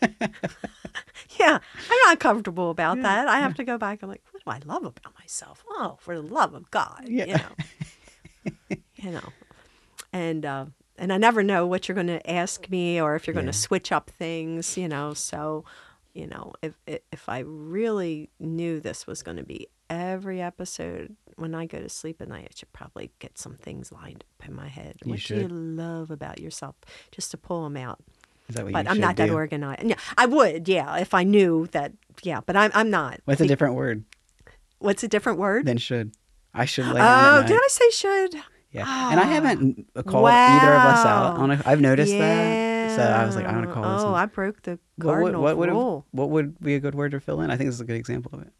Yeah, 1.40 1.58
I'm 1.90 1.98
not 2.06 2.20
comfortable 2.20 2.70
about 2.70 3.02
that. 3.02 3.26
I 3.26 3.40
have 3.40 3.54
to 3.56 3.64
go 3.64 3.76
back. 3.78 4.00
I'm 4.04 4.08
like, 4.08 4.22
what 4.30 4.44
do 4.44 4.50
I 4.68 4.72
love 4.72 4.84
about 4.84 5.12
myself? 5.18 5.64
Oh, 5.70 5.96
for 6.00 6.14
the 6.14 6.22
love 6.22 6.54
of 6.54 6.70
God. 6.70 7.02
Yeah. 7.08 7.24
You 7.26 7.34
know. 7.34 8.76
you 8.94 9.10
know. 9.10 9.28
and 10.12 10.46
uh, 10.46 10.66
and 10.98 11.12
I 11.12 11.18
never 11.18 11.42
know 11.42 11.66
what 11.66 11.88
you're 11.88 11.96
going 11.96 12.06
to 12.06 12.30
ask 12.30 12.70
me 12.70 13.00
or 13.00 13.16
if 13.16 13.26
you're 13.26 13.34
going 13.34 13.46
Yeah. 13.46 13.52
to 13.52 13.58
switch 13.58 13.90
up 13.90 14.08
things, 14.10 14.76
you 14.78 14.86
know. 14.88 15.14
So, 15.14 15.64
you 16.16 16.26
know, 16.26 16.52
if 16.62 16.74
if 16.86 17.28
I 17.28 17.40
really 17.40 18.30
knew 18.40 18.80
this 18.80 19.06
was 19.06 19.22
going 19.22 19.36
to 19.36 19.42
be 19.44 19.68
every 19.90 20.40
episode 20.42 21.14
when 21.36 21.54
I 21.54 21.66
go 21.66 21.78
to 21.80 21.88
sleep 21.88 22.20
at 22.22 22.28
night, 22.28 22.48
I 22.50 22.54
should 22.54 22.72
probably 22.72 23.10
get 23.18 23.38
some 23.38 23.54
things 23.56 23.92
lined 23.92 24.24
up 24.40 24.48
in 24.48 24.54
my 24.54 24.68
head. 24.68 24.96
You 25.04 25.10
what 25.12 25.20
do 25.20 25.34
you 25.34 25.40
should. 25.42 25.52
love 25.52 26.10
about 26.10 26.40
yourself, 26.40 26.74
just 27.12 27.30
to 27.32 27.36
pull 27.36 27.62
them 27.64 27.76
out? 27.76 27.98
Is 28.48 28.54
that 28.56 28.64
what 28.64 28.72
But 28.72 28.84
you 28.86 28.90
I'm 28.90 28.96
should 28.96 29.00
not 29.02 29.16
that 29.16 29.30
organized. 29.30 29.82
Yeah, 29.84 29.96
I 30.16 30.26
would, 30.26 30.68
yeah, 30.68 30.96
if 30.98 31.12
I 31.14 31.24
knew 31.24 31.66
that. 31.72 31.92
Yeah, 32.22 32.40
but 32.46 32.56
I'm 32.56 32.70
I'm 32.74 32.90
not. 32.90 33.20
What's 33.26 33.40
a 33.40 33.46
different 33.46 33.74
word 33.74 34.04
What's 34.78 35.02
a 35.02 35.08
different 35.08 35.38
word? 35.38 35.66
than 35.66 35.78
should? 35.78 36.12
I 36.54 36.64
should 36.64 36.86
lay 36.86 37.00
Oh, 37.02 37.42
did. 37.46 37.56
I 37.56 37.66
say 37.68 37.90
should? 37.90 38.34
Yeah, 38.72 39.10
and 39.10 39.20
I 39.20 39.24
Ah. 39.24 39.26
haven't 39.26 39.86
uh, 39.96 40.02
called 40.02 40.28
either 40.28 40.72
of 40.74 40.82
us 40.82 41.04
out. 41.06 41.36
On 41.38 41.50
it. 41.50 41.66
I've 41.66 41.80
noticed 41.80 42.12
that, 42.12 42.18
so 42.96 43.02
I 43.02 43.24
was 43.24 43.36
like, 43.36 43.46
I'm 43.46 43.54
gonna 43.54 43.68
Yeah. 43.68 43.74
call 43.74 43.82
this. 43.94 44.02
Oh, 44.02 44.12
one. 44.12 44.20
I 44.22 44.26
broke 44.26 44.62
the 44.62 44.78
What 44.96 45.04
cardinal 45.12 45.42
what 45.42 45.56
would 45.56 45.68
rule. 45.68 46.06
what 46.10 46.30
would 46.30 46.58
be 46.60 46.74
a 46.74 46.80
good 46.80 46.94
word 46.94 47.12
to 47.12 47.20
fill 47.20 47.40
in? 47.42 47.50
I 47.50 47.56
think 47.56 47.68
this 47.68 47.74
is 47.76 47.80
a 47.80 47.84
good 47.84 47.96
example 47.96 48.32
of 48.34 48.42
it. 48.46 48.52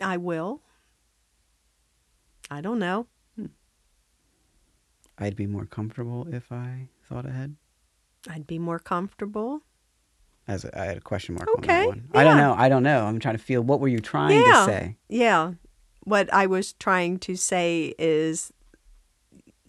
I 0.00 0.16
will. 0.16 0.62
I 2.50 2.60
don't 2.60 2.78
know. 2.78 3.06
Hmm. 3.36 3.46
I'd 5.18 5.36
be 5.36 5.46
more 5.46 5.66
comfortable 5.66 6.26
if 6.32 6.50
I 6.50 6.88
thought 7.08 7.26
ahead. 7.26 7.56
I'd 8.28 8.46
be 8.46 8.58
more 8.58 8.78
comfortable. 8.78 9.60
As 10.48 10.64
a, 10.64 10.78
I 10.78 10.84
had 10.86 10.96
a 10.96 11.00
question 11.00 11.34
mark 11.36 11.48
on 11.54 11.62
that 11.62 11.86
one. 11.86 12.08
I 12.12 12.24
don't 12.24 12.36
know. 12.38 12.54
I 12.56 12.68
don't 12.68 12.82
know. 12.82 13.04
I'm 13.04 13.20
trying 13.20 13.36
to 13.36 13.42
feel. 13.42 13.62
What 13.62 13.78
were 13.80 13.88
you 13.88 14.00
trying 14.00 14.40
Yeah. 14.40 14.52
to 14.52 14.64
say? 14.64 14.96
Yeah. 15.08 15.52
What 16.04 16.32
I 16.32 16.46
was 16.46 16.72
trying 16.72 17.18
to 17.20 17.36
say 17.36 17.94
is 17.98 18.52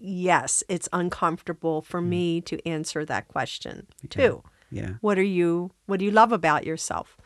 yes, 0.01 0.63
it's 0.67 0.89
uncomfortable 0.91 1.81
for 1.81 2.01
mm. 2.01 2.07
me 2.07 2.41
to 2.41 2.67
answer 2.67 3.05
that 3.05 3.27
question 3.27 3.87
too. 4.09 4.43
Yeah. 4.71 4.93
What 5.01 5.17
are 5.17 5.23
you 5.23 5.71
what 5.85 5.99
do 5.99 6.05
you 6.05 6.11
love 6.11 6.31
about 6.31 6.65
yourself? 6.65 7.17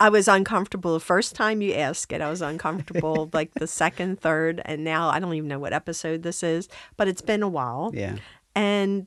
I 0.00 0.10
was 0.10 0.28
uncomfortable 0.28 0.94
the 0.94 1.00
first 1.00 1.34
time 1.34 1.60
you 1.60 1.74
asked 1.74 2.12
it. 2.12 2.20
I 2.20 2.30
was 2.30 2.40
uncomfortable 2.40 3.28
like 3.32 3.54
the 3.54 3.66
second, 3.66 4.20
third, 4.20 4.62
and 4.64 4.84
now 4.84 5.08
I 5.08 5.18
don't 5.18 5.34
even 5.34 5.48
know 5.48 5.58
what 5.58 5.72
episode 5.72 6.22
this 6.22 6.42
is, 6.42 6.68
but 6.96 7.08
it's 7.08 7.22
been 7.22 7.42
a 7.42 7.48
while. 7.48 7.90
Yeah. 7.94 8.16
And 8.54 9.06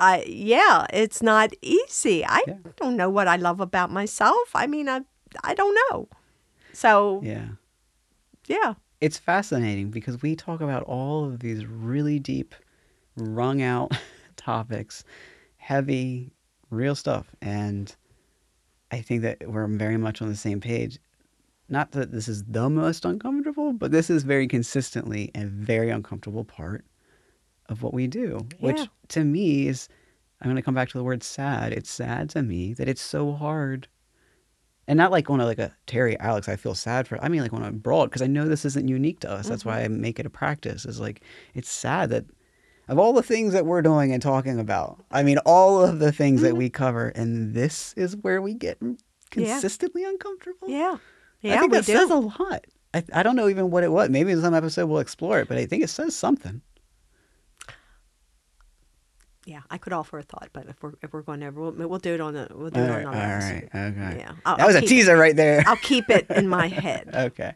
I 0.00 0.24
yeah, 0.26 0.86
it's 0.92 1.22
not 1.22 1.52
easy. 1.60 2.24
I 2.24 2.42
Yeah. 2.46 2.54
don't 2.76 2.96
know 2.96 3.10
what 3.10 3.28
I 3.28 3.36
love 3.36 3.60
about 3.60 3.90
myself. 3.90 4.50
I 4.54 4.66
mean, 4.66 4.88
I 4.88 5.00
I 5.42 5.54
don't 5.54 5.76
know. 5.90 6.08
So, 6.72 7.20
Yeah. 7.24 7.48
yeah. 8.46 8.74
It's 9.00 9.18
fascinating 9.18 9.90
because 9.90 10.22
we 10.22 10.34
talk 10.34 10.60
about 10.60 10.82
all 10.84 11.24
of 11.24 11.38
these 11.40 11.64
really 11.66 12.18
deep, 12.18 12.54
wrung 13.16 13.62
out 13.62 13.92
topics, 14.36 15.04
heavy, 15.56 16.32
real 16.70 16.94
stuff. 16.94 17.26
And 17.40 17.94
I 18.90 19.00
think 19.00 19.22
that 19.22 19.48
we're 19.48 19.68
very 19.68 19.96
much 19.96 20.20
on 20.20 20.28
the 20.28 20.36
same 20.36 20.60
page. 20.60 20.98
Not 21.68 21.92
that 21.92 22.10
this 22.10 22.28
is 22.28 22.44
the 22.44 22.68
most 22.70 23.04
uncomfortable, 23.04 23.72
but 23.72 23.92
this 23.92 24.10
is 24.10 24.24
very 24.24 24.48
consistently 24.48 25.30
a 25.34 25.44
very 25.44 25.90
uncomfortable 25.90 26.44
part 26.44 26.84
of 27.68 27.82
what 27.82 27.92
we 27.92 28.06
do, 28.06 28.40
which 28.60 28.80
to 29.08 29.22
me 29.22 29.68
is, 29.68 29.88
I'm 30.40 30.46
going 30.46 30.56
to 30.56 30.62
come 30.62 30.74
back 30.74 30.88
to 30.88 30.98
the 30.98 31.04
word 31.04 31.22
sad. 31.22 31.72
It's 31.72 31.90
sad 31.90 32.30
to 32.30 32.42
me 32.42 32.72
that 32.74 32.88
it's 32.88 33.02
so 33.02 33.32
hard 33.32 33.86
and 34.88 34.96
not 34.96 35.12
like 35.12 35.28
on 35.30 35.40
a 35.40 35.44
like 35.44 35.58
a 35.58 35.72
Terry 35.86 36.18
Alex, 36.18 36.48
I 36.48 36.56
feel 36.56 36.74
sad 36.74 37.06
for. 37.06 37.22
I 37.22 37.28
mean 37.28 37.42
like 37.42 37.52
on 37.52 37.62
a 37.62 37.70
broad 37.70 38.06
because 38.06 38.22
I 38.22 38.26
know 38.26 38.48
this 38.48 38.64
isn't 38.64 38.88
unique 38.88 39.20
to 39.20 39.30
us. 39.30 39.46
That's 39.46 39.64
why 39.64 39.82
I 39.82 39.84
mm-hmm. 39.84 40.00
make 40.00 40.18
it 40.18 40.26
a 40.26 40.30
practice. 40.30 40.86
Is 40.86 40.98
like 40.98 41.20
it's 41.54 41.70
sad 41.70 42.10
that 42.10 42.24
of 42.88 42.98
all 42.98 43.12
the 43.12 43.22
things 43.22 43.52
that 43.52 43.66
we're 43.66 43.82
doing 43.82 44.12
and 44.12 44.22
talking 44.22 44.58
about, 44.58 45.04
I 45.10 45.22
mean 45.22 45.38
all 45.44 45.84
of 45.84 45.98
the 45.98 46.10
things 46.10 46.40
that 46.40 46.48
mm-hmm. 46.48 46.58
we 46.58 46.70
cover, 46.70 47.10
and 47.10 47.54
this 47.54 47.92
is 47.92 48.16
where 48.16 48.40
we 48.40 48.54
get 48.54 48.78
consistently 49.30 50.04
uncomfortable. 50.04 50.68
Yeah. 50.68 50.96
Yeah, 51.40 51.54
I 51.54 51.58
think 51.60 51.72
that 51.72 51.84
says 51.84 52.10
a 52.10 52.16
lot. 52.16 52.64
I, 52.92 53.04
I 53.12 53.22
don't 53.22 53.36
know 53.36 53.48
even 53.48 53.70
what 53.70 53.84
it 53.84 53.92
was. 53.92 54.08
Maybe 54.08 54.32
in 54.32 54.40
some 54.40 54.54
episode 54.54 54.86
we'll 54.86 54.98
explore 54.98 55.38
it, 55.38 55.46
but 55.46 55.58
I 55.58 55.66
think 55.66 55.84
it 55.84 55.90
says 55.90 56.16
something. 56.16 56.62
Yeah, 59.48 59.62
I 59.70 59.78
could 59.78 59.94
offer 59.94 60.18
a 60.18 60.22
thought, 60.22 60.50
but 60.52 60.66
if 60.68 60.82
we're 60.82 60.92
if 61.02 61.10
we're 61.14 61.22
going 61.22 61.42
over, 61.42 61.58
we'll, 61.58 61.88
we'll 61.88 61.98
do 61.98 62.12
it 62.12 62.20
on 62.20 62.34
the 62.34 62.48
we'll 62.54 62.68
do 62.68 62.80
All 62.80 62.86
it 62.86 62.90
right, 62.90 63.04
on 63.06 63.14
all 63.14 63.20
another 63.20 63.68
right, 63.72 63.86
okay. 63.92 64.16
Yeah, 64.18 64.32
I'll- 64.44 64.58
that 64.58 64.66
was 64.66 64.76
I'll 64.76 64.80
a 64.82 64.82
keep- 64.82 64.88
teaser 64.90 65.16
right 65.16 65.34
there. 65.34 65.62
I'll 65.66 65.76
keep 65.76 66.10
it 66.10 66.26
in 66.28 66.48
my 66.48 66.68
head. 66.84 67.08
okay. 67.14 67.54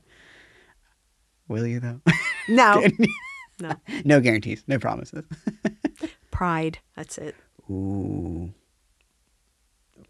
Will 1.48 1.66
you 1.66 1.80
though? 1.80 2.00
No, 2.48 2.82
no 3.60 3.72
no 4.04 4.20
guarantees, 4.20 4.64
no 4.66 4.78
promises. 4.78 5.22
pride. 6.30 6.78
That's 6.96 7.18
it. 7.18 7.36
Ooh. 7.70 8.52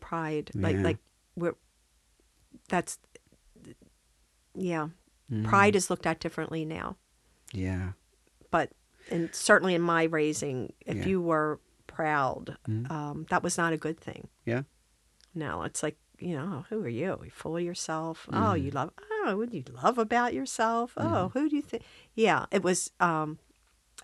Pride. 0.00 0.50
Like 0.54 0.76
like 0.76 0.98
we're. 1.36 1.54
That's. 2.68 2.98
Yeah, 4.54 4.88
Mm. 5.32 5.44
pride 5.44 5.74
is 5.76 5.90
looked 5.90 6.06
at 6.06 6.20
differently 6.20 6.64
now, 6.64 6.96
Yeah. 7.52 7.92
but 8.50 8.70
and 9.10 9.34
certainly 9.34 9.74
in 9.74 9.80
my 9.82 10.04
raising, 10.04 10.72
if 10.86 10.96
Yeah. 10.98 11.06
you 11.06 11.20
were 11.22 11.58
proud, 11.94 12.56
Mhm. 12.68 12.90
um, 12.90 13.26
that 13.30 13.42
was 13.42 13.56
not 13.58 13.72
a 13.72 13.76
good 13.76 13.98
thing. 14.00 14.28
Yeah. 14.44 14.62
No, 15.34 15.62
it's 15.62 15.82
like 15.82 15.96
you 16.18 16.36
know, 16.36 16.64
who 16.68 16.80
are 16.84 16.88
you? 16.88 17.18
You 17.24 17.30
full 17.30 17.56
of 17.56 17.62
yourself. 17.64 18.28
Oh, 18.30 18.36
Mm-hmm. 18.36 18.64
you 18.64 18.70
love. 18.70 18.90
Oh, 19.24 19.36
what 19.36 19.50
do 19.50 19.56
you 19.56 19.64
love 19.82 19.98
about 19.98 20.32
yourself? 20.34 20.92
Oh, 20.96 21.30
who 21.34 21.48
do 21.48 21.56
you 21.56 21.62
think? 21.62 21.82
Yeah, 22.14 22.46
it 22.52 22.62
was. 22.62 22.92
Um, 23.00 23.38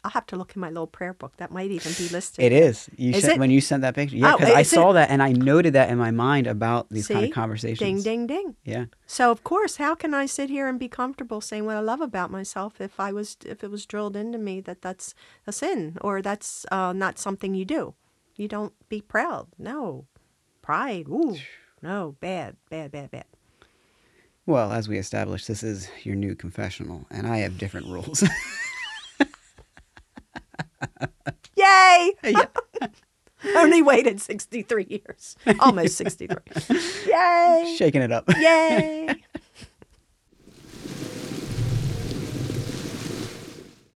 I'll 0.08 0.12
have 0.12 0.26
to 0.28 0.36
look 0.36 0.54
in 0.56 0.60
my 0.60 0.68
little 0.68 0.86
prayer 0.86 1.12
book. 1.12 1.36
That 1.36 1.50
might 1.50 1.70
even 1.70 1.92
be 1.98 2.08
listed. 2.08 2.42
It 2.42 2.50
is. 2.52 2.88
You 2.96 3.10
Is 3.12 3.24
sent- 3.24 3.34
it? 3.34 3.38
when 3.38 3.50
you 3.50 3.60
sent 3.60 3.82
that 3.82 3.94
picture. 3.94 4.16
Yeah, 4.16 4.32
Oh, 4.34 4.38
because 4.38 4.54
I 4.54 4.60
is 4.60 4.72
it? 4.72 4.76
saw 4.76 4.92
that 4.94 5.10
and 5.10 5.22
I 5.22 5.32
noted 5.32 5.74
that 5.74 5.90
in 5.90 5.98
my 5.98 6.10
mind 6.10 6.46
about 6.46 6.88
these 6.88 7.08
kind 7.08 7.26
of 7.26 7.30
conversations. 7.32 7.78
Ding, 7.78 8.00
ding, 8.02 8.26
ding. 8.26 8.56
Yeah. 8.64 8.86
So 9.06 9.30
of 9.30 9.44
course, 9.44 9.76
how 9.76 9.94
can 9.94 10.14
I 10.14 10.24
sit 10.24 10.48
here 10.48 10.66
and 10.66 10.78
be 10.78 10.88
comfortable 10.88 11.42
saying 11.42 11.66
what 11.66 11.76
I 11.76 11.80
love 11.80 12.00
about 12.00 12.30
myself 12.30 12.80
if 12.80 12.98
I 12.98 13.12
was 13.12 13.36
if 13.44 13.62
it 13.62 13.70
was 13.70 13.84
drilled 13.84 14.16
into 14.16 14.38
me 14.38 14.62
that 14.62 14.80
that's 14.80 15.14
a 15.46 15.52
sin 15.52 15.98
or 16.00 16.22
that's 16.22 16.64
uh, 16.72 16.94
not 16.94 17.18
something 17.18 17.54
you 17.54 17.66
do? 17.66 17.92
You 18.36 18.48
don't 18.48 18.72
be 18.88 19.02
proud. 19.02 19.48
No, 19.58 20.06
pride. 20.62 21.06
Ooh, 21.10 21.36
no, 21.82 22.16
bad, 22.20 22.56
bad, 22.70 22.92
bad, 22.92 23.10
bad. 23.10 23.24
Well, 24.46 24.72
as 24.72 24.88
we 24.88 24.96
established, 24.96 25.46
this 25.46 25.62
is 25.62 25.90
your 26.04 26.14
new 26.16 26.34
confessional, 26.34 27.04
and 27.10 27.26
I 27.26 27.38
have 27.44 27.58
different 27.58 27.88
rules. 27.88 28.24
Yay! 31.56 32.12
yeah. 32.24 32.46
Only 33.56 33.82
waited 33.82 34.20
63 34.20 34.86
years. 34.88 35.36
Almost 35.60 35.96
63. 35.96 36.36
Yay! 37.06 37.76
Shaking 37.78 38.02
it 38.02 38.10
up. 38.12 38.24
Yay! 38.36 39.14